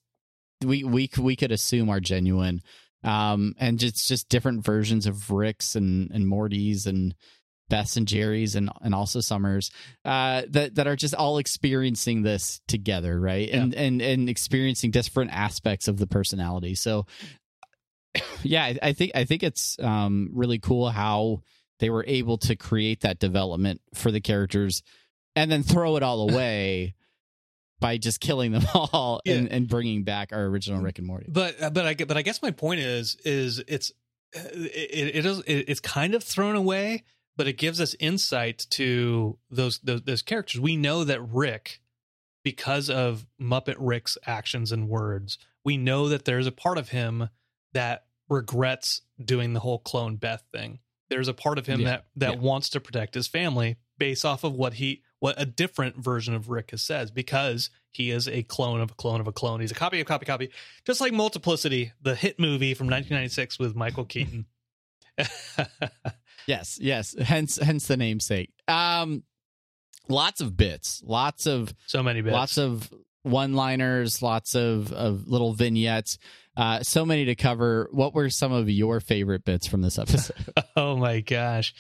we 0.64 0.86
we 0.86 1.10
we 1.20 1.36
could 1.36 1.52
assume 1.52 1.90
are 1.90 2.00
genuine. 2.00 2.62
Um, 3.04 3.54
and 3.60 3.80
just 3.80 4.08
just 4.08 4.30
different 4.30 4.64
versions 4.64 5.06
of 5.06 5.30
Ricks 5.30 5.76
and 5.76 6.10
and 6.12 6.26
Mortys 6.26 6.86
and 6.88 7.16
Beths 7.70 7.98
and 7.98 8.08
Jerry's 8.08 8.56
and 8.56 8.70
and 8.82 8.96
also 8.96 9.20
Summers 9.20 9.72
uh, 10.06 10.44
that 10.52 10.76
that 10.76 10.88
are 10.88 10.96
just 10.96 11.16
all 11.16 11.38
experiencing 11.38 12.24
this 12.24 12.62
together, 12.66 13.20
right? 13.20 13.50
And 13.50 13.76
and 13.76 14.02
and 14.02 14.30
experiencing 14.30 14.92
different 14.92 15.32
aspects 15.34 15.90
of 15.90 15.98
the 15.98 16.08
personality. 16.08 16.76
So 16.76 17.08
yeah, 18.42 18.64
I, 18.64 18.80
I 18.82 18.94
think 18.94 19.12
I 19.16 19.26
think 19.26 19.44
it's 19.44 19.78
um, 19.80 20.30
really 20.34 20.60
cool 20.60 20.90
how 20.90 21.42
they 21.80 21.90
were 21.90 22.06
able 22.08 22.38
to 22.38 22.56
create 22.56 23.02
that 23.02 23.20
development 23.20 23.82
for 23.94 24.12
the 24.12 24.22
characters 24.22 24.82
and 25.36 25.52
then 25.52 25.62
throw 25.62 25.98
it 25.98 26.04
all 26.04 26.30
away 26.30 26.96
by 27.80 27.98
just 27.98 28.20
killing 28.20 28.52
them 28.52 28.64
all 28.74 29.22
and, 29.26 29.52
and 29.52 29.68
bringing 29.68 30.04
back 30.04 30.32
our 30.34 30.44
original 30.46 30.82
Rick 30.82 30.98
and 31.00 31.08
Morty. 31.08 31.28
but 31.30 31.62
uh, 31.62 31.70
but 31.70 31.86
I 31.86 31.94
but 31.94 32.18
I 32.18 32.22
guess 32.22 32.42
my 32.42 32.52
point 32.52 32.80
is 32.82 33.16
is 33.24 33.64
it's 33.68 33.92
uh, 34.36 34.42
it, 34.54 35.16
it 35.16 35.26
is 35.26 35.40
it, 35.42 35.66
it's 35.68 35.80
kind 35.80 36.14
of 36.14 36.24
thrown 36.24 36.56
away, 36.56 37.04
but 37.38 37.48
it 37.48 37.58
gives 37.58 37.80
us 37.82 37.96
insight 38.00 38.66
to 38.72 39.38
those, 39.50 39.80
those 39.80 40.02
those 40.04 40.22
characters. 40.22 40.60
We 40.60 40.76
know 40.78 41.04
that 41.04 41.22
Rick, 41.22 41.82
because 42.44 42.90
of 42.90 43.26
Muppet 43.42 43.76
Rick's 43.80 44.18
actions 44.26 44.72
and 44.72 44.90
words, 44.90 45.38
we 45.64 45.78
know 45.78 46.10
that 46.10 46.26
there's 46.26 46.48
a 46.48 46.52
part 46.52 46.78
of 46.78 46.90
him 46.90 47.30
that 47.74 48.06
regrets 48.30 49.02
doing 49.24 49.54
the 49.54 49.60
whole 49.60 49.80
clone 49.80 50.16
Beth 50.18 50.44
thing. 50.54 50.80
There's 51.10 51.28
a 51.28 51.34
part 51.34 51.58
of 51.58 51.66
him 51.66 51.82
Yeah, 51.82 51.88
that 51.88 52.06
that 52.18 52.34
yeah. 52.36 52.40
wants 52.40 52.70
to 52.70 52.80
protect 52.80 53.16
his 53.16 53.28
family 53.28 53.78
based 53.98 54.26
off 54.26 54.44
of 54.44 54.54
what 54.54 54.76
he 54.76 55.02
what 55.20 55.36
a 55.38 55.46
different 55.46 55.98
version 55.98 56.34
of 56.34 56.50
Rick 56.50 56.72
has 56.72 56.82
says 56.82 57.12
because 57.12 57.70
he 57.92 58.12
is 58.12 58.28
a 58.28 58.44
clone 58.44 58.82
of 58.82 58.92
a 58.92 58.94
clone 58.94 59.20
of 59.20 59.28
a 59.28 59.32
clone. 59.32 59.60
He's 59.60 59.72
a 59.72 59.76
copy 59.76 60.00
of 60.00 60.08
copy 60.08 60.26
copy, 60.26 60.50
just 60.86 61.02
like 61.02 61.12
Multiplicity, 61.14 61.92
the 62.02 62.16
hit 62.16 62.40
movie 62.40 62.74
from 62.74 62.88
1996 62.88 63.60
with 63.60 63.76
Michael 63.76 64.06
Keaton. 64.06 64.46
Yes, 66.48 66.80
yes. 66.82 67.16
Hence 67.20 67.58
hence 67.58 67.88
the 67.88 67.96
namesake. 67.96 68.52
Um 68.68 69.24
lots 70.08 70.42
of 70.42 70.58
bits, 70.58 71.04
lots 71.06 71.46
of 71.46 71.74
so 71.86 72.02
many 72.02 72.22
bits. 72.22 72.34
lots 72.34 72.58
of 72.58 72.92
one-liners, 73.22 74.24
lots 74.24 74.56
of 74.56 74.92
of 74.92 75.28
little 75.28 75.54
vignettes. 75.54 76.18
Uh 76.60 76.84
so 76.84 77.06
many 77.06 77.24
to 77.24 77.36
cover. 77.36 77.88
What 77.94 78.14
were 78.14 78.30
some 78.30 78.52
of 78.52 78.70
your 78.70 79.00
favorite 79.00 79.46
bits 79.46 79.66
from 79.66 79.82
this 79.82 79.98
episode? 79.98 80.36
oh 80.76 80.98
my 80.98 81.22
gosh, 81.22 81.74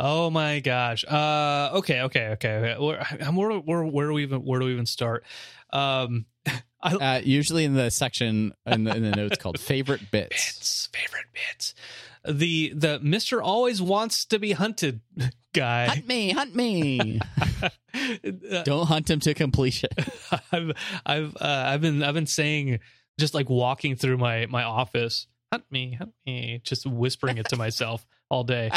oh 0.00 0.30
my 0.30 0.60
gosh. 0.60 1.04
Uh, 1.04 1.68
okay, 1.74 2.00
okay, 2.00 2.28
okay. 2.28 2.74
Where, 2.78 3.04
where, 3.30 3.58
where, 3.58 3.84
where 3.84 4.06
do 4.06 4.14
we 4.14 4.22
even 4.22 4.38
where 4.42 4.58
do 4.58 4.64
we 4.64 4.72
even 4.72 4.86
start? 4.86 5.24
Um, 5.70 6.24
I, 6.82 6.94
uh 6.94 7.20
usually 7.22 7.64
in 7.64 7.74
the 7.74 7.90
section 7.90 8.54
in 8.64 8.84
the, 8.84 8.96
in 8.96 9.02
the 9.02 9.14
notes 9.14 9.36
called 9.36 9.60
favorite 9.60 10.10
bits. 10.10 10.30
bits, 10.30 10.88
favorite 10.94 11.26
bits. 11.34 11.74
The 12.26 12.72
the 12.74 13.00
Mister 13.00 13.42
always 13.42 13.82
wants 13.82 14.24
to 14.24 14.38
be 14.38 14.52
hunted 14.52 15.02
guy. 15.52 15.88
Hunt 15.88 16.08
me, 16.08 16.30
hunt 16.30 16.56
me. 16.56 17.20
Uh, 17.62 18.62
Don't 18.62 18.86
hunt 18.86 19.10
him 19.10 19.20
to 19.20 19.34
completion. 19.34 19.90
I've 20.50 20.72
I've 21.04 21.36
uh, 21.36 21.64
I've 21.66 21.82
been 21.82 22.02
I've 22.02 22.14
been 22.14 22.26
saying 22.26 22.80
just 23.22 23.34
like 23.34 23.48
walking 23.48 23.94
through 23.94 24.18
my 24.18 24.46
my 24.46 24.64
office, 24.64 25.28
hunt 25.52 25.64
me, 25.70 25.92
hunt 25.92 26.12
me, 26.26 26.60
just 26.64 26.84
whispering 26.84 27.38
it 27.38 27.48
to 27.50 27.56
myself 27.56 28.04
all 28.30 28.42
day. 28.42 28.68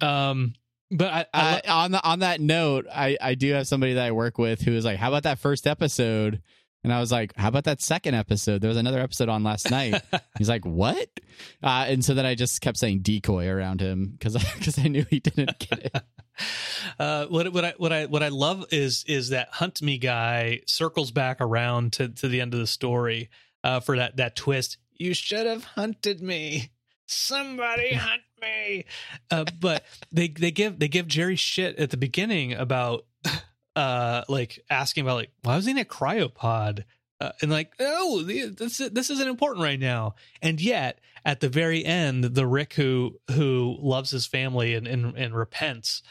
Um, 0.00 0.54
but 0.90 1.28
I, 1.34 1.60
I 1.66 1.70
on 1.70 1.92
the 1.92 2.02
on 2.02 2.20
that 2.20 2.40
note, 2.40 2.86
I 2.90 3.18
I 3.20 3.34
do 3.34 3.52
have 3.52 3.68
somebody 3.68 3.92
that 3.94 4.06
I 4.06 4.12
work 4.12 4.38
with 4.38 4.62
who 4.62 4.72
is 4.72 4.86
like, 4.86 4.98
"How 4.98 5.08
about 5.08 5.24
that 5.24 5.38
first 5.38 5.66
episode?" 5.66 6.40
And 6.82 6.94
I 6.94 7.00
was 7.00 7.12
like, 7.12 7.36
"How 7.36 7.48
about 7.48 7.64
that 7.64 7.82
second 7.82 8.14
episode?" 8.14 8.62
There 8.62 8.68
was 8.68 8.78
another 8.78 9.00
episode 9.00 9.28
on 9.28 9.42
last 9.42 9.70
night. 9.70 10.00
He's 10.38 10.48
like, 10.48 10.64
"What?" 10.64 11.08
Uh, 11.62 11.84
and 11.88 12.02
so 12.02 12.14
then 12.14 12.24
I 12.24 12.34
just 12.34 12.62
kept 12.62 12.78
saying 12.78 13.00
decoy 13.00 13.48
around 13.48 13.82
him 13.82 14.14
because 14.18 14.32
because 14.54 14.78
I 14.78 14.88
knew 14.88 15.04
he 15.10 15.20
didn't 15.20 15.58
get 15.58 15.94
it. 15.94 16.02
Uh, 16.98 17.26
what 17.26 17.52
what 17.52 17.64
I 17.64 17.74
what 17.76 17.92
I 17.92 18.06
what 18.06 18.24
I 18.24 18.28
love 18.28 18.64
is 18.72 19.04
is 19.06 19.28
that 19.28 19.50
hunt 19.52 19.80
me 19.80 19.98
guy 19.98 20.62
circles 20.66 21.12
back 21.12 21.36
around 21.40 21.92
to 21.92 22.08
to 22.08 22.26
the 22.26 22.40
end 22.40 22.52
of 22.54 22.58
the 22.58 22.66
story 22.66 23.30
uh, 23.64 23.80
for 23.80 23.96
that 23.96 24.18
that 24.18 24.36
twist. 24.36 24.76
You 24.92 25.14
should 25.14 25.46
have 25.46 25.64
hunted 25.64 26.22
me. 26.22 26.70
Somebody 27.06 27.94
hunt 27.94 28.22
me. 28.40 28.84
Uh, 29.30 29.44
but 29.58 29.84
they 30.12 30.28
they 30.28 30.52
give 30.52 30.78
they 30.78 30.88
give 30.88 31.08
Jerry 31.08 31.36
shit 31.36 31.76
at 31.78 31.90
the 31.90 31.96
beginning 31.96 32.52
about 32.52 33.06
uh 33.74 34.22
like 34.28 34.60
asking 34.70 35.02
about 35.02 35.16
like 35.16 35.30
why 35.42 35.56
was 35.56 35.64
he 35.64 35.72
in 35.72 35.78
a 35.78 35.84
cryopod 35.84 36.84
uh, 37.20 37.32
and 37.42 37.50
like 37.50 37.72
oh 37.80 38.22
this 38.22 38.78
this 38.78 39.10
isn't 39.10 39.28
important 39.28 39.64
right 39.64 39.80
now 39.80 40.14
and 40.42 40.60
yet 40.60 41.00
at 41.24 41.40
the 41.40 41.48
very 41.48 41.84
end 41.84 42.22
the 42.22 42.46
rick 42.46 42.74
who 42.74 43.18
who 43.32 43.76
loves 43.80 44.10
his 44.10 44.26
family 44.26 44.74
and 44.74 44.86
and, 44.86 45.16
and 45.16 45.34
repents 45.34 46.02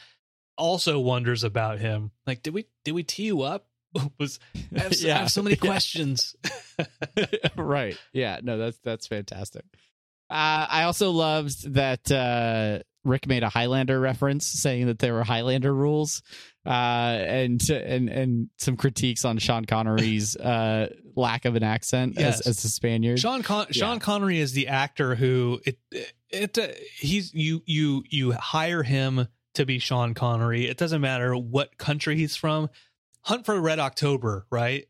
also 0.58 1.00
wonders 1.00 1.44
about 1.46 1.80
him 1.80 2.12
like 2.28 2.44
did 2.44 2.54
we 2.54 2.66
did 2.84 2.92
we 2.92 3.04
tee 3.04 3.24
you 3.24 3.42
up 3.44 3.68
was 4.20 4.40
I 4.76 4.80
have, 4.80 4.92
I 4.94 4.96
Yeah, 5.00 5.18
have 5.20 5.32
so 5.32 5.42
many 5.44 5.56
yeah. 5.56 5.66
questions 5.68 6.36
right. 7.56 7.98
Yeah. 8.14 8.40
No, 8.44 8.58
that's 8.58 8.78
that's 8.80 9.08
fantastic. 9.08 9.64
Uh, 10.30 10.66
I 10.70 10.84
also 10.84 11.12
loved 11.12 11.74
that 11.74 12.12
uh, 12.12 12.80
Rick 13.04 13.28
made 13.28 13.44
a 13.44 13.50
Highlander 13.50 14.00
reference, 14.00 14.48
saying 14.48 14.88
that 14.88 14.98
there 14.98 15.14
were 15.14 15.24
Highlander 15.24 15.74
rules, 15.74 16.24
uh, 16.66 16.70
and 16.70 17.62
and 17.70 18.10
and 18.10 18.50
some 18.58 18.76
critiques 18.78 19.26
on 19.26 19.38
Sean 19.38 19.66
Connery's 19.66 20.36
uh, 20.36 20.88
lack 21.16 21.46
of 21.46 21.56
an 21.56 21.62
accent 21.64 22.16
Yes. 22.18 22.40
as, 22.42 22.48
as 22.58 22.66
a 22.66 22.70
Spaniard. 22.70 23.20
Sean 23.20 23.44
Con- 23.44 23.68
Yeah. 23.70 23.74
Sean 23.74 24.00
Connery 24.00 24.40
is 24.40 24.54
the 24.54 24.70
actor 24.70 25.14
who 25.14 25.60
it 25.66 25.78
it 26.32 26.58
uh, 26.58 26.68
he's 26.98 27.32
you 27.34 27.62
you 27.68 28.04
you 28.10 28.32
hire 28.32 28.82
him 28.82 29.28
to 29.56 29.66
be 29.66 29.78
Sean 29.78 30.16
Connery. 30.16 30.66
It 30.68 30.78
doesn't 30.78 31.02
matter 31.02 31.36
what 31.36 31.78
country 31.78 32.16
he's 32.16 32.36
from. 32.36 32.70
Hunt 33.24 33.46
for 33.46 33.60
Red 33.60 33.80
October, 33.80 34.46
right? 34.50 34.88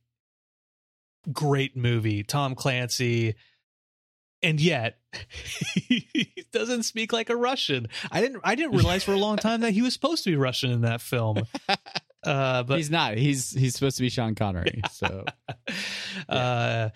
Great 1.32 1.78
movie, 1.78 2.24
Tom 2.24 2.56
Clancy. 2.56 3.36
And 4.42 4.60
yet 4.60 5.00
he 5.76 6.34
doesn't 6.52 6.84
speak 6.84 7.14
like 7.14 7.30
a 7.30 7.36
Russian. 7.36 7.88
I 8.12 8.22
didn't 8.22 8.42
I 8.44 8.56
didn't 8.56 8.76
realize 8.76 9.04
for 9.04 9.14
a 9.14 9.18
long 9.18 9.38
time 9.38 9.62
that 9.62 9.72
he 9.72 9.82
was 9.82 9.94
supposed 9.94 10.24
to 10.26 10.32
be 10.32 10.36
Russian 10.36 10.72
in 10.72 10.82
that 10.82 11.02
film. 11.02 11.44
Uh 12.26 12.64
but 12.64 12.78
he's 12.78 12.90
not. 12.90 13.18
He's 13.18 13.52
he's 13.52 13.74
supposed 13.74 13.98
to 13.98 14.02
be 14.02 14.08
Sean 14.08 14.34
Connery. 14.34 14.82
So 14.94 15.26
uh, 16.30 16.88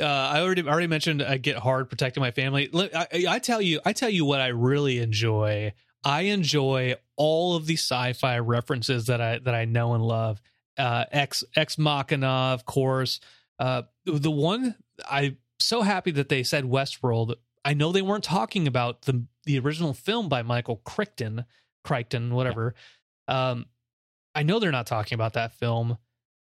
uh, 0.00 0.04
I 0.04 0.40
already 0.40 0.62
already 0.62 0.86
mentioned 0.86 1.22
I 1.22 1.36
get 1.36 1.56
hard 1.56 1.90
protecting 1.90 2.20
my 2.20 2.30
family. 2.30 2.68
Look, 2.72 2.94
I, 2.94 3.24
I 3.28 3.38
tell 3.38 3.60
you, 3.60 3.80
I 3.84 3.92
tell 3.92 4.08
you 4.08 4.24
what 4.24 4.40
I 4.40 4.48
really 4.48 4.98
enjoy. 4.98 5.72
I 6.04 6.22
enjoy 6.22 6.94
all 7.16 7.56
of 7.56 7.66
the 7.66 7.74
sci-fi 7.74 8.38
references 8.38 9.06
that 9.06 9.20
I 9.20 9.38
that 9.40 9.54
I 9.54 9.66
know 9.66 9.94
and 9.94 10.04
love. 10.04 10.40
Uh, 10.78 11.04
Ex 11.12 11.44
Ex 11.56 11.78
Machina, 11.78 12.52
of 12.54 12.64
course. 12.64 13.20
Uh, 13.58 13.82
the 14.04 14.30
one 14.30 14.76
I'm 15.08 15.36
so 15.58 15.82
happy 15.82 16.10
that 16.12 16.28
they 16.28 16.42
said 16.42 16.64
Westworld. 16.64 17.34
I 17.64 17.74
know 17.74 17.92
they 17.92 18.02
weren't 18.02 18.24
talking 18.24 18.66
about 18.66 19.02
the 19.02 19.24
the 19.44 19.58
original 19.58 19.94
film 19.94 20.28
by 20.28 20.42
Michael 20.42 20.76
Crichton, 20.84 21.44
Crichton, 21.84 22.34
whatever. 22.34 22.74
Um, 23.28 23.66
I 24.34 24.42
know 24.42 24.58
they're 24.58 24.70
not 24.70 24.86
talking 24.86 25.14
about 25.16 25.34
that 25.34 25.54
film. 25.54 25.98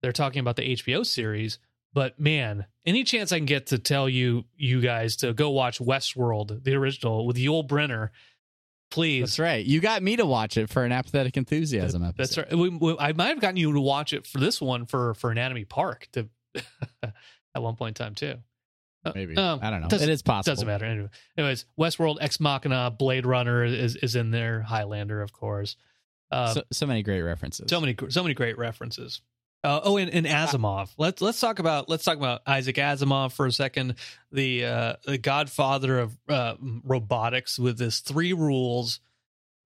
They're 0.02 0.12
talking 0.12 0.40
about 0.40 0.56
the 0.56 0.76
HBO 0.76 1.04
series. 1.04 1.58
But 1.92 2.20
man, 2.20 2.66
any 2.84 3.04
chance 3.04 3.32
I 3.32 3.38
can 3.38 3.46
get 3.46 3.68
to 3.68 3.78
tell 3.78 4.08
you, 4.08 4.44
you 4.56 4.80
guys, 4.80 5.16
to 5.16 5.32
go 5.32 5.50
watch 5.50 5.78
Westworld, 5.78 6.62
the 6.64 6.74
original 6.74 7.26
with 7.26 7.36
Yul 7.36 7.66
Brynner, 7.66 8.10
please. 8.90 9.22
that's 9.22 9.38
right. 9.38 9.64
You 9.64 9.80
got 9.80 10.02
me 10.02 10.16
to 10.16 10.26
watch 10.26 10.56
it 10.56 10.68
for 10.70 10.84
an 10.84 10.92
apathetic 10.92 11.36
enthusiasm 11.36 12.02
episode. 12.02 12.42
That's 12.44 12.50
right. 12.50 12.58
We, 12.58 12.68
we- 12.70 12.96
I 12.98 13.12
might 13.12 13.28
have 13.28 13.40
gotten 13.40 13.56
you 13.56 13.72
to 13.72 13.80
watch 13.80 14.12
it 14.12 14.26
for 14.26 14.38
this 14.38 14.60
one 14.60 14.86
for 14.86 15.14
for 15.14 15.30
Anatomy 15.30 15.64
Park 15.64 16.08
to 16.12 16.28
at 17.02 17.62
one 17.62 17.76
point 17.76 17.98
in 17.98 18.04
time 18.04 18.14
too. 18.14 18.34
Uh, 19.04 19.12
Maybe 19.14 19.36
um, 19.36 19.60
I 19.62 19.70
don't 19.70 19.80
know. 19.80 19.88
it 19.90 20.08
is 20.08 20.22
possible. 20.22 20.52
Doesn't 20.54 20.66
matter. 20.66 20.84
Anyway, 20.84 21.08
anyways, 21.36 21.66
Westworld, 21.78 22.18
Ex 22.20 22.40
Machina, 22.40 22.90
Blade 22.90 23.26
Runner 23.26 23.64
is 23.64 23.94
is 23.96 24.16
in 24.16 24.30
there. 24.32 24.60
Highlander, 24.62 25.22
of 25.22 25.32
course. 25.32 25.76
Uh, 26.30 26.54
so, 26.54 26.62
so 26.72 26.86
many 26.86 27.02
great 27.02 27.22
references. 27.22 27.66
so 27.70 27.80
many 27.80 27.96
so 28.10 28.22
many 28.22 28.34
great 28.34 28.58
references. 28.58 29.22
Uh, 29.64 29.80
oh, 29.82 29.96
and, 29.96 30.10
and 30.10 30.24
Asimov. 30.24 30.90
Let's 30.98 31.20
let's 31.20 31.40
talk 31.40 31.58
about 31.58 31.88
let's 31.88 32.04
talk 32.04 32.16
about 32.16 32.42
Isaac 32.46 32.76
Asimov 32.76 33.32
for 33.32 33.46
a 33.46 33.52
second. 33.52 33.96
The 34.30 34.64
uh, 34.64 34.92
the 35.04 35.18
godfather 35.18 35.98
of 35.98 36.16
uh, 36.28 36.54
robotics 36.84 37.58
with 37.58 37.78
his 37.78 37.98
three 37.98 38.32
rules 38.32 39.00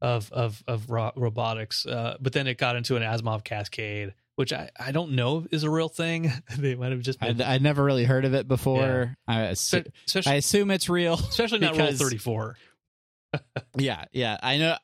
of 0.01 0.33
of 0.33 0.63
of 0.67 0.91
ro- 0.91 1.13
robotics. 1.15 1.85
Uh, 1.85 2.17
but 2.21 2.33
then 2.33 2.47
it 2.47 2.57
got 2.57 2.77
into 2.77 2.97
an 2.97 3.03
Asimov 3.03 3.45
cascade, 3.45 4.15
which 4.37 4.53
I, 4.53 4.71
I 4.79 4.93
don't 4.93 5.13
know 5.13 5.47
is 5.51 5.63
a 5.63 5.71
real 5.71 5.89
thing. 5.89 6.33
they 6.59 6.75
might 6.75 6.93
have 6.93 7.01
just 7.01 7.23
I, 7.23 7.33
been, 7.33 7.43
I'd 7.43 7.63
never 7.63 7.85
really 7.85 8.05
heard 8.05 8.25
of 8.25 8.33
it 8.33 8.49
before. 8.49 9.15
I, 9.29 9.35
assu- 9.41 9.87
especially 10.07 10.33
I 10.33 10.37
assume 10.37 10.71
it's 10.71 10.89
real. 10.89 11.15
especially 11.15 11.59
not 11.59 11.77
rule 11.79 11.93
thirty 11.93 12.19
four. 12.19 12.57
Yeah, 13.79 14.05
yeah. 14.13 14.37
I 14.43 14.59
know. 14.59 14.77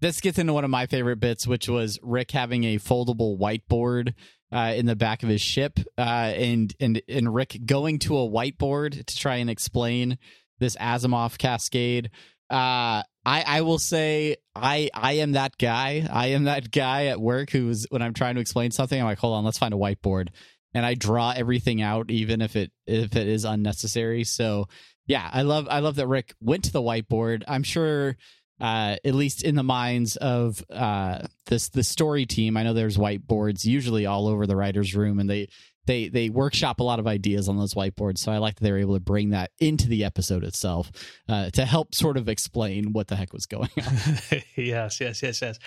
This 0.00 0.20
gets 0.20 0.38
into 0.38 0.52
one 0.52 0.64
of 0.64 0.70
my 0.70 0.86
favorite 0.86 1.20
bits, 1.20 1.46
which 1.46 1.68
was 1.68 1.98
Rick 2.02 2.30
having 2.32 2.64
a 2.64 2.76
foldable 2.76 3.38
whiteboard 3.38 4.12
uh, 4.52 4.74
in 4.76 4.86
the 4.86 4.96
back 4.96 5.22
of 5.22 5.28
his 5.28 5.40
ship, 5.40 5.78
uh, 5.96 6.00
and 6.00 6.74
and 6.78 7.00
and 7.08 7.34
Rick 7.34 7.58
going 7.64 7.98
to 8.00 8.18
a 8.18 8.28
whiteboard 8.28 9.04
to 9.04 9.16
try 9.16 9.36
and 9.36 9.48
explain 9.50 10.18
this 10.58 10.76
Asimov 10.76 11.38
cascade. 11.38 12.10
Uh, 12.50 13.02
I 13.24 13.44
I 13.46 13.60
will 13.62 13.78
say 13.78 14.36
I 14.54 14.90
I 14.94 15.14
am 15.14 15.32
that 15.32 15.58
guy. 15.58 16.06
I 16.10 16.28
am 16.28 16.44
that 16.44 16.70
guy 16.70 17.06
at 17.06 17.20
work 17.20 17.50
who's 17.50 17.86
when 17.90 18.02
I'm 18.02 18.14
trying 18.14 18.36
to 18.36 18.40
explain 18.40 18.70
something, 18.70 18.98
I'm 19.00 19.06
like, 19.06 19.18
hold 19.18 19.34
on, 19.34 19.44
let's 19.44 19.58
find 19.58 19.74
a 19.74 19.78
whiteboard, 19.78 20.28
and 20.74 20.86
I 20.86 20.94
draw 20.94 21.32
everything 21.34 21.82
out, 21.82 22.10
even 22.10 22.42
if 22.42 22.54
it 22.54 22.70
if 22.86 23.16
it 23.16 23.26
is 23.26 23.44
unnecessary. 23.44 24.24
So 24.24 24.68
yeah, 25.06 25.28
I 25.32 25.42
love 25.42 25.66
I 25.70 25.80
love 25.80 25.96
that 25.96 26.06
Rick 26.06 26.34
went 26.40 26.64
to 26.64 26.72
the 26.72 26.82
whiteboard. 26.82 27.42
I'm 27.48 27.62
sure 27.62 28.16
uh 28.60 28.96
at 29.04 29.14
least 29.14 29.42
in 29.42 29.54
the 29.54 29.62
minds 29.62 30.16
of 30.16 30.64
uh 30.70 31.26
this 31.46 31.68
the 31.68 31.84
story 31.84 32.26
team, 32.26 32.56
I 32.56 32.62
know 32.62 32.72
there's 32.72 32.96
whiteboards 32.96 33.64
usually 33.64 34.06
all 34.06 34.26
over 34.28 34.46
the 34.46 34.56
writers 34.56 34.94
room 34.94 35.18
and 35.18 35.28
they 35.28 35.48
they 35.86 36.08
they 36.08 36.28
workshop 36.30 36.80
a 36.80 36.82
lot 36.82 36.98
of 36.98 37.06
ideas 37.06 37.48
on 37.48 37.58
those 37.58 37.74
whiteboards. 37.74 38.18
So 38.18 38.32
I 38.32 38.38
like 38.38 38.56
that 38.56 38.64
they 38.64 38.72
were 38.72 38.78
able 38.78 38.94
to 38.94 39.00
bring 39.00 39.30
that 39.30 39.52
into 39.60 39.88
the 39.88 40.04
episode 40.04 40.44
itself 40.44 40.90
uh 41.28 41.50
to 41.50 41.64
help 41.64 41.94
sort 41.94 42.16
of 42.16 42.28
explain 42.28 42.92
what 42.92 43.08
the 43.08 43.16
heck 43.16 43.32
was 43.32 43.46
going 43.46 43.70
on. 43.78 44.42
yes, 44.56 45.00
yes, 45.00 45.22
yes, 45.22 45.42
yes. 45.42 45.58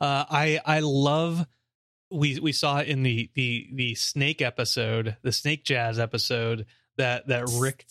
Uh, 0.00 0.24
I 0.30 0.60
I 0.64 0.80
love 0.80 1.46
we 2.10 2.38
we 2.40 2.52
saw 2.52 2.80
in 2.80 3.02
the 3.02 3.30
the 3.34 3.68
the 3.72 3.94
snake 3.94 4.40
episode, 4.40 5.16
the 5.22 5.32
snake 5.32 5.64
jazz 5.64 5.98
episode 5.98 6.66
that 6.98 7.26
that 7.28 7.48
Rick 7.58 7.86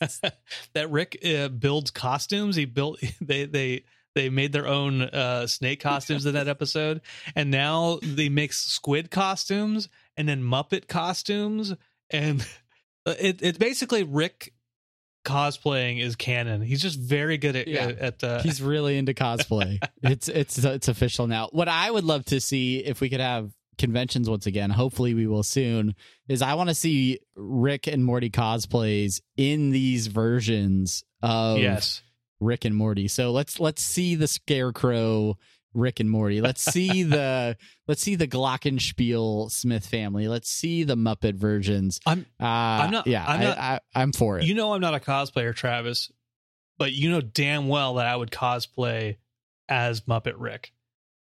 that 0.72 0.90
Rick 0.90 1.18
uh, 1.26 1.48
builds 1.48 1.90
costumes. 1.90 2.56
He 2.56 2.64
built 2.64 3.00
they 3.20 3.44
they 3.44 3.84
they 4.14 4.28
made 4.28 4.52
their 4.52 4.66
own 4.66 5.02
uh, 5.02 5.46
snake 5.46 5.80
costumes 5.80 6.26
in 6.26 6.34
that 6.34 6.48
episode, 6.48 7.00
and 7.34 7.50
now 7.50 7.98
they 8.02 8.28
make 8.28 8.52
squid 8.52 9.10
costumes 9.10 9.88
and 10.16 10.28
then 10.28 10.42
Muppet 10.42 10.88
costumes, 10.88 11.74
and 12.10 12.40
it, 13.06 13.40
it's 13.42 13.58
basically 13.58 14.02
Rick 14.02 14.52
cosplaying 15.24 16.00
is 16.00 16.16
canon. 16.16 16.62
He's 16.62 16.80
just 16.82 16.98
very 16.98 17.36
good 17.38 17.54
at 17.54 17.68
Yeah. 17.68 17.92
at 18.00 18.24
uh, 18.24 18.42
He's 18.42 18.62
really 18.62 18.96
into 18.96 19.12
cosplay. 19.14 19.78
it's 20.02 20.28
it's 20.28 20.58
it's 20.58 20.88
official 20.88 21.26
now. 21.26 21.48
What 21.52 21.68
I 21.68 21.90
would 21.90 22.04
love 22.04 22.24
to 22.26 22.40
see 22.40 22.78
if 22.78 23.00
we 23.00 23.10
could 23.10 23.20
have 23.20 23.50
conventions 23.80 24.30
once 24.30 24.46
again, 24.46 24.70
hopefully 24.70 25.14
we 25.14 25.26
will 25.26 25.42
soon, 25.42 25.96
is 26.28 26.42
I 26.42 26.54
want 26.54 26.68
to 26.68 26.74
see 26.74 27.18
Rick 27.34 27.88
and 27.88 28.04
Morty 28.04 28.30
cosplays 28.30 29.20
in 29.36 29.70
these 29.70 30.06
versions 30.06 31.02
of 31.22 31.58
yes. 31.58 32.02
Rick 32.38 32.64
and 32.64 32.76
Morty. 32.76 33.08
So 33.08 33.32
let's 33.32 33.58
let's 33.58 33.82
see 33.82 34.14
the 34.14 34.28
Scarecrow 34.28 35.36
Rick 35.74 36.00
and 36.00 36.10
Morty. 36.10 36.40
Let's 36.40 36.62
see 36.62 37.02
the 37.16 37.56
let's 37.88 38.02
see 38.02 38.14
the 38.14 38.28
Glockenspiel 38.28 39.50
Smith 39.50 39.86
family. 39.86 40.28
Let's 40.28 40.48
see 40.50 40.84
the 40.84 40.96
Muppet 40.96 41.34
versions. 41.34 41.98
I'm 42.06 42.26
Uh, 42.40 42.44
I'm 42.46 42.90
not- 42.90 43.06
Yeah, 43.06 43.24
I'm 43.26 43.40
I, 43.40 43.44
not- 43.44 43.58
I, 43.58 43.80
I'm 43.94 44.12
for 44.12 44.38
it. 44.38 44.44
You 44.44 44.54
know 44.54 44.72
I'm 44.74 44.80
not 44.80 44.94
a 44.94 45.00
cosplayer, 45.00 45.54
Travis, 45.54 46.10
but 46.78 46.92
you 46.92 47.10
know 47.10 47.20
damn 47.20 47.68
well 47.68 47.94
that 47.94 48.06
I 48.06 48.14
would 48.14 48.30
cosplay 48.30 49.16
as 49.68 50.02
Muppet 50.02 50.34
Rick. 50.36 50.72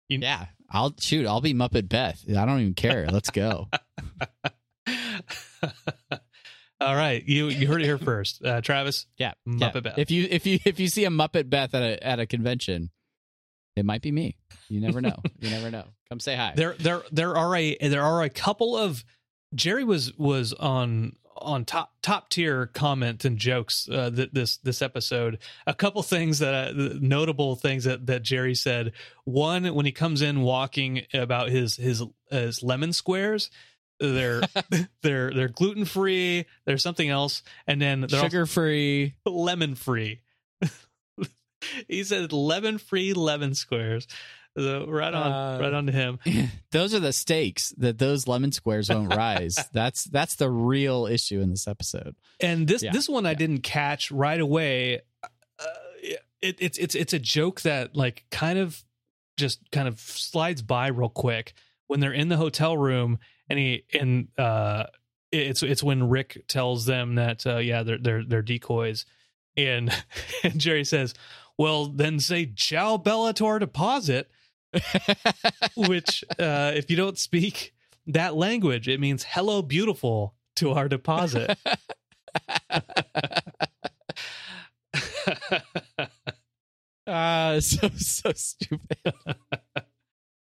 You, 0.07 0.19
yeah, 0.21 0.45
I'll 0.71 0.95
shoot. 0.99 1.27
I'll 1.27 1.41
be 1.41 1.53
Muppet 1.53 1.89
Beth. 1.89 2.23
I 2.29 2.45
don't 2.45 2.59
even 2.61 2.73
care. 2.73 3.07
Let's 3.07 3.29
go. 3.29 3.67
All 6.81 6.95
right, 6.95 7.23
you 7.23 7.49
you 7.49 7.67
heard 7.67 7.81
it 7.81 7.85
here 7.85 7.99
first, 7.99 8.43
uh, 8.43 8.61
Travis. 8.61 9.05
Yeah, 9.17 9.33
Muppet 9.47 9.75
yeah. 9.75 9.79
Beth. 9.81 9.99
If 9.99 10.09
you 10.09 10.27
if 10.31 10.47
you 10.47 10.57
if 10.65 10.79
you 10.79 10.87
see 10.87 11.05
a 11.05 11.09
Muppet 11.09 11.49
Beth 11.49 11.75
at 11.75 11.83
a 11.83 12.03
at 12.03 12.19
a 12.19 12.25
convention, 12.25 12.89
it 13.75 13.85
might 13.85 14.01
be 14.01 14.11
me. 14.11 14.37
You 14.67 14.81
never 14.81 15.01
know. 15.01 15.17
you 15.39 15.49
never 15.51 15.69
know. 15.69 15.83
Come 16.09 16.19
say 16.19 16.35
hi. 16.35 16.53
There 16.55 16.73
there 16.79 17.03
there 17.11 17.37
are 17.37 17.55
a 17.55 17.77
there 17.87 18.01
are 18.03 18.23
a 18.23 18.29
couple 18.29 18.75
of 18.75 19.03
Jerry 19.53 19.83
was 19.83 20.17
was 20.17 20.53
on 20.53 21.15
on 21.41 21.65
top 21.65 21.93
top 22.01 22.29
tier 22.29 22.67
comment 22.67 23.25
and 23.25 23.37
jokes 23.37 23.87
uh, 23.89 24.09
th- 24.09 24.31
this 24.31 24.57
this 24.57 24.81
episode. 24.81 25.39
A 25.67 25.73
couple 25.73 26.01
things 26.03 26.39
that 26.39 26.53
uh, 26.53 26.97
notable 26.99 27.55
things 27.55 27.83
that 27.85 28.07
that 28.07 28.23
Jerry 28.23 28.55
said. 28.55 28.93
One, 29.25 29.65
when 29.73 29.85
he 29.85 29.91
comes 29.91 30.21
in 30.21 30.41
walking 30.41 31.03
about 31.13 31.49
his 31.49 31.75
his 31.75 32.03
his 32.29 32.63
lemon 32.63 32.93
squares, 32.93 33.49
they're 33.99 34.41
they're 35.01 35.31
they're 35.31 35.47
gluten 35.49 35.85
free. 35.85 36.45
There's 36.65 36.83
something 36.83 37.09
else, 37.09 37.43
and 37.67 37.81
then 37.81 38.01
they're 38.01 38.21
Sugar 38.21 38.45
free. 38.45 39.15
lemon 39.25 39.75
free. 39.75 40.21
he 41.87 42.03
said 42.03 42.33
lemon 42.33 42.77
free 42.77 43.13
lemon 43.13 43.53
squares. 43.55 44.07
So 44.57 44.85
right 44.87 45.13
on, 45.13 45.31
Uh, 45.31 45.57
right 45.61 45.73
on 45.73 45.85
to 45.85 45.91
him. 45.91 46.19
those 46.71 46.93
are 46.93 46.99
the 46.99 47.13
stakes 47.13 47.73
that 47.77 47.97
those 47.99 48.27
lemon 48.27 48.51
squares 48.51 48.89
won't 48.89 49.13
rise. 49.15 49.57
that's 49.73 50.03
that's 50.05 50.35
the 50.35 50.49
real 50.49 51.05
issue 51.05 51.39
in 51.39 51.51
this 51.51 51.67
episode. 51.67 52.15
And 52.39 52.67
this 52.67 52.83
Yeah, 52.83 52.91
this 52.91 53.07
one 53.07 53.25
I 53.25 53.33
didn't 53.33 53.61
catch 53.61 54.11
right 54.11 54.39
away. 54.39 55.01
Uh, 55.23 55.27
it, 56.41 56.57
it's 56.59 56.77
it's 56.77 56.95
it's 56.95 57.13
a 57.13 57.19
joke 57.19 57.61
that 57.61 57.95
like 57.95 58.25
kind 58.31 58.59
of 58.59 58.83
just 59.37 59.59
kind 59.71 59.87
of 59.87 59.99
slides 59.99 60.61
by 60.61 60.87
real 60.87 61.09
quick 61.09 61.53
when 61.87 61.99
they're 61.99 62.13
in 62.13 62.29
the 62.29 62.37
hotel 62.37 62.75
room 62.75 63.19
and 63.49 63.57
he 63.57 63.83
and 63.93 64.27
uh 64.37 64.85
it's 65.31 65.63
it's 65.63 65.81
when 65.83 66.09
Rick 66.09 66.43
tells 66.47 66.85
them 66.85 67.15
that 67.15 67.45
uh, 67.47 67.57
yeah 67.57 67.83
they're 67.83 67.97
they're 67.97 68.23
they're 68.25 68.41
decoys 68.41 69.05
and 69.55 69.91
and 70.43 70.59
Jerry 70.59 70.83
says 70.83 71.13
well 71.57 71.85
then 71.85 72.19
say 72.19 72.51
ciao 72.55 72.97
Bella 72.97 73.33
to 73.35 73.45
our 73.45 73.59
deposit 73.59 74.29
which 75.75 76.23
uh 76.39 76.71
if 76.75 76.89
you 76.89 76.97
don't 76.97 77.17
speak 77.17 77.73
that 78.07 78.35
language 78.35 78.87
it 78.87 78.99
means 78.99 79.25
hello 79.29 79.61
beautiful 79.61 80.33
to 80.55 80.71
our 80.71 80.87
deposit 80.87 81.57
Uh 87.07 87.59
so 87.59 87.89
so 87.97 88.31
stupid. 88.33 88.97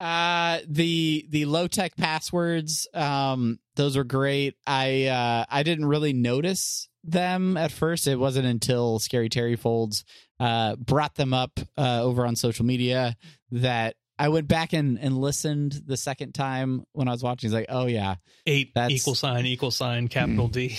uh 0.01 0.59
the 0.67 1.25
the 1.31 1.45
low 1.47 1.69
tech 1.69 1.97
passwords 1.97 2.89
um 2.93 3.59
those 3.77 3.97
were 3.97 4.05
great. 4.05 4.57
I 4.67 5.07
uh 5.07 5.45
I 5.49 5.63
didn't 5.63 5.87
really 5.87 6.13
notice 6.13 6.89
them 7.05 7.57
at 7.57 7.73
first. 7.73 8.07
It 8.07 8.19
wasn't 8.19 8.47
until 8.47 8.99
Scary 8.99 9.29
Terry 9.29 9.57
Folds 9.57 10.05
uh 10.41 10.77
brought 10.77 11.15
them 11.15 11.33
up 11.33 11.61
uh 11.79 12.03
over 12.03 12.27
on 12.27 12.37
social 12.37 12.67
media 12.67 13.17
that 13.53 13.95
I 14.19 14.29
went 14.29 14.47
back 14.49 14.73
and, 14.73 14.99
and 14.99 15.17
listened 15.19 15.83
the 15.87 15.97
second 15.97 16.33
time 16.35 16.85
when 16.93 17.09
I 17.09 17.13
was 17.13 17.23
watching. 17.23 17.49
He's 17.49 17.55
like, 17.55 17.67
oh 17.69 17.87
yeah, 17.87 18.17
eight 18.47 18.73
That's- 18.75 18.93
equal 19.01 19.15
sign 19.15 19.47
equal 19.47 19.71
sign 19.71 20.09
capital 20.09 20.49
D. 20.49 20.79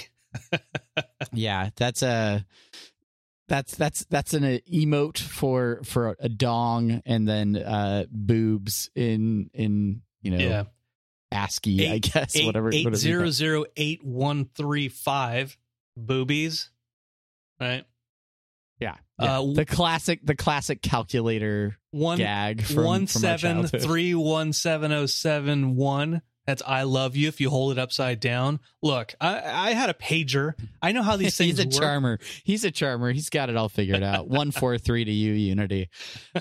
yeah 1.31 1.69
that's 1.75 2.01
a 2.01 2.43
that's 3.47 3.75
that's 3.75 4.03
that's 4.05 4.33
an 4.33 4.43
emote 4.71 5.19
for 5.19 5.81
for 5.83 6.15
a 6.19 6.27
dong 6.29 7.01
and 7.05 7.27
then 7.27 7.55
uh 7.55 8.05
boobs 8.09 8.89
in 8.95 9.49
in 9.53 10.01
you 10.23 10.31
know 10.31 10.37
Yeah, 10.37 10.63
ASCII 11.31 11.91
I 11.91 11.97
guess 11.99 12.35
eight 12.35 12.45
whatever 12.47 12.69
eight 12.73 12.83
whatever 12.83 12.95
you 12.95 12.97
zero 12.97 13.19
call 13.21 13.27
it. 13.29 13.31
zero 13.33 13.65
eight 13.77 14.03
one 14.03 14.45
three 14.55 14.87
five 14.89 15.55
boobies, 15.95 16.71
right? 17.59 17.85
Yeah, 18.79 18.95
Uh, 19.19 19.45
the 19.53 19.65
classic 19.65 20.19
the 20.25 20.35
classic 20.35 20.81
calculator 20.81 21.77
One 21.91 22.17
gag 22.17 22.63
from, 22.63 22.83
one 22.83 23.07
seven 23.07 23.57
childhood. 23.61 23.81
three 23.81 24.13
one 24.15 24.53
seven 24.53 24.91
oh 24.91 25.05
seven 25.05 25.75
one. 25.75 26.21
That's 26.45 26.61
I 26.67 26.83
love 26.83 27.15
you 27.15 27.29
if 27.29 27.39
you 27.39 27.49
hold 27.49 27.71
it 27.71 27.79
upside 27.79 28.19
down. 28.19 28.59
Look, 28.81 29.13
I, 29.21 29.69
I 29.69 29.71
had 29.71 29.89
a 29.89 29.93
pager. 29.93 30.55
I 30.81 30.91
know 30.91 31.01
how 31.01 31.15
these 31.15 31.37
things 31.37 31.57
He's 31.57 31.59
a 31.59 31.69
work. 31.69 31.71
charmer. 31.81 32.19
He's 32.43 32.65
a 32.65 32.71
charmer. 32.71 33.13
He's 33.13 33.29
got 33.29 33.49
it 33.49 33.55
all 33.55 33.69
figured 33.69 34.03
out. 34.03 34.27
One 34.27 34.51
four 34.59 34.77
three 34.77 35.05
to 35.05 35.11
you, 35.11 35.31
Unity. 35.31 35.89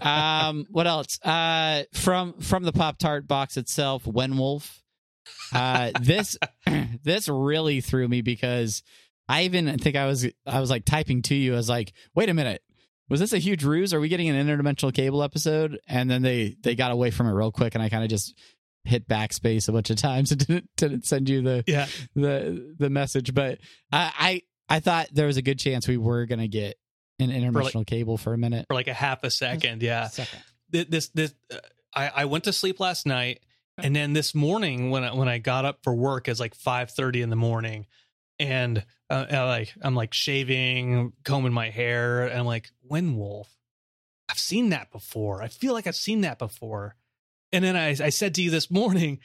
Um, 0.00 0.66
what 0.70 0.88
else? 0.88 1.20
Uh, 1.22 1.84
from 1.92 2.40
from 2.40 2.64
the 2.64 2.72
Pop 2.72 2.98
Tart 2.98 3.28
box 3.28 3.56
itself, 3.56 4.02
Wenwolf. 4.04 4.76
Uh, 5.52 5.92
this 6.00 6.36
this 7.04 7.28
really 7.28 7.80
threw 7.80 8.08
me 8.08 8.22
because 8.22 8.82
I 9.32 9.44
even 9.44 9.78
think 9.78 9.96
I 9.96 10.04
was 10.04 10.26
I 10.46 10.60
was 10.60 10.68
like 10.68 10.84
typing 10.84 11.22
to 11.22 11.34
you. 11.34 11.54
I 11.54 11.56
was 11.56 11.68
like, 11.68 11.94
wait 12.14 12.28
a 12.28 12.34
minute. 12.34 12.62
Was 13.08 13.18
this 13.18 13.32
a 13.32 13.38
huge 13.38 13.64
ruse? 13.64 13.94
Are 13.94 14.00
we 14.00 14.10
getting 14.10 14.28
an 14.28 14.46
interdimensional 14.46 14.92
cable 14.92 15.22
episode? 15.22 15.80
And 15.88 16.10
then 16.10 16.20
they 16.20 16.56
they 16.62 16.74
got 16.74 16.92
away 16.92 17.10
from 17.10 17.28
it 17.28 17.32
real 17.32 17.50
quick, 17.50 17.74
and 17.74 17.82
I 17.82 17.88
kind 17.88 18.04
of 18.04 18.10
just 18.10 18.38
hit 18.84 19.08
backspace 19.08 19.70
a 19.70 19.72
bunch 19.72 19.88
of 19.88 19.96
times 19.96 20.32
and 20.32 20.46
didn't 20.46 20.70
didn't 20.76 21.06
send 21.06 21.30
you 21.30 21.40
the 21.40 21.64
Yeah, 21.66 21.86
the 22.14 22.74
the 22.78 22.90
message, 22.90 23.32
but 23.32 23.58
I 23.90 24.42
I, 24.68 24.76
I 24.76 24.80
thought 24.80 25.08
there 25.12 25.26
was 25.26 25.38
a 25.38 25.42
good 25.42 25.58
chance 25.58 25.88
we 25.88 25.96
were 25.96 26.26
gonna 26.26 26.48
get 26.48 26.76
an 27.18 27.30
interdimensional 27.30 27.86
cable 27.86 28.18
for 28.18 28.34
a 28.34 28.38
minute. 28.38 28.66
for 28.68 28.74
like 28.74 28.88
a 28.88 28.94
half 28.94 29.24
a 29.24 29.30
second. 29.30 29.82
Yeah, 29.82 30.08
Second. 30.08 30.40
This 30.68 31.08
this 31.08 31.34
uh, 31.50 31.56
I 31.94 32.08
I 32.16 32.24
went 32.26 32.44
to 32.44 32.52
sleep 32.52 32.80
last 32.80 33.06
night, 33.06 33.40
and 33.78 33.96
then 33.96 34.12
this 34.12 34.34
morning 34.34 34.90
when 34.90 35.04
I, 35.04 35.14
when 35.14 35.28
I 35.28 35.38
got 35.38 35.64
up 35.64 35.78
for 35.82 35.94
work, 35.94 36.28
it's 36.28 36.38
like 36.40 36.54
five 36.54 36.90
thirty 36.90 37.22
in 37.22 37.30
the 37.30 37.36
morning, 37.36 37.86
and 38.38 38.84
uh, 39.10 39.26
I 39.30 39.42
like 39.44 39.74
I'm 39.82 39.94
like 39.94 40.14
shaving, 40.14 41.12
combing 41.24 41.52
my 41.52 41.70
hair, 41.70 42.26
and 42.26 42.40
I'm 42.40 42.46
like, 42.46 42.70
when 42.82 43.16
Wolf, 43.16 43.48
I've 44.28 44.38
seen 44.38 44.70
that 44.70 44.90
before. 44.90 45.42
I 45.42 45.48
feel 45.48 45.72
like 45.72 45.86
I've 45.86 45.96
seen 45.96 46.22
that 46.22 46.38
before, 46.38 46.96
and 47.52 47.64
then 47.64 47.76
I 47.76 47.90
I 47.90 48.10
said 48.10 48.34
to 48.36 48.42
you 48.42 48.50
this 48.50 48.70
morning, 48.70 49.20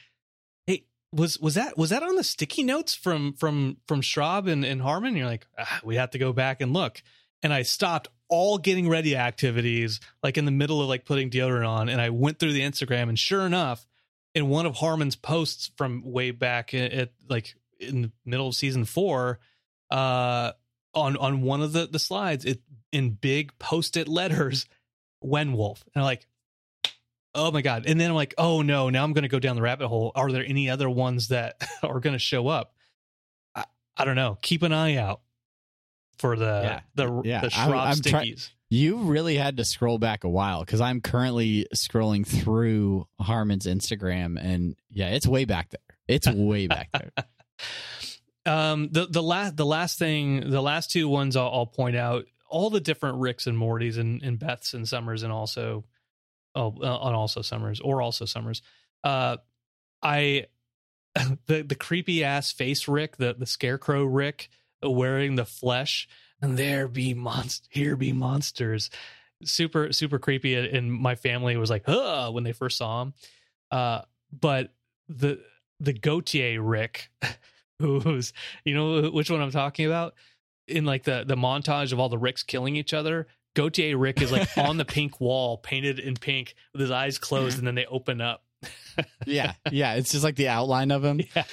hey. 0.66 0.84
Was 1.10 1.38
was 1.38 1.54
that 1.54 1.78
was 1.78 1.88
that 1.88 2.02
on 2.02 2.16
the 2.16 2.24
sticky 2.24 2.64
notes 2.64 2.94
from 2.94 3.32
from 3.32 3.78
from 3.86 4.02
Schrab 4.02 4.46
and, 4.46 4.62
and 4.62 4.82
Harmon? 4.82 5.16
You're 5.16 5.26
like, 5.26 5.46
ah, 5.58 5.80
we 5.82 5.96
have 5.96 6.10
to 6.10 6.18
go 6.18 6.34
back 6.34 6.60
and 6.60 6.74
look. 6.74 7.02
And 7.42 7.50
I 7.50 7.62
stopped 7.62 8.08
all 8.28 8.58
getting 8.58 8.88
ready 8.88 9.16
activities 9.16 10.00
like 10.22 10.36
in 10.36 10.44
the 10.44 10.50
middle 10.50 10.82
of 10.82 10.88
like 10.88 11.06
putting 11.06 11.30
deodorant 11.30 11.66
on 11.66 11.88
and 11.88 12.00
I 12.00 12.10
went 12.10 12.38
through 12.38 12.52
the 12.52 12.60
Instagram 12.60 13.08
and 13.08 13.18
sure 13.18 13.46
enough 13.46 13.86
in 14.34 14.48
one 14.48 14.66
of 14.66 14.76
Harmon's 14.76 15.16
posts 15.16 15.70
from 15.76 16.02
way 16.04 16.30
back 16.30 16.74
at, 16.74 16.92
at 16.92 17.12
like 17.28 17.56
in 17.80 18.02
the 18.02 18.12
middle 18.24 18.48
of 18.48 18.54
season 18.54 18.84
4 18.84 19.38
uh 19.90 20.52
on 20.94 21.16
on 21.16 21.42
one 21.42 21.62
of 21.62 21.72
the 21.72 21.86
the 21.86 21.98
slides 21.98 22.44
it 22.44 22.60
in 22.92 23.10
big 23.10 23.56
post-it 23.58 24.08
letters 24.08 24.66
Wenwolf 25.24 25.82
and 25.94 26.02
I'm 26.02 26.04
like 26.04 26.26
oh 27.34 27.50
my 27.50 27.62
god 27.62 27.84
and 27.86 28.00
then 28.00 28.10
I'm 28.10 28.16
like 28.16 28.34
oh 28.38 28.62
no 28.62 28.88
now 28.90 29.04
I'm 29.04 29.12
going 29.12 29.22
to 29.22 29.28
go 29.28 29.38
down 29.38 29.56
the 29.56 29.62
rabbit 29.62 29.88
hole 29.88 30.12
are 30.14 30.30
there 30.32 30.44
any 30.46 30.68
other 30.70 30.88
ones 30.90 31.28
that 31.28 31.62
are 31.82 32.00
going 32.00 32.14
to 32.14 32.18
show 32.18 32.48
up 32.48 32.74
I, 33.54 33.64
I 33.96 34.04
don't 34.04 34.16
know 34.16 34.38
keep 34.42 34.62
an 34.62 34.72
eye 34.72 34.96
out 34.96 35.20
for 36.18 36.36
the 36.36 36.44
Yeah. 36.64 36.80
the 36.94 37.22
Yeah. 37.24 37.40
the 37.42 37.54
I'm- 37.54 37.68
Schrab 37.70 37.86
I'm 37.96 38.00
try- 38.02 38.34
You 38.70 38.96
really 38.98 39.36
had 39.36 39.56
to 39.58 39.64
scroll 39.64 39.98
back 39.98 40.24
a 40.24 40.28
while 40.28 40.60
because 40.64 40.80
I'm 40.80 41.00
currently 41.00 41.66
scrolling 41.74 42.26
through 42.26 43.06
Harmon's 43.20 43.66
Instagram, 43.66 44.36
and 44.38 44.74
yeah, 44.90 45.08
it's 45.10 45.26
way 45.26 45.44
back 45.46 45.70
there. 45.70 45.96
It's 46.08 46.28
way 46.28 46.66
back 46.66 46.90
there. 46.92 47.10
Um, 48.46 48.88
the 48.90 49.06
the 49.06 49.22
last 49.22 49.56
the 49.56 49.66
last 49.66 49.98
thing, 49.98 50.50
the 50.50 50.62
last 50.62 50.90
two 50.90 51.08
ones 51.08 51.36
I'll, 51.36 51.50
I'll 51.52 51.66
point 51.66 51.96
out 51.96 52.24
all 52.48 52.70
the 52.70 52.80
different 52.80 53.18
Ricks 53.18 53.46
and 53.46 53.58
Mortys 53.58 53.98
and, 53.98 54.22
and 54.22 54.38
Beths 54.38 54.74
and 54.74 54.88
Summers 54.88 55.22
and 55.22 55.32
also 55.32 55.84
oh 56.54 56.74
uh, 56.82 57.06
and 57.06 57.16
also 57.16 57.42
Summers 57.42 57.80
or 57.80 58.00
also 58.00 58.24
Summers. 58.24 58.62
Uh, 59.04 59.36
I 60.02 60.46
the 61.46 61.62
the 61.62 61.74
creepy 61.74 62.24
ass 62.24 62.52
face 62.52 62.88
Rick, 62.88 63.16
the 63.16 63.34
the 63.34 63.46
scarecrow 63.46 64.04
Rick 64.04 64.48
wearing 64.82 65.34
the 65.34 65.44
flesh, 65.44 66.08
and 66.40 66.56
there 66.56 66.88
be 66.88 67.14
monst 67.14 67.62
here 67.70 67.96
be 67.96 68.12
monsters. 68.12 68.90
Super 69.44 69.92
super 69.92 70.18
creepy, 70.18 70.54
and 70.54 70.92
my 70.92 71.14
family 71.14 71.56
was 71.56 71.70
like, 71.70 71.84
"Huh," 71.86 72.30
when 72.32 72.44
they 72.44 72.52
first 72.52 72.76
saw 72.78 73.02
him. 73.02 73.14
Uh, 73.70 74.02
but 74.32 74.72
the 75.08 75.40
the 75.80 75.92
Gautier 75.92 76.62
Rick 76.62 77.10
who's 77.78 78.32
you 78.64 78.74
know 78.74 79.10
which 79.10 79.30
one 79.30 79.40
I'm 79.40 79.50
talking 79.50 79.86
about 79.86 80.14
in 80.66 80.84
like 80.84 81.04
the 81.04 81.24
the 81.26 81.36
montage 81.36 81.92
of 81.92 81.98
all 81.98 82.08
the 82.08 82.18
Ricks 82.18 82.42
killing 82.42 82.76
each 82.76 82.92
other. 82.94 83.26
Gautier 83.54 83.96
Rick 83.96 84.22
is 84.22 84.30
like 84.30 84.56
on 84.56 84.76
the 84.76 84.84
pink 84.84 85.20
wall, 85.20 85.56
painted 85.58 85.98
in 85.98 86.14
pink, 86.14 86.54
with 86.72 86.80
his 86.80 86.90
eyes 86.90 87.18
closed, 87.18 87.58
and 87.58 87.66
then 87.66 87.74
they 87.74 87.86
open 87.86 88.20
up. 88.20 88.44
yeah, 89.26 89.54
yeah. 89.70 89.94
It's 89.94 90.12
just 90.12 90.22
like 90.22 90.36
the 90.36 90.48
outline 90.48 90.90
of 90.90 91.04
him. 91.04 91.20
Yeah, 91.34 91.44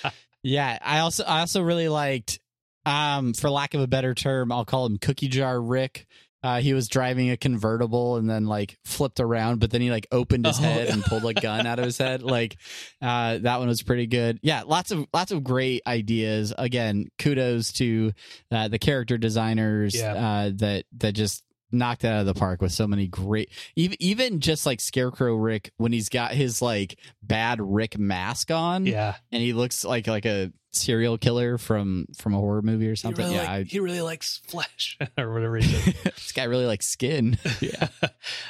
Yeah, 0.44 0.78
I 0.82 1.00
also 1.00 1.24
I 1.24 1.40
also 1.40 1.62
really 1.62 1.90
liked, 1.90 2.40
um, 2.86 3.34
for 3.34 3.50
lack 3.50 3.74
of 3.74 3.82
a 3.82 3.88
better 3.88 4.14
term, 4.14 4.52
I'll 4.52 4.66
call 4.66 4.86
him 4.86 4.98
Cookie 4.98 5.28
Jar 5.30 5.60
Rick. 5.60 6.06
Uh, 6.46 6.60
he 6.62 6.76
was 6.76 6.88
driving 6.88 7.32
a 7.32 7.38
convertible 7.38 8.18
and 8.18 8.30
then 8.30 8.46
like 8.46 8.78
flipped 8.86 9.20
around, 9.20 9.60
but 9.60 9.72
then 9.72 9.82
he 9.82 9.90
like 9.90 10.06
opened 10.12 10.46
his 10.46 10.60
Oh. 10.60 10.62
head 10.62 10.90
and 10.90 11.04
pulled 11.04 11.26
a 11.26 11.34
gun 11.34 11.66
out 11.66 11.80
of 11.80 11.86
his 11.86 11.98
head. 11.98 12.22
Like, 12.22 12.58
uh, 13.02 13.40
that 13.40 13.58
one 13.58 13.68
was 13.68 13.82
pretty 13.82 14.06
good. 14.06 14.38
Yeah, 14.44 14.62
lots 14.62 14.92
of 14.92 15.08
lots 15.12 15.32
of 15.32 15.44
great 15.44 15.82
ideas. 15.88 16.54
Again, 16.56 17.08
kudos 17.18 17.72
to 17.74 18.12
uh, 18.52 18.68
the 18.68 18.78
character 18.78 19.18
designers 19.18 19.96
Yeah. 19.96 20.14
uh, 20.14 20.52
that 20.58 20.86
that 21.00 21.14
just 21.14 21.42
knocked 21.72 22.06
out 22.06 22.20
of 22.22 22.26
the 22.26 22.34
park 22.34 22.62
with 22.62 22.72
so 22.72 22.88
many 22.88 23.08
great 23.08 23.50
even 23.76 23.98
even 24.00 24.40
just 24.40 24.66
like 24.66 24.80
Scarecrow 24.80 25.36
Rick 25.36 25.72
when 25.78 25.92
he's 25.92 26.10
got 26.10 26.32
his 26.32 26.62
like 26.62 26.98
bad 27.24 27.60
Rick 27.62 27.98
mask 27.98 28.52
on 28.52 28.86
Yeah, 28.86 29.16
and 29.32 29.42
he 29.42 29.54
looks 29.54 29.84
like 29.84 30.08
like 30.08 30.26
a 30.26 30.52
serial 30.72 31.18
killer 31.18 31.58
from 31.58 32.06
from 32.18 32.34
a 32.34 32.38
horror 32.38 32.62
movie 32.62 32.88
or 32.90 32.96
something. 32.96 33.24
really, 33.26 33.38
yeah, 33.38 33.52
like- 33.58 33.68
he 33.68 33.80
really 33.80 34.02
likes 34.02 34.42
flesh 34.48 34.98
or 35.18 35.34
whatever 35.34 35.58
he. 35.58 35.92
This 36.04 36.32
guy 36.34 36.44
really 36.46 36.66
likes 36.66 36.88
skin. 36.88 37.38
yeah. 37.62 37.88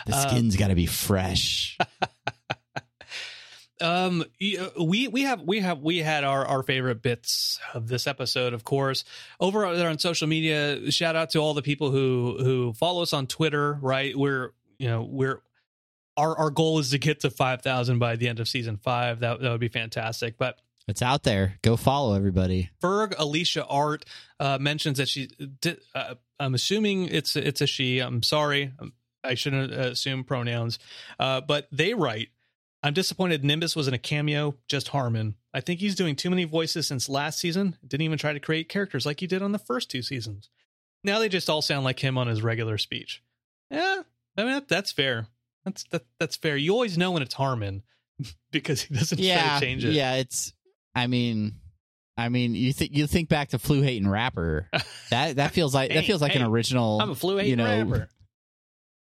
The 0.07 0.15
Uh, 0.15 0.27
skin's 0.29 0.55
got 0.55 0.67
to 0.69 0.75
be 0.75 0.85
fresh. 0.87 1.77
Um 3.85 4.23
we 4.79 5.07
we 5.07 5.21
have 5.21 5.41
we 5.41 5.59
have 5.59 5.79
we 5.79 5.99
had 5.99 6.23
our 6.23 6.45
our 6.45 6.63
favorite 6.63 7.01
bits 7.01 7.59
of 7.73 7.87
this 7.87 8.07
episode 8.07 8.53
of 8.53 8.63
course 8.63 9.03
over 9.39 9.75
there 9.75 9.89
on 9.89 9.99
social 9.99 10.27
media 10.27 10.91
shout 10.91 11.15
out 11.15 11.29
to 11.29 11.39
all 11.39 11.53
the 11.53 11.61
people 11.61 11.91
who 11.91 12.37
who 12.39 12.73
follow 12.73 13.01
us 13.01 13.13
on 13.13 13.27
twitter 13.27 13.77
right 13.81 14.15
we're 14.17 14.51
you 14.79 14.87
know 14.87 15.03
we're 15.03 15.41
our 16.17 16.37
our 16.37 16.49
goal 16.49 16.79
is 16.79 16.89
to 16.91 16.97
get 16.97 17.19
to 17.21 17.29
5000 17.29 17.99
by 17.99 18.15
the 18.15 18.27
end 18.27 18.39
of 18.39 18.47
season 18.47 18.77
5 18.77 19.19
that 19.19 19.41
that 19.41 19.51
would 19.51 19.59
be 19.59 19.69
fantastic 19.69 20.37
but 20.37 20.57
It's 20.87 21.01
out 21.01 21.23
there. 21.23 21.57
Go 21.63 21.77
follow 21.77 22.15
everybody. 22.15 22.69
Ferg 22.79 23.15
Alicia 23.17 23.65
Art 23.65 24.05
uh, 24.39 24.59
mentions 24.59 24.99
that 24.99 25.09
she. 25.09 25.29
Did, 25.59 25.79
uh, 25.95 26.13
I'm 26.39 26.53
assuming 26.53 27.07
it's 27.09 27.35
it's 27.35 27.59
a 27.61 27.65
she. 27.65 27.99
I'm 27.99 28.21
sorry. 28.21 28.71
Um, 28.79 28.93
I 29.23 29.33
shouldn't 29.33 29.73
uh, 29.73 29.89
assume 29.97 30.23
pronouns. 30.23 30.77
Uh, 31.19 31.41
but 31.41 31.67
they 31.71 31.95
write. 31.95 32.29
I'm 32.85 32.93
disappointed 32.93 33.43
Nimbus 33.43 33.75
wasn't 33.75 33.95
a 33.95 33.99
cameo, 33.99 34.55
just 34.67 34.89
Harmon. 34.89 35.33
I 35.53 35.59
think 35.61 35.79
he's 35.79 35.95
doing 35.95 36.15
too 36.15 36.29
many 36.29 36.43
voices 36.43 36.87
since 36.87 37.09
last 37.09 37.39
season. 37.39 37.77
Didn't 37.85 38.03
even 38.03 38.19
try 38.19 38.31
to 38.31 38.39
create 38.39 38.69
characters 38.69 39.07
like 39.07 39.19
he 39.21 39.27
did 39.27 39.41
on 39.41 39.51
the 39.53 39.57
first 39.59 39.89
two 39.89 40.03
seasons. 40.03 40.49
Now 41.03 41.17
they 41.17 41.27
just 41.27 41.49
all 41.49 41.63
sound 41.63 41.83
like 41.83 41.99
him 41.99 42.15
on 42.17 42.27
his 42.27 42.43
regular 42.43 42.77
speech. 42.77 43.23
Yeah, 43.71 44.03
I 44.37 44.43
mean 44.43 44.51
that, 44.53 44.67
that's 44.67 44.91
fair. 44.91 45.27
That's 45.65 45.83
that, 45.85 46.03
that's 46.19 46.35
fair. 46.35 46.57
You 46.57 46.73
always 46.73 46.95
know 46.95 47.11
when 47.11 47.23
it's 47.23 47.33
Harmon 47.33 47.81
because 48.51 48.83
he 48.83 48.93
doesn't 48.93 49.17
try 49.17 49.25
Yeah, 49.27 49.59
to 49.59 49.65
change 49.65 49.83
it. 49.83 49.93
yeah. 49.93 50.15
It's. 50.15 50.53
I 50.93 51.07
mean, 51.07 51.55
I 52.17 52.29
mean, 52.29 52.53
you 52.53 52.71
think 52.71 52.95
you 52.95 53.07
think 53.07 53.29
back 53.29 53.49
to 53.49 53.59
flu 53.59 53.81
hating 53.81 54.07
rapper. 54.07 54.69
That 55.11 55.35
that 55.35 55.51
feels 55.51 55.73
like 55.73 55.93
that 55.93 56.03
feels 56.05 56.19
like 56.21 56.35
an 56.35 56.41
original. 56.41 56.99
I'm 56.99 57.11
a 57.11 57.15
flu 57.15 57.39
you 57.39 57.55
know, 57.55 57.63
rapper. 57.83 58.09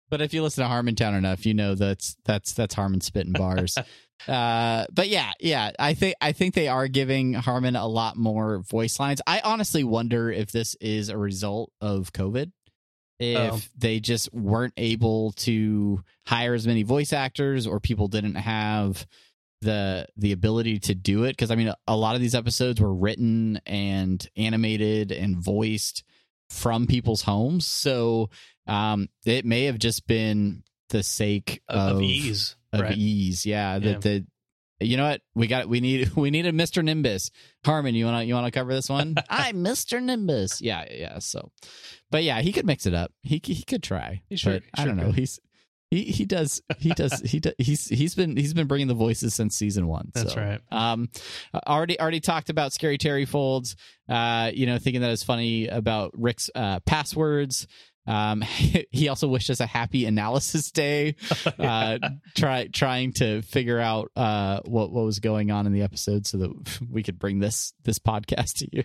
But 0.10 0.22
if 0.22 0.34
you 0.34 0.42
listen 0.44 0.64
to 0.64 0.70
Harmontown 0.70 1.18
enough, 1.18 1.46
you 1.46 1.54
know 1.54 1.76
that's 1.76 2.16
that's 2.26 2.54
that's 2.54 2.74
Harmon 2.76 3.02
spitting 3.02 3.34
bars. 3.34 3.78
uh, 4.28 4.86
but 4.92 5.08
yeah, 5.08 5.32
yeah, 5.40 5.72
I 5.78 5.94
think 5.94 6.16
I 6.22 6.32
think 6.32 6.54
they 6.56 6.68
are 6.68 6.88
giving 6.88 7.34
Harmon 7.34 7.76
a 7.76 7.88
lot 7.88 8.18
more 8.18 8.60
voice 8.60 9.00
lines. 9.00 9.22
I 9.28 9.42
honestly 9.44 9.84
wonder 9.84 10.32
if 10.32 10.52
this 10.52 10.76
is 10.82 11.10
a 11.10 11.18
result 11.18 11.72
of 11.82 12.12
COVID. 12.14 12.52
If 13.22 13.54
Oh. 13.54 13.60
they 13.78 14.00
just 14.00 14.34
weren't 14.34 14.74
able 14.78 15.34
to 15.34 16.02
hire 16.26 16.54
as 16.54 16.66
many 16.66 16.84
voice 16.84 17.12
actors, 17.12 17.68
or 17.68 17.80
people 17.82 18.08
didn't 18.08 18.36
have 18.36 19.06
the 19.62 20.08
the 20.16 20.32
ability 20.32 20.80
to 20.80 20.96
do 20.96 21.26
it, 21.26 21.32
because 21.34 21.52
I 21.52 21.56
mean, 21.56 21.74
a 21.86 21.98
lot 21.98 22.16
of 22.16 22.22
these 22.22 22.34
episodes 22.36 22.80
were 22.80 22.94
written 22.96 23.60
and 23.66 24.26
animated 24.38 25.12
and 25.12 25.36
voiced 25.36 26.04
from 26.50 26.88
people's 26.88 27.22
homes, 27.22 27.66
so 27.66 28.30
um, 28.68 29.10
it 29.26 29.46
may 29.46 29.66
have 29.66 29.78
just 29.80 30.08
been 30.08 30.64
the 30.90 31.04
sake 31.04 31.62
of, 31.68 31.98
of, 31.98 32.02
ease. 32.02 32.56
of 32.74 32.82
right? 32.82 32.98
ease. 32.98 33.46
Yeah, 33.46 33.74
Yeah. 33.78 33.80
that 33.94 34.02
the 34.02 34.26
you 34.82 34.96
know 34.96 35.10
what 35.10 35.22
we 35.36 35.48
got 35.48 35.68
we 35.68 35.82
need 35.82 36.10
we 36.16 36.32
need 36.32 36.46
a 36.46 36.52
Mr. 36.52 36.84
Nimbus. 36.84 37.32
Harmon, 37.66 37.96
you 37.96 38.06
wanna 38.06 38.24
you 38.24 38.34
wanna 38.34 38.52
cover 38.52 38.74
this 38.74 38.90
one? 38.90 39.16
I'm 39.30 39.58
Mr. 39.64 40.02
Nimbus. 40.02 40.62
Yeah, 40.62 40.86
yeah. 40.90 41.20
So, 41.20 41.52
but 42.10 42.24
yeah, 42.24 42.42
he 42.42 42.52
could 42.54 42.66
mix 42.66 42.86
it 42.86 42.94
up. 42.94 43.12
He 43.22 43.42
he 43.44 43.64
could 43.64 43.84
try. 43.84 44.22
He 44.30 44.38
sure- 44.38 44.60
I 44.76 44.86
don't 44.86 44.98
know. 44.98 45.08
could. 45.08 45.16
He's 45.16 45.40
he 45.92 46.04
he 46.04 46.26
does 46.26 46.62
he 46.78 46.90
does 46.92 47.20
he 47.22 47.40
does, 47.40 47.54
he's 47.58 47.88
he's 47.88 48.14
been 48.14 48.38
he's 48.38 48.54
been 48.54 48.68
bringing 48.68 48.88
the 48.88 48.94
voices 48.94 49.34
since 49.34 49.56
season 49.56 49.88
one. 49.88 50.12
That's 50.14 50.34
so. 50.34 50.40
right. 50.42 50.62
Um, 50.72 51.10
already 51.68 52.00
already 52.00 52.20
talked 52.20 52.50
about 52.50 52.74
scary 52.74 52.98
Terry 52.98 53.26
folds. 53.26 53.76
Uh, 54.08 54.52
you 54.54 54.66
know, 54.66 54.78
thinking 54.78 55.02
that 55.02 55.12
is 55.12 55.24
funny 55.24 55.68
about 55.68 56.12
Rick's 56.14 56.50
uh 56.54 56.80
passwords. 56.82 57.68
Um, 58.06 58.42
he 58.92 59.08
also 59.08 59.28
wished 59.28 59.50
us 59.50 59.60
a 59.60 59.66
happy 59.66 60.06
analysis 60.06 60.72
day. 60.72 61.16
Uh, 61.60 61.98
try 62.36 62.68
trying 62.68 63.12
to 63.12 63.42
figure 63.42 63.80
out 63.80 64.12
uh 64.16 64.62
what 64.66 64.92
what 64.92 65.04
was 65.04 65.20
going 65.20 65.52
on 65.52 65.66
in 65.66 65.74
the 65.74 65.82
episode 65.82 66.26
so 66.26 66.38
that 66.38 66.80
we 66.90 67.04
could 67.04 67.20
bring 67.20 67.40
this 67.40 67.74
this 67.84 68.00
podcast 68.00 68.58
to 68.58 68.68
you. 68.72 68.84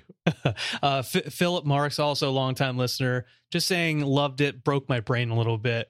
uh, 0.82 0.98
F- 0.98 1.32
Philip 1.32 1.64
Marks, 1.64 1.98
also 1.98 2.30
a 2.30 2.32
longtime 2.32 2.76
listener, 2.76 3.26
just 3.50 3.68
saying 3.68 4.00
loved 4.00 4.40
it, 4.40 4.64
broke 4.64 4.88
my 4.88 5.00
brain 5.00 5.30
a 5.30 5.36
little 5.36 5.58
bit. 5.58 5.88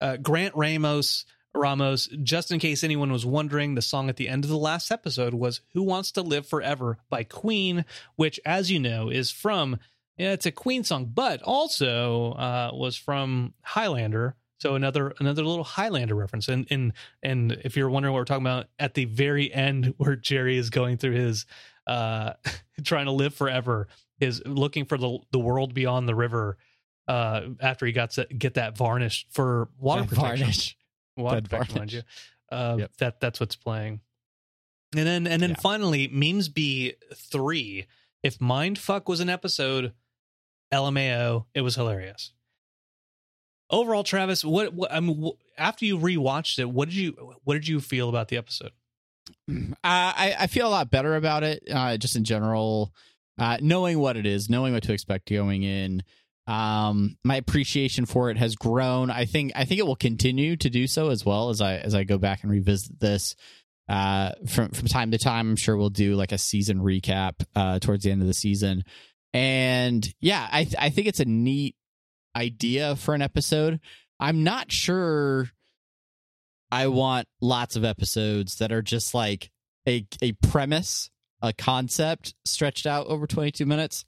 Uh, 0.00 0.16
Grant 0.16 0.54
Ramos, 0.54 1.24
Ramos, 1.54 2.08
just 2.22 2.50
in 2.50 2.58
case 2.58 2.84
anyone 2.84 3.10
was 3.10 3.24
wondering, 3.26 3.74
the 3.74 3.82
song 3.82 4.08
at 4.08 4.16
the 4.16 4.28
end 4.28 4.44
of 4.44 4.50
the 4.50 4.58
last 4.58 4.90
episode 4.90 5.34
was 5.34 5.60
"Who 5.72 5.82
Wants 5.82 6.12
to 6.12 6.22
Live 6.22 6.46
Forever" 6.46 6.98
by 7.08 7.24
Queen, 7.24 7.84
which, 8.16 8.38
as 8.44 8.70
you 8.70 8.78
know, 8.78 9.08
is 9.08 9.30
from 9.30 9.78
yeah, 10.16 10.32
it's 10.32 10.46
a 10.46 10.52
Queen 10.52 10.82
song, 10.82 11.10
but 11.12 11.42
also 11.42 12.32
uh, 12.32 12.70
was 12.72 12.96
from 12.96 13.52
Highlander. 13.62 14.34
So 14.58 14.74
another 14.74 15.12
another 15.18 15.44
little 15.44 15.64
Highlander 15.64 16.14
reference, 16.14 16.48
and 16.48 16.66
and 16.70 16.92
and 17.22 17.52
if 17.64 17.76
you're 17.76 17.90
wondering 17.90 18.14
what 18.14 18.20
we're 18.20 18.24
talking 18.24 18.46
about, 18.46 18.68
at 18.78 18.94
the 18.94 19.04
very 19.04 19.52
end 19.52 19.94
where 19.98 20.16
Jerry 20.16 20.56
is 20.56 20.70
going 20.70 20.96
through 20.96 21.12
his 21.12 21.46
uh 21.86 22.32
trying 22.84 23.06
to 23.06 23.12
live 23.12 23.34
forever 23.34 23.88
is 24.18 24.42
looking 24.46 24.86
for 24.86 24.96
the 24.96 25.18
the 25.30 25.38
world 25.38 25.74
beyond 25.74 26.08
the 26.08 26.14
river 26.14 26.56
uh 27.08 27.42
after 27.60 27.86
he 27.86 27.92
got 27.92 28.10
to 28.12 28.24
get 28.26 28.54
that 28.54 28.76
varnish 28.76 29.26
for 29.30 29.68
water 29.78 30.02
That 30.02 30.08
protection 30.08 30.38
varnish. 30.46 30.76
water 31.16 31.40
That 31.40 31.48
protection 31.50 31.88
you 31.88 32.02
uh 32.56 32.76
Yep. 32.78 32.92
that 32.98 33.20
that's 33.20 33.40
what's 33.40 33.56
playing 33.56 34.00
and 34.96 35.06
then 35.06 35.26
and 35.26 35.40
then 35.42 35.50
Yeah. 35.50 35.56
finally 35.60 36.08
memes 36.08 36.48
b 36.48 36.94
3 37.14 37.86
if 38.22 38.38
mindfuck 38.38 39.06
was 39.08 39.20
an 39.20 39.28
episode 39.28 39.92
lmao 40.72 41.46
it 41.54 41.60
was 41.60 41.74
hilarious 41.76 42.32
overall 43.70 44.04
travis 44.04 44.44
what, 44.44 44.72
what 44.74 44.92
i 44.92 45.00
mean 45.00 45.22
wh- 45.22 45.60
after 45.60 45.84
you 45.84 45.98
rewatched 45.98 46.58
it 46.58 46.70
what 46.70 46.88
did 46.88 46.96
you 46.96 47.12
what 47.44 47.54
did 47.54 47.66
you 47.66 47.80
feel 47.80 48.08
about 48.08 48.28
the 48.28 48.36
episode 48.36 48.72
Uh, 49.48 49.64
I 49.82 50.36
I 50.40 50.46
feel 50.46 50.68
a 50.68 50.70
lot 50.70 50.88
better 50.90 51.16
about 51.16 51.42
it. 51.42 51.64
Uh, 51.68 51.96
just 51.96 52.14
in 52.14 52.22
general, 52.22 52.92
uh, 53.40 53.58
knowing 53.60 53.98
what 53.98 54.16
it 54.16 54.24
is, 54.24 54.48
knowing 54.48 54.72
what 54.72 54.84
to 54.84 54.92
expect 54.92 55.28
going 55.28 55.64
in. 55.64 56.04
Um, 56.46 57.16
my 57.24 57.36
appreciation 57.36 58.06
for 58.06 58.30
it 58.30 58.36
has 58.38 58.54
grown. 58.54 59.10
I 59.10 59.24
think 59.24 59.52
I 59.56 59.64
think 59.64 59.80
it 59.80 59.86
will 59.86 59.96
continue 59.96 60.56
to 60.56 60.70
do 60.70 60.86
so 60.86 61.10
as 61.10 61.24
well 61.24 61.50
as 61.50 61.60
I 61.60 61.76
as 61.76 61.94
I 61.94 62.04
go 62.04 62.18
back 62.18 62.42
and 62.42 62.50
revisit 62.50 63.00
this. 63.00 63.34
Uh, 63.88 64.32
from 64.48 64.70
from 64.70 64.88
time 64.88 65.10
to 65.12 65.18
time, 65.18 65.50
I'm 65.50 65.56
sure 65.56 65.76
we'll 65.76 65.90
do 65.90 66.14
like 66.14 66.32
a 66.32 66.38
season 66.38 66.78
recap 66.78 67.44
uh, 67.54 67.78
towards 67.78 68.04
the 68.04 68.10
end 68.10 68.20
of 68.20 68.28
the 68.28 68.34
season. 68.34 68.84
And 69.32 70.08
yeah, 70.20 70.48
I 70.50 70.64
th- 70.64 70.76
I 70.78 70.90
think 70.90 71.08
it's 71.08 71.20
a 71.20 71.24
neat 71.24 71.76
idea 72.34 72.96
for 72.96 73.14
an 73.14 73.22
episode. 73.22 73.80
I'm 74.18 74.44
not 74.44 74.72
sure 74.72 75.50
I 76.70 76.88
want 76.88 77.28
lots 77.40 77.76
of 77.76 77.84
episodes 77.84 78.56
that 78.56 78.72
are 78.72 78.82
just 78.82 79.14
like 79.14 79.50
a 79.86 80.06
a 80.22 80.32
premise, 80.32 81.10
a 81.42 81.52
concept 81.52 82.34
stretched 82.44 82.86
out 82.86 83.06
over 83.06 83.26
22 83.26 83.66
minutes. 83.66 84.04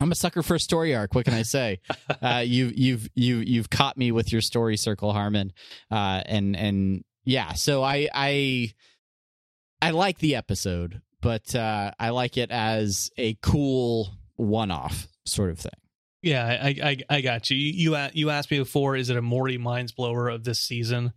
I'm 0.00 0.10
a 0.10 0.14
sucker 0.14 0.42
for 0.42 0.54
a 0.54 0.60
story 0.60 0.94
arc. 0.94 1.14
What 1.14 1.26
can 1.26 1.34
I 1.34 1.42
say? 1.42 1.80
uh, 2.22 2.42
you 2.44 2.72
you've 2.74 3.08
you've 3.14 3.46
you've 3.46 3.70
caught 3.70 3.96
me 3.96 4.12
with 4.12 4.32
your 4.32 4.40
story 4.40 4.76
circle, 4.76 5.12
Harmon. 5.12 5.52
Uh, 5.90 6.22
and 6.24 6.56
and 6.56 7.04
yeah, 7.24 7.52
so 7.52 7.82
I 7.82 8.08
I 8.14 8.72
I 9.82 9.90
like 9.90 10.18
the 10.18 10.36
episode, 10.36 11.02
but 11.20 11.54
uh, 11.54 11.92
I 11.98 12.10
like 12.10 12.36
it 12.38 12.50
as 12.50 13.10
a 13.18 13.36
cool 13.42 14.10
one-off 14.36 15.06
sort 15.26 15.50
of 15.50 15.58
thing. 15.58 15.72
Yeah, 16.22 16.46
I 16.46 16.68
I, 16.82 16.96
I 17.16 17.20
got 17.20 17.50
you. 17.50 17.56
You 17.56 17.96
you, 17.96 18.08
you 18.12 18.30
asked 18.30 18.50
me 18.50 18.58
before, 18.58 18.96
is 18.96 19.10
it 19.10 19.16
a 19.16 19.22
Morty 19.22 19.58
Minds 19.58 19.92
blower 19.92 20.28
of 20.28 20.44
this 20.44 20.60
season? 20.60 21.12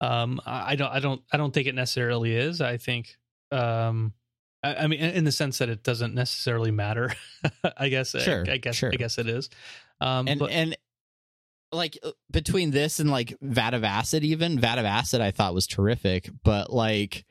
Um, 0.00 0.40
I 0.46 0.72
I 0.72 0.76
don't 0.76 0.92
I 0.92 1.00
don't 1.00 1.22
I 1.32 1.36
don't 1.36 1.52
think 1.52 1.66
it 1.66 1.74
necessarily 1.74 2.34
is. 2.34 2.60
I 2.60 2.76
think 2.76 3.16
um, 3.50 4.12
I, 4.62 4.74
I 4.74 4.86
mean 4.86 5.00
in 5.00 5.24
the 5.24 5.32
sense 5.32 5.58
that 5.58 5.68
it 5.68 5.82
doesn't 5.82 6.14
necessarily 6.14 6.70
matter. 6.70 7.12
I 7.76 7.88
guess 7.88 8.10
Sure, 8.10 8.44
I, 8.46 8.52
I 8.52 8.56
guess 8.58 8.76
sure. 8.76 8.90
I 8.92 8.96
guess 8.96 9.18
it 9.18 9.28
is. 9.28 9.50
Um, 10.00 10.28
and 10.28 10.40
but, 10.40 10.50
and 10.50 10.76
like 11.72 11.98
uh, 12.02 12.10
between 12.30 12.70
this 12.70 13.00
and 13.00 13.10
like 13.10 13.36
vat 13.40 13.74
of 13.74 13.84
acid 13.84 14.24
even 14.24 14.58
vat 14.58 14.78
of 14.78 14.84
acid 14.84 15.20
i 15.20 15.30
thought 15.30 15.54
was 15.54 15.66
terrific 15.66 16.30
but 16.42 16.72
like 16.72 17.24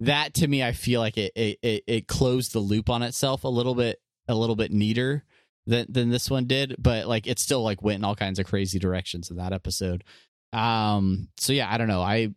that 0.00 0.34
to 0.34 0.46
me 0.46 0.62
i 0.62 0.72
feel 0.72 1.00
like 1.00 1.16
it 1.16 1.32
it, 1.34 1.58
it, 1.62 1.84
it 1.86 2.08
closed 2.08 2.52
the 2.52 2.58
loop 2.58 2.90
on 2.90 3.02
itself 3.02 3.44
a 3.44 3.48
little 3.48 3.74
bit 3.74 4.00
a 4.28 4.34
little 4.34 4.56
bit 4.56 4.70
neater 4.70 5.24
than 5.66 5.86
than 5.88 6.10
this 6.10 6.30
one 6.30 6.46
did 6.46 6.76
but 6.78 7.06
like 7.06 7.26
it 7.26 7.38
still 7.38 7.62
like 7.62 7.82
went 7.82 7.98
in 7.98 8.04
all 8.04 8.16
kinds 8.16 8.38
of 8.38 8.46
crazy 8.46 8.78
directions 8.78 9.30
in 9.30 9.36
that 9.36 9.52
episode 9.52 10.04
um 10.52 11.28
so 11.38 11.52
yeah 11.52 11.72
i 11.72 11.78
don't 11.78 11.88
know 11.88 12.02
i 12.02 12.28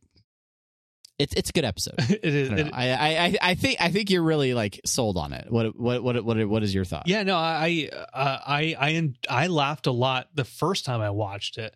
it's 1.20 1.34
it's 1.36 1.49
a 1.49 1.53
good 1.53 1.65
episode 1.65 1.95
it 1.99 2.24
is. 2.26 2.49
I, 2.49 2.55
it- 2.55 2.74
I, 2.74 3.26
I 3.26 3.38
I 3.51 3.55
think 3.55 3.78
I 3.82 3.91
think 3.91 4.09
you're 4.09 4.24
really 4.24 4.53
like 4.53 4.80
sold 4.86 5.17
on 5.17 5.34
it. 5.34 5.51
What 5.51 5.78
what 5.80 6.01
what 6.03 6.24
what 6.26 6.47
what 6.49 6.63
is 6.63 6.74
your 6.74 6.86
thought? 6.86 7.07
Yeah, 7.07 7.24
no, 7.24 7.36
I 7.36 7.89
uh, 7.91 8.38
I 8.47 8.76
I 8.80 9.09
I 9.30 9.47
laughed 9.47 9.86
a 9.88 9.91
lot 9.91 10.30
the 10.34 10.45
first 10.45 10.86
time 10.86 11.01
I 11.01 11.09
watched 11.11 11.57
it. 11.57 11.76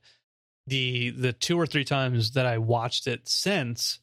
the 0.67 1.09
the 1.11 1.33
two 1.33 1.59
or 1.59 1.67
three 1.67 1.83
times 1.83 2.31
that 2.31 2.45
I 2.45 2.57
watched 2.57 3.05
it 3.07 3.27
since, 3.27 3.99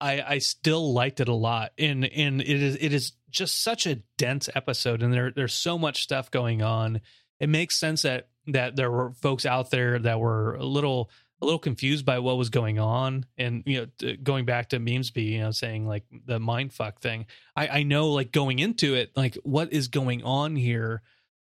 I 0.00 0.22
I 0.22 0.38
still 0.38 0.92
liked 0.92 1.20
it 1.20 1.28
a 1.28 1.34
lot. 1.34 1.72
And 1.78 2.04
and 2.04 2.40
it 2.40 2.48
is 2.62 2.76
it 2.80 2.92
is 2.92 3.12
just 3.30 3.62
such 3.62 3.86
a 3.86 3.96
dense 4.16 4.48
episode, 4.54 5.02
and 5.02 5.12
there 5.12 5.32
there's 5.34 5.54
so 5.54 5.76
much 5.76 6.02
stuff 6.04 6.30
going 6.30 6.62
on. 6.62 7.00
It 7.40 7.48
makes 7.48 7.76
sense 7.80 8.02
that 8.02 8.28
that 8.46 8.76
there 8.76 8.90
were 8.92 9.12
folks 9.22 9.44
out 9.44 9.70
there 9.70 9.98
that 9.98 10.20
were 10.20 10.54
a 10.54 10.64
little 10.64 11.10
a 11.42 11.44
little 11.44 11.58
confused 11.58 12.06
by 12.06 12.18
what 12.20 12.38
was 12.38 12.48
going 12.48 12.78
on 12.78 13.26
and 13.36 13.62
you 13.66 13.80
know 13.80 13.86
t- 13.98 14.16
going 14.16 14.44
back 14.46 14.70
to 14.70 14.78
memesby 14.78 15.32
you 15.32 15.40
know 15.40 15.50
saying 15.50 15.86
like 15.86 16.04
the 16.26 16.38
mind 16.40 16.72
fuck 16.72 17.00
thing. 17.00 17.26
I 17.56 17.68
i 17.68 17.82
know 17.82 18.10
like 18.10 18.32
going 18.32 18.58
into 18.60 18.94
it 18.94 19.10
like 19.16 19.36
what 19.42 19.72
is 19.72 19.88
going 19.88 20.22
on 20.22 20.56
here? 20.56 21.02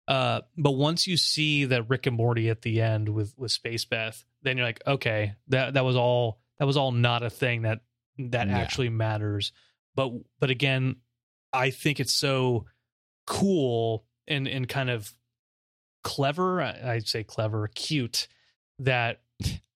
Uh 0.08 0.42
but 0.58 0.72
once 0.72 1.08
you 1.08 1.18
see 1.18 1.66
that 1.66 1.90
rick 1.90 2.06
and 2.08 2.16
morty 2.18 2.50
at 2.50 2.62
the 2.62 2.82
end 2.82 3.10
with 3.10 3.34
with 3.38 3.52
space 3.52 3.86
beth 3.86 4.24
then 4.44 4.58
you're 4.58 4.66
like 4.66 4.82
okay 4.86 5.34
that 5.48 5.76
that 5.76 5.86
was 5.86 5.96
all 5.96 6.40
that 6.60 6.66
was 6.66 6.78
all 6.78 6.92
not 6.92 7.24
a 7.24 7.30
thing 7.30 7.62
that 7.64 7.80
that 8.18 8.48
Yeah. 8.48 8.58
actually 8.58 8.90
matters. 8.90 9.52
But 9.96 10.12
but 10.40 10.50
again 10.50 10.98
i 11.54 11.70
think 11.70 12.00
it's 12.00 12.14
so 12.14 12.66
cool 13.26 14.04
and 14.28 14.48
and 14.48 14.68
kind 14.68 14.90
of 14.90 15.14
clever 16.04 16.62
I- 16.62 16.80
i'd 16.94 17.08
say 17.08 17.24
clever 17.24 17.68
cute 17.74 18.28
that 18.80 19.22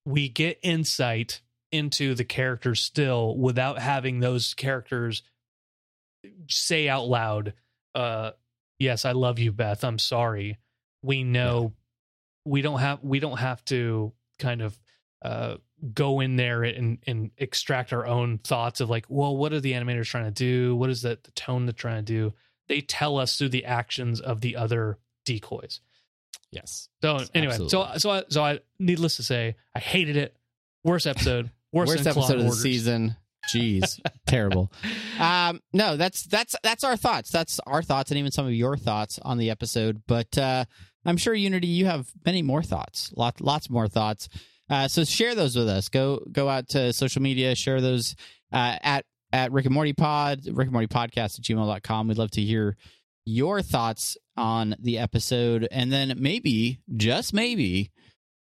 we 0.10 0.28
get 0.28 0.58
insight 0.64 1.42
into 1.72 2.16
the 2.16 2.24
characters 2.24 2.82
still 2.82 3.38
without 3.38 3.78
having 3.78 4.20
those 4.20 4.56
characters 4.56 5.22
say 6.48 6.90
out 6.90 7.08
loud 7.08 7.54
uh 7.94 8.32
yes 8.80 9.06
i 9.06 9.12
love 9.12 9.38
you 9.40 9.52
beth. 9.52 9.84
I'm 9.84 10.00
sorry. 10.00 10.58
We 11.04 11.24
know 11.24 11.74
we 12.44 12.62
don't 12.62 12.80
have 12.80 13.04
we 13.04 13.20
don't 13.20 13.38
have 13.38 13.64
to 13.66 14.12
kind 14.40 14.62
of 14.62 14.80
uh 15.24 15.56
go 15.94 16.20
in 16.20 16.36
there 16.38 16.64
and 16.64 16.98
and 17.06 17.32
extract 17.38 17.94
our 17.94 18.06
own 18.08 18.40
thoughts 18.40 18.82
of 18.82 18.90
like 18.90 19.06
well 19.10 19.38
what 19.38 19.54
are 19.54 19.62
the 19.62 19.74
animators 19.74 20.08
trying 20.08 20.26
to 20.26 20.32
do? 20.32 20.76
What 20.76 20.90
is 20.90 21.04
that 21.04 21.24
the 21.24 21.32
tone 21.32 21.68
they're 21.68 21.74
trying 21.74 22.04
to 22.04 22.14
do? 22.14 22.34
They 22.68 22.82
tell 22.82 23.18
us 23.18 23.38
through 23.38 23.50
the 23.50 23.66
actions 23.66 24.20
of 24.20 24.42
the 24.42 24.56
other 24.56 24.98
decoys 25.24 25.82
Yes. 26.52 26.90
so 27.02 27.20
anyway, 27.36 27.56
so 27.68 27.84
Absolutely. 27.84 28.00
so 28.00 28.10
I, 28.10 28.24
so 28.30 28.44
I 28.44 28.60
needless 28.80 29.18
to 29.18 29.24
say, 29.24 29.56
I 29.76 29.80
hated 29.80 30.18
it. 30.18 30.36
Worst 30.84 31.06
episode. 31.08 31.52
Worst 31.72 31.94
Clone 31.94 32.08
episode 32.08 32.40
of 32.40 32.46
the 32.46 32.52
season. 32.52 33.16
Jeez, 33.54 34.00
terrible. 34.28 34.72
Um, 35.20 35.62
no, 35.72 35.98
that's 35.98 36.24
that's 36.24 36.56
that's 36.64 36.84
our 36.84 36.98
thoughts. 36.98 37.30
That's 37.30 37.60
our 37.68 37.84
thoughts, 37.84 38.12
and 38.12 38.18
even 38.18 38.32
some 38.32 38.46
of 38.46 38.54
your 38.54 38.76
thoughts 38.76 39.20
on 39.22 39.38
the 39.38 39.50
episode. 39.52 40.02
But 40.08 40.38
uh, 40.38 40.66
I'm 41.06 41.18
sure 41.18 41.34
Unity, 41.34 41.68
you 41.68 41.86
have 41.86 42.10
many 42.26 42.42
more 42.42 42.64
thoughts, 42.64 43.14
lots 43.16 43.40
lots 43.42 43.70
more 43.70 43.88
thoughts. 43.88 44.30
Uh, 44.70 44.88
so 44.88 45.04
share 45.04 45.36
those 45.36 45.56
with 45.56 45.70
us. 45.70 45.90
Go 45.90 46.22
go 46.32 46.50
out 46.50 46.70
to 46.70 46.92
social 46.94 47.22
media, 47.22 47.56
share 47.56 47.82
those 47.82 48.16
uh, 48.52 48.78
at 48.82 49.06
at 49.32 49.52
Rick 49.52 49.66
and 49.66 49.74
Morty 49.74 49.94
Pod, 49.94 50.42
Rick 50.46 50.68
and 50.68 50.74
Morty 50.74 50.88
Podcast 50.88 51.40
at 51.40 51.46
gmail.com. 51.46 52.08
We'd 52.08 52.18
love 52.18 52.32
to 52.32 52.42
hear 52.42 52.78
your 53.26 53.62
thoughts 53.62 54.18
on 54.38 54.76
the 54.80 54.98
episode, 54.98 55.68
and 55.72 55.92
then 55.92 56.16
maybe, 56.18 56.80
just 56.96 57.34
maybe, 57.34 57.92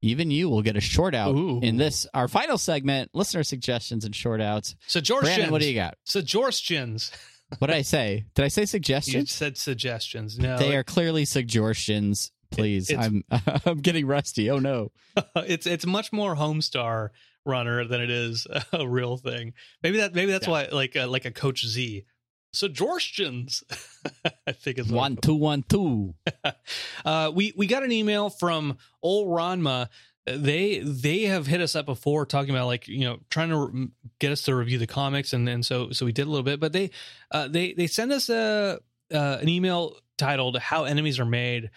even 0.03 0.31
you 0.31 0.49
will 0.49 0.63
get 0.63 0.77
a 0.77 0.81
short 0.81 1.15
out 1.15 1.35
Ooh. 1.35 1.61
in 1.61 1.77
this 1.77 2.07
our 2.15 2.29
final 2.29 2.59
segment, 2.59 3.11
listener 3.15 3.43
suggestions 3.43 4.05
and 4.05 4.15
short 4.15 4.41
outs. 4.41 4.75
Suggestions. 4.87 5.29
Brandon, 5.29 5.51
what 5.51 5.61
do 5.61 5.69
you 5.69 5.75
got? 5.75 5.95
Suggestions. 6.05 7.11
What 7.59 7.67
did 7.69 7.77
I 7.77 7.83
say? 7.83 8.25
Did 8.35 8.45
I 8.45 8.49
say 8.49 8.65
suggestions 8.67 9.15
You 9.15 9.27
said 9.27 9.57
suggestions. 9.59 10.39
No, 10.39 10.59
They 10.59 10.75
are 10.77 10.83
clearly 10.85 11.25
suggestions. 11.25 12.31
Please, 12.51 12.91
it's- 12.91 13.07
I'm 13.07 13.25
I'm 13.67 13.79
getting 13.81 14.07
rusty. 14.07 14.51
Oh 14.51 14.59
no. 14.59 14.91
it's 15.37 15.67
it's 15.67 15.87
much 15.87 16.13
more 16.13 16.35
Homestar 16.35 17.11
runner 17.45 17.85
than 17.85 18.01
it 18.01 18.11
is 18.11 18.47
a 18.73 18.87
real 18.87 19.17
thing. 19.17 19.53
Maybe 19.83 19.99
that 19.99 20.15
maybe 20.15 20.33
that's 20.33 20.47
Yeah. 20.47 20.51
why 20.53 20.69
like 20.73 20.97
uh, 20.97 21.09
like 21.09 21.25
a 21.25 21.31
Coach 21.31 21.67
Z. 21.67 22.05
Suggestions. 22.53 23.65
I 24.47 24.53
think 24.53 24.79
it's 24.79 24.91
One 24.91 25.17
two 25.17 25.35
one 25.35 25.65
two. 25.69 26.15
uh, 27.05 27.33
we 27.35 27.53
we 27.57 27.67
got 27.67 27.83
an 27.83 27.93
email 27.93 28.31
from 28.31 28.79
old 29.03 29.29
Ranma. 29.29 29.89
They 30.27 30.79
they 30.81 31.23
have 31.23 31.47
hit 31.47 31.61
us 31.61 31.75
up 31.75 31.87
before 31.87 32.27
talking 32.27 32.51
about 32.51 32.67
like 32.67 32.89
you 32.89 33.01
know 33.01 33.19
trying 33.31 33.49
to 33.49 33.67
re- 33.67 33.89
get 34.19 34.33
us 34.33 34.43
to 34.43 34.55
review 34.55 34.79
the 34.79 34.87
comics 34.87 35.33
and 35.33 35.49
and 35.49 35.65
so 35.65 35.91
so 35.91 36.07
we 36.07 36.13
did 36.13 36.27
a 36.27 36.31
little 36.31 36.45
bit, 36.45 36.61
but 36.61 36.73
they 36.73 36.91
uh, 37.31 37.49
they 37.49 37.73
they 37.73 37.87
send 37.87 38.13
us 38.13 38.29
a 38.29 38.79
uh, 39.13 39.39
an 39.41 39.49
email 39.49 39.97
titled 40.19 40.59
"How 40.59 40.85
Enemies 40.85 41.19
Are 41.19 41.25
Made," 41.25 41.71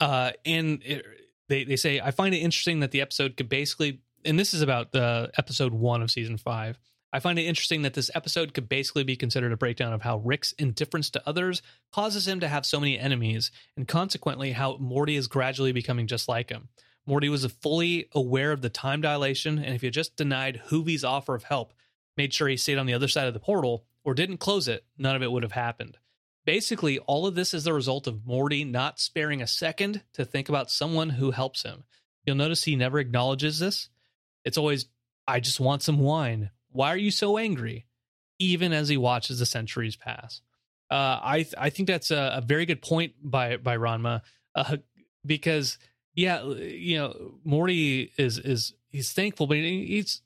uh, 0.00 0.32
and 0.44 0.82
it, 0.84 1.04
they 1.48 1.64
they 1.64 1.76
say 1.76 2.00
I 2.00 2.10
find 2.10 2.34
it 2.34 2.38
interesting 2.38 2.80
that 2.80 2.90
the 2.90 3.00
episode 3.00 3.36
could 3.36 3.48
basically 3.48 4.00
and 4.24 4.38
this 4.38 4.54
is 4.54 4.62
about 4.62 4.92
the 4.92 5.30
episode 5.38 5.72
one 5.72 6.02
of 6.02 6.10
season 6.10 6.36
five. 6.36 6.78
I 7.12 7.20
find 7.20 7.38
it 7.38 7.46
interesting 7.46 7.82
that 7.82 7.94
this 7.94 8.10
episode 8.14 8.52
could 8.52 8.68
basically 8.68 9.02
be 9.02 9.16
considered 9.16 9.52
a 9.52 9.56
breakdown 9.56 9.94
of 9.94 10.02
how 10.02 10.18
Rick's 10.18 10.52
indifference 10.52 11.08
to 11.10 11.22
others 11.26 11.62
causes 11.90 12.28
him 12.28 12.40
to 12.40 12.48
have 12.48 12.66
so 12.66 12.78
many 12.78 12.98
enemies, 12.98 13.50
and 13.76 13.88
consequently, 13.88 14.52
how 14.52 14.76
Morty 14.76 15.16
is 15.16 15.26
gradually 15.26 15.72
becoming 15.72 16.06
just 16.06 16.28
like 16.28 16.50
him. 16.50 16.68
Morty 17.06 17.30
was 17.30 17.46
fully 17.46 18.08
aware 18.12 18.52
of 18.52 18.60
the 18.60 18.68
time 18.68 19.00
dilation, 19.00 19.58
and 19.58 19.74
if 19.74 19.80
he 19.80 19.86
had 19.86 19.94
just 19.94 20.16
denied 20.16 20.60
Hoovy's 20.66 21.04
offer 21.04 21.34
of 21.34 21.44
help, 21.44 21.72
made 22.18 22.34
sure 22.34 22.48
he 22.48 22.58
stayed 22.58 22.76
on 22.76 22.84
the 22.84 22.92
other 22.92 23.08
side 23.08 23.26
of 23.26 23.32
the 23.32 23.40
portal, 23.40 23.86
or 24.04 24.12
didn't 24.12 24.36
close 24.36 24.68
it, 24.68 24.84
none 24.98 25.16
of 25.16 25.22
it 25.22 25.32
would 25.32 25.42
have 25.42 25.52
happened. 25.52 25.96
Basically, 26.44 26.98
all 26.98 27.26
of 27.26 27.34
this 27.34 27.54
is 27.54 27.64
the 27.64 27.72
result 27.72 28.06
of 28.06 28.26
Morty 28.26 28.64
not 28.64 29.00
sparing 29.00 29.40
a 29.40 29.46
second 29.46 30.02
to 30.12 30.26
think 30.26 30.50
about 30.50 30.70
someone 30.70 31.08
who 31.08 31.30
helps 31.30 31.62
him. 31.62 31.84
You'll 32.24 32.36
notice 32.36 32.64
he 32.64 32.76
never 32.76 32.98
acknowledges 32.98 33.58
this. 33.58 33.88
It's 34.44 34.58
always, 34.58 34.86
I 35.26 35.40
just 35.40 35.60
want 35.60 35.82
some 35.82 35.98
wine. 35.98 36.50
Why 36.78 36.92
are 36.92 36.96
you 36.96 37.10
so 37.10 37.38
angry? 37.38 37.86
Even 38.38 38.72
as 38.72 38.88
he 38.88 38.96
watches 38.96 39.40
the 39.40 39.46
centuries 39.46 39.96
pass. 39.96 40.42
Uh, 40.88 40.94
I 41.20 41.46
I 41.58 41.70
think 41.70 41.88
that's 41.88 42.12
a, 42.12 42.34
a 42.36 42.40
very 42.40 42.66
good 42.66 42.80
point 42.80 43.14
by 43.20 43.56
by 43.56 43.76
Ranma, 43.76 44.22
uh, 44.54 44.76
because 45.26 45.76
yeah, 46.14 46.44
you 46.44 46.96
know 46.98 47.40
Morty 47.42 48.12
is 48.16 48.38
is 48.38 48.74
he's 48.90 49.12
thankful, 49.12 49.48
but 49.48 49.56
he's 49.56 50.22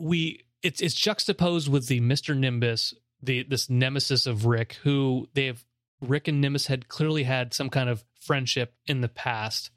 we 0.00 0.40
it's 0.60 0.80
it's 0.80 0.94
juxtaposed 0.96 1.68
with 1.68 1.86
the 1.86 2.00
Mister 2.00 2.34
Nimbus, 2.34 2.92
the 3.22 3.44
this 3.44 3.70
nemesis 3.70 4.26
of 4.26 4.44
Rick, 4.44 4.78
who 4.82 5.28
they've 5.34 5.64
Rick 6.00 6.26
and 6.26 6.40
Nimbus 6.40 6.66
had 6.66 6.88
clearly 6.88 7.22
had 7.22 7.54
some 7.54 7.70
kind 7.70 7.88
of 7.88 8.04
friendship 8.20 8.74
in 8.88 9.02
the 9.02 9.08
past, 9.08 9.70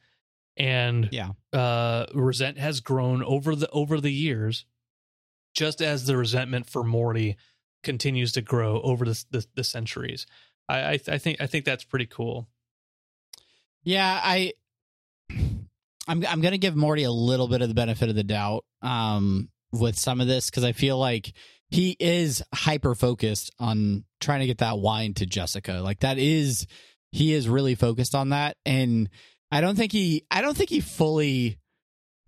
and 0.58 1.08
Yeah. 1.12 1.34
uh, 1.54 2.08
resent 2.16 2.58
has 2.58 2.80
grown 2.82 3.24
over 3.24 3.56
the 3.56 3.70
over 3.70 4.02
the 4.02 4.12
years, 4.12 4.66
just 5.56 5.82
as 5.82 6.06
the 6.06 6.18
resentment 6.18 6.70
for 6.70 6.84
Morty 6.84 7.38
continues 7.84 8.34
to 8.34 8.42
grow 8.42 8.82
over 8.82 9.06
the 9.06 9.26
the, 9.32 9.46
the 9.56 9.64
centuries. 9.64 10.28
I 10.70 10.80
I, 10.80 11.00
I 11.08 11.18
think 11.18 11.42
I 11.42 11.48
think 11.48 11.66
that's 11.66 11.84
pretty 11.84 12.06
cool. 12.06 12.48
Yeah, 13.84 14.20
I 14.22 14.54
I'm 15.32 16.26
I'm 16.26 16.42
gonna 16.42 16.58
give 16.58 16.76
Morty 16.76 17.04
a 17.04 17.12
little 17.12 17.48
bit 17.48 17.62
of 17.62 17.70
the 17.70 17.76
benefit 17.76 18.10
of 18.10 18.16
the 18.16 18.24
doubt 18.24 18.66
um 18.82 19.50
with 19.72 19.98
some 19.98 20.22
of 20.22 20.28
this 20.28 20.50
because 20.50 20.64
I 20.64 20.72
feel 20.72 20.98
like 20.98 21.34
he 21.70 21.96
is 22.00 22.44
hyper 22.54 22.96
focused 22.96 23.52
on 23.60 24.06
trying 24.22 24.42
to 24.42 24.46
get 24.46 24.60
that 24.60 24.78
wine 24.78 25.14
to 25.16 25.26
Jessica. 25.26 25.74
Like 25.84 26.02
that 26.02 26.18
is 26.18 26.68
he 27.12 27.34
is 27.34 27.50
really 27.50 27.76
focused 27.76 28.14
on 28.16 28.30
that. 28.30 28.58
And 28.66 29.10
I 29.52 29.62
don't 29.62 29.76
think 29.76 29.92
he 29.92 30.26
I 30.30 30.42
don't 30.42 30.56
think 30.56 30.70
he 30.70 30.80
fully 30.80 31.58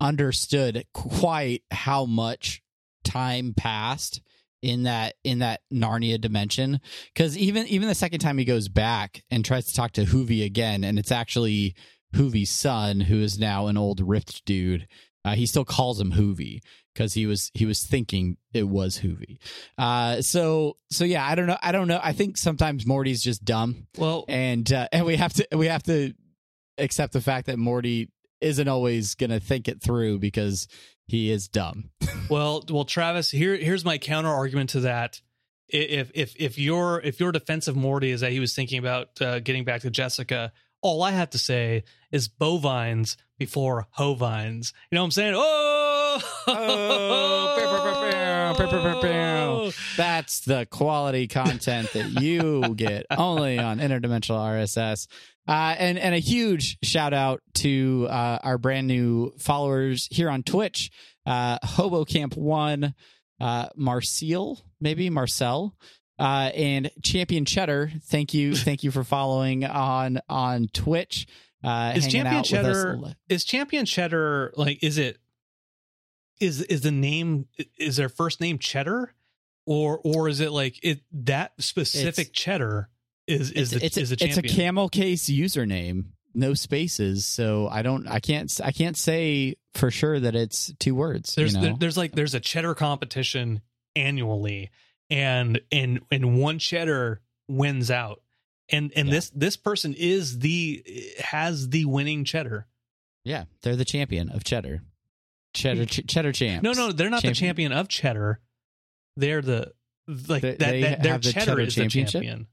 understood 0.00 0.84
quite 0.94 1.62
how 1.70 2.04
much 2.04 2.62
time 3.08 3.54
passed 3.56 4.20
in 4.62 4.84
that 4.84 5.14
in 5.24 5.38
that 5.40 5.60
Narnia 5.72 6.20
dimension. 6.20 6.80
Because 7.14 7.36
even 7.36 7.66
even 7.66 7.88
the 7.88 7.94
second 7.94 8.20
time 8.20 8.38
he 8.38 8.44
goes 8.44 8.68
back 8.68 9.22
and 9.30 9.44
tries 9.44 9.66
to 9.66 9.74
talk 9.74 9.92
to 9.92 10.04
Hoovy 10.04 10.44
again 10.44 10.84
and 10.84 10.98
it's 10.98 11.12
actually 11.12 11.74
Hoovy's 12.14 12.50
son 12.50 13.00
who 13.00 13.20
is 13.20 13.38
now 13.38 13.66
an 13.66 13.76
old 13.76 14.00
ripped 14.00 14.44
dude 14.44 14.88
uh, 15.24 15.34
he 15.34 15.46
still 15.46 15.64
calls 15.64 16.00
him 16.00 16.12
Hoovy 16.12 16.60
because 16.94 17.14
he 17.14 17.26
was 17.26 17.50
he 17.54 17.66
was 17.66 17.84
thinking 17.84 18.36
it 18.54 18.68
was 18.68 18.98
Hoovy. 18.98 19.38
Uh 19.76 20.22
so 20.22 20.76
so 20.90 21.04
yeah 21.04 21.26
I 21.26 21.34
don't 21.34 21.46
know 21.46 21.58
I 21.62 21.72
don't 21.72 21.88
know. 21.88 22.00
I 22.02 22.12
think 22.12 22.36
sometimes 22.36 22.86
Morty's 22.86 23.22
just 23.22 23.44
dumb. 23.44 23.86
Well, 23.96 24.24
and 24.28 24.70
uh, 24.72 24.88
and 24.92 25.04
we 25.04 25.16
have 25.16 25.32
to 25.34 25.48
we 25.52 25.66
have 25.66 25.82
to 25.84 26.14
accept 26.78 27.12
the 27.12 27.20
fact 27.20 27.46
that 27.46 27.58
Morty 27.58 28.10
isn't 28.40 28.68
always 28.68 29.14
gonna 29.16 29.40
think 29.40 29.68
it 29.68 29.82
through 29.82 30.18
because 30.18 30.66
he 31.08 31.30
is 31.30 31.48
dumb 31.48 31.90
Well, 32.28 32.62
well, 32.68 32.84
Travis, 32.84 33.30
here 33.30 33.56
here's 33.56 33.84
my 33.84 33.96
counter 33.98 34.28
argument 34.28 34.70
to 34.70 34.80
that. 34.80 35.20
If 35.68 36.10
if 36.14 36.34
if 36.36 36.58
your 36.58 37.00
if 37.00 37.20
your 37.20 37.32
defense 37.32 37.68
of 37.68 37.76
Morty 37.76 38.10
is 38.10 38.20
that 38.20 38.32
he 38.32 38.40
was 38.40 38.54
thinking 38.54 38.78
about 38.78 39.20
uh, 39.20 39.40
getting 39.40 39.64
back 39.64 39.80
to 39.82 39.90
Jessica, 39.90 40.52
all 40.82 41.02
I 41.02 41.12
have 41.12 41.30
to 41.30 41.38
say 41.38 41.84
is 42.12 42.28
bovines 42.28 43.16
before 43.38 43.86
hovines. 43.92 44.72
You 44.90 44.96
know 44.96 45.02
what 45.02 45.06
I'm 45.06 45.10
saying? 45.12 45.34
Oh, 45.36 46.20
Whoa. 49.58 49.70
That's 49.96 50.40
the 50.40 50.66
quality 50.66 51.28
content 51.28 51.92
that 51.92 52.20
you 52.20 52.74
get 52.76 53.06
only 53.10 53.58
on 53.58 53.78
interdimensional 53.78 54.38
RSS. 54.38 55.06
Uh, 55.46 55.74
and 55.78 55.98
and 55.98 56.14
a 56.14 56.18
huge 56.18 56.76
shout 56.82 57.14
out 57.14 57.40
to 57.54 58.06
uh, 58.10 58.38
our 58.42 58.58
brand 58.58 58.86
new 58.86 59.32
followers 59.38 60.06
here 60.10 60.28
on 60.28 60.42
Twitch, 60.42 60.90
uh, 61.24 61.58
Hobo 61.62 62.04
Camp 62.04 62.36
One, 62.36 62.94
uh, 63.40 63.68
Marcel, 63.74 64.60
maybe 64.78 65.08
Marcel, 65.08 65.74
uh, 66.18 66.50
and 66.54 66.90
Champion 67.02 67.46
Cheddar. 67.46 67.90
Thank 68.04 68.34
you, 68.34 68.54
thank 68.54 68.82
you 68.82 68.90
for 68.90 69.04
following 69.04 69.64
on 69.64 70.20
on 70.28 70.68
Twitch. 70.74 71.26
Uh, 71.64 71.94
Is 71.96 72.06
Champion. 72.06 72.44
Cheddar 72.44 73.00
is 73.28 73.44
Champion 73.44 73.84
Cheddar 73.84 74.52
like 74.56 74.82
is 74.84 74.96
it 74.98 75.18
is 76.40 76.62
is 76.62 76.82
the 76.82 76.90
name 76.90 77.46
is 77.76 77.96
their 77.96 78.08
first 78.08 78.40
name 78.40 78.58
Cheddar? 78.58 79.14
Or 79.66 80.00
or 80.02 80.28
is 80.28 80.40
it 80.40 80.50
like 80.52 80.78
it 80.82 81.00
that 81.12 81.52
specific 81.60 82.32
Cheddar 82.32 82.88
is 83.26 83.50
is 83.50 83.72
it's, 83.74 83.80
the, 83.80 83.86
it's, 83.86 83.96
is 83.98 84.12
a, 84.12 84.14
a 84.14 84.26
it's 84.26 84.36
a 84.38 84.42
camel 84.42 84.88
case 84.88 85.26
username 85.28 86.06
no 86.34 86.54
spaces 86.54 87.26
so 87.26 87.68
i 87.68 87.82
don't 87.82 88.06
i 88.06 88.20
can't 88.20 88.60
i 88.62 88.70
can't 88.70 88.96
say 88.96 89.56
for 89.74 89.90
sure 89.90 90.20
that 90.20 90.34
it's 90.36 90.72
two 90.78 90.94
words 90.94 91.34
there's 91.34 91.52
you 91.54 91.58
know? 91.58 91.64
there- 91.66 91.76
there's 91.78 91.96
like 91.96 92.12
there's 92.12 92.34
a 92.34 92.40
cheddar 92.40 92.74
competition 92.74 93.60
annually 93.96 94.70
and 95.10 95.60
and 95.72 96.00
and 96.10 96.38
one 96.40 96.58
cheddar 96.58 97.20
wins 97.48 97.90
out. 97.90 98.22
And 98.70 98.92
and 98.94 99.08
Yeah. 99.08 99.14
this 99.14 99.30
this 99.30 99.56
person 99.56 99.94
is 99.94 100.38
the 100.38 100.84
has 101.18 101.70
the 101.70 101.86
winning 101.86 102.24
cheddar. 102.24 102.66
Yeah 103.24 103.44
they're 103.62 103.76
the 103.76 103.84
champion 103.86 104.28
of 104.30 104.44
cheddar 104.44 104.82
cheddar 105.58 105.84
ch- 105.86 106.06
cheddar 106.06 106.32
champs 106.32 106.62
no 106.62 106.72
no 106.72 106.92
they're 106.92 107.10
not 107.10 107.22
the 107.22 107.28
Champion. 107.28 107.48
champion 107.48 107.72
of 107.72 107.88
cheddar 107.88 108.40
they're 109.16 109.42
the 109.42 109.72
like 110.28 110.42
They- 110.42 110.50
that, 110.52 110.58
they 110.58 110.80
that 110.82 111.02
their 111.02 111.18
the 111.18 111.32
cheddar 111.32 111.44
cheddar 111.46 111.60
is 111.60 111.74
the 111.74 111.88
champion 111.88 112.46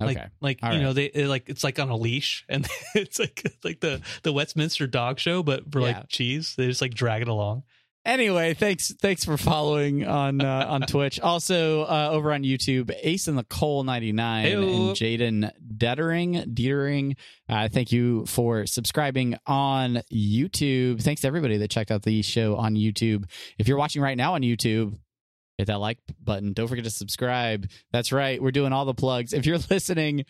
okay 0.00 0.14
like 0.14 0.30
like 0.40 0.58
All 0.62 0.70
you 0.72 0.78
right. 0.78 0.82
know 0.82 0.92
they 0.92 1.10
like 1.26 1.48
it's 1.48 1.62
like 1.62 1.78
on 1.78 1.88
a 1.88 1.96
leash 1.96 2.44
and 2.48 2.66
it's 2.94 3.18
like 3.18 3.42
like 3.64 3.80
the 3.80 4.00
the 4.22 4.32
westminster 4.32 4.86
dog 4.86 5.18
show 5.18 5.42
but 5.42 5.70
for 5.70 5.80
Yeah. 5.80 5.86
like 5.98 6.08
cheese 6.08 6.54
they 6.56 6.66
just 6.66 6.80
like 6.82 6.92
drag 6.94 7.22
it 7.22 7.28
along 7.28 7.62
anyway 8.04 8.52
thanks 8.54 8.92
thanks 9.00 9.24
for 9.24 9.36
following 9.36 10.06
on 10.06 10.40
uh, 10.40 10.66
on 10.68 10.82
twitch. 10.82 11.20
Also 11.20 11.82
uh, 11.82 12.08
over 12.10 12.32
on 12.32 12.42
youtube 12.42 12.92
ace 13.02 13.28
in 13.28 13.36
the 13.36 13.44
coal 13.44 13.84
99 13.84 14.46
Heyo. 14.46 14.62
and 14.62 14.96
jaden 14.96 15.50
dettering 15.76 16.34
dietering 16.54 17.16
uh, 17.48 17.68
thank 17.68 17.92
you 17.92 18.26
for 18.26 18.66
subscribing 18.66 19.36
on 19.46 20.02
youtube. 20.12 21.02
Thanks 21.02 21.20
to 21.22 21.26
everybody 21.26 21.58
that 21.58 21.70
checked 21.70 21.90
out 21.90 22.02
the 22.02 22.22
show 22.22 22.56
on 22.56 22.74
youtube. 22.74 23.24
If 23.58 23.68
you're 23.68 23.78
watching 23.78 24.02
right 24.02 24.16
now 24.16 24.34
on 24.34 24.42
youtube 24.42 24.98
hit 25.58 25.66
that 25.66 25.78
like 25.80 25.98
button. 26.22 26.54
Don't 26.54 26.66
forget 26.66 26.84
to 26.84 26.90
subscribe. 26.90 27.68
That's 27.92 28.10
right 28.10 28.42
we're 28.42 28.50
doing 28.52 28.72
all 28.72 28.84
the 28.84 28.94
plugs. 28.94 29.32
If 29.32 29.46
you're 29.46 29.58
listening 29.70 30.24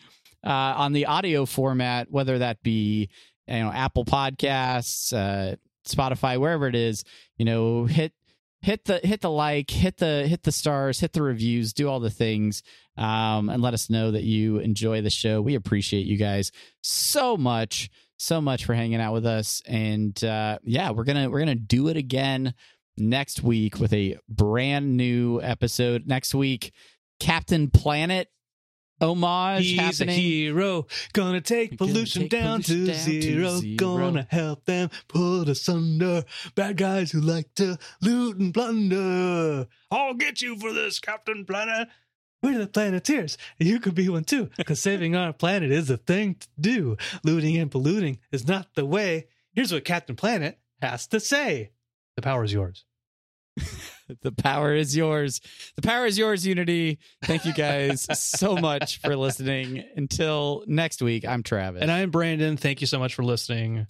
uh, 0.45 0.49
on 0.49 0.93
the 0.93 1.05
audio 1.07 1.45
format 1.45 2.11
whether 2.11 2.39
that 2.39 2.61
be 2.61 3.09
you 3.47 3.59
know 3.59 3.71
apple 3.71 4.05
podcasts 4.05 5.13
uh, 5.13 5.55
spotify 5.85 6.39
wherever 6.39 6.67
it 6.67 6.75
is 6.75 7.03
you 7.37 7.45
know 7.45 7.85
hit 7.85 8.13
hit 8.61 8.85
the 8.85 8.99
hit 9.03 9.21
the 9.21 9.29
like 9.29 9.69
hit 9.69 9.97
the 9.97 10.25
hit 10.27 10.43
the 10.43 10.51
stars 10.51 10.99
hit 10.99 11.13
the 11.13 11.21
reviews 11.21 11.73
do 11.73 11.89
all 11.89 11.99
the 11.99 12.09
things 12.09 12.63
um, 12.97 13.49
and 13.49 13.61
let 13.61 13.73
us 13.73 13.89
know 13.89 14.11
that 14.11 14.23
you 14.23 14.59
enjoy 14.59 15.01
the 15.01 15.09
show. 15.09 15.41
We 15.41 15.55
appreciate 15.55 16.05
you 16.05 16.17
guys 16.17 16.51
so 16.81 17.37
much 17.37 17.89
so 18.17 18.39
much 18.39 18.63
for 18.63 18.73
hanging 18.73 19.01
out 19.01 19.13
with 19.13 19.25
us. 19.25 19.61
And 19.65 20.21
uh, 20.23 20.59
yeah 20.63 20.91
we're 20.91 21.03
gonna 21.03 21.29
we're 21.29 21.39
gonna 21.39 21.55
do 21.55 21.89
it 21.89 21.97
again 21.97 22.53
next 22.97 23.43
week 23.43 23.79
with 23.79 23.91
a 23.93 24.17
brand 24.29 24.95
new 24.95 25.41
episode. 25.41 26.07
Next 26.07 26.33
week 26.33 26.71
captain 27.19 27.69
planet 27.69 28.29
homage 29.03 29.65
he's 29.65 29.79
happening. 29.79 30.09
a 30.09 30.19
hero. 30.19 30.87
Gonna 31.13 31.41
take 31.41 31.77
Gonna 31.77 31.91
pollution 31.91 32.21
take 32.23 32.31
down, 32.31 32.63
pollution 32.63 32.85
to, 32.85 32.91
down 32.93 33.05
to 33.05 33.21
zero. 33.21 33.49
zero. 33.57 33.75
gonna 33.77 34.27
help 34.29 34.65
them 34.65 34.89
put 35.07 35.49
us 35.49 35.67
under 35.69 36.23
bad 36.55 36.77
guys 36.77 37.11
who 37.11 37.21
like 37.21 37.53
to 37.55 37.77
loot 38.01 38.37
and 38.37 38.53
plunder. 38.53 39.67
I'll 39.91 40.13
get 40.13 40.41
you 40.41 40.57
for 40.57 40.71
this 40.73 40.99
captain 40.99 41.45
planet. 41.45 41.87
We're 42.41 42.57
the 42.59 42.67
planeteers. 42.67 43.37
You 43.57 43.79
could 43.79 43.95
be 43.95 44.09
one 44.09 44.25
too 44.25 44.49
because 44.57 44.81
saving 44.81 45.15
our 45.15 45.31
planet 45.33 45.71
is 45.71 45.89
a 45.89 45.97
thing 45.97 46.35
to 46.35 46.47
do. 46.59 46.97
Looting 47.23 47.55
and 47.57 47.71
polluting 47.71 48.19
is 48.31 48.47
not 48.47 48.67
the 48.75 48.85
way. 48.85 49.27
Here's 49.53 49.71
what 49.71 49.85
captain 49.85 50.15
planet 50.15 50.59
has 50.81 51.07
to 51.07 51.19
say. 51.19 51.71
The 52.15 52.21
power 52.21 52.43
is 52.43 52.51
yours 52.53 52.83
The 54.21 54.31
power 54.31 54.73
is 54.75 54.95
yours. 54.95 55.39
The 55.75 55.81
power 55.81 56.05
is 56.05 56.17
yours, 56.17 56.45
Unity. 56.45 56.99
Thank 57.23 57.45
you 57.45 57.53
guys 57.53 58.07
so 58.19 58.55
much 58.55 58.99
for 58.99 59.15
listening. 59.15 59.83
Until 59.95 60.63
next 60.67 61.01
week, 61.01 61.25
I'm 61.27 61.43
Travis. 61.43 61.81
and 61.81 61.91
i'm 61.91 62.11
brandon 62.11 62.57
thank 62.57 62.81
you 62.81 62.87
so 62.87 62.99
much 62.99 63.15
for 63.15 63.23
listening 63.23 63.87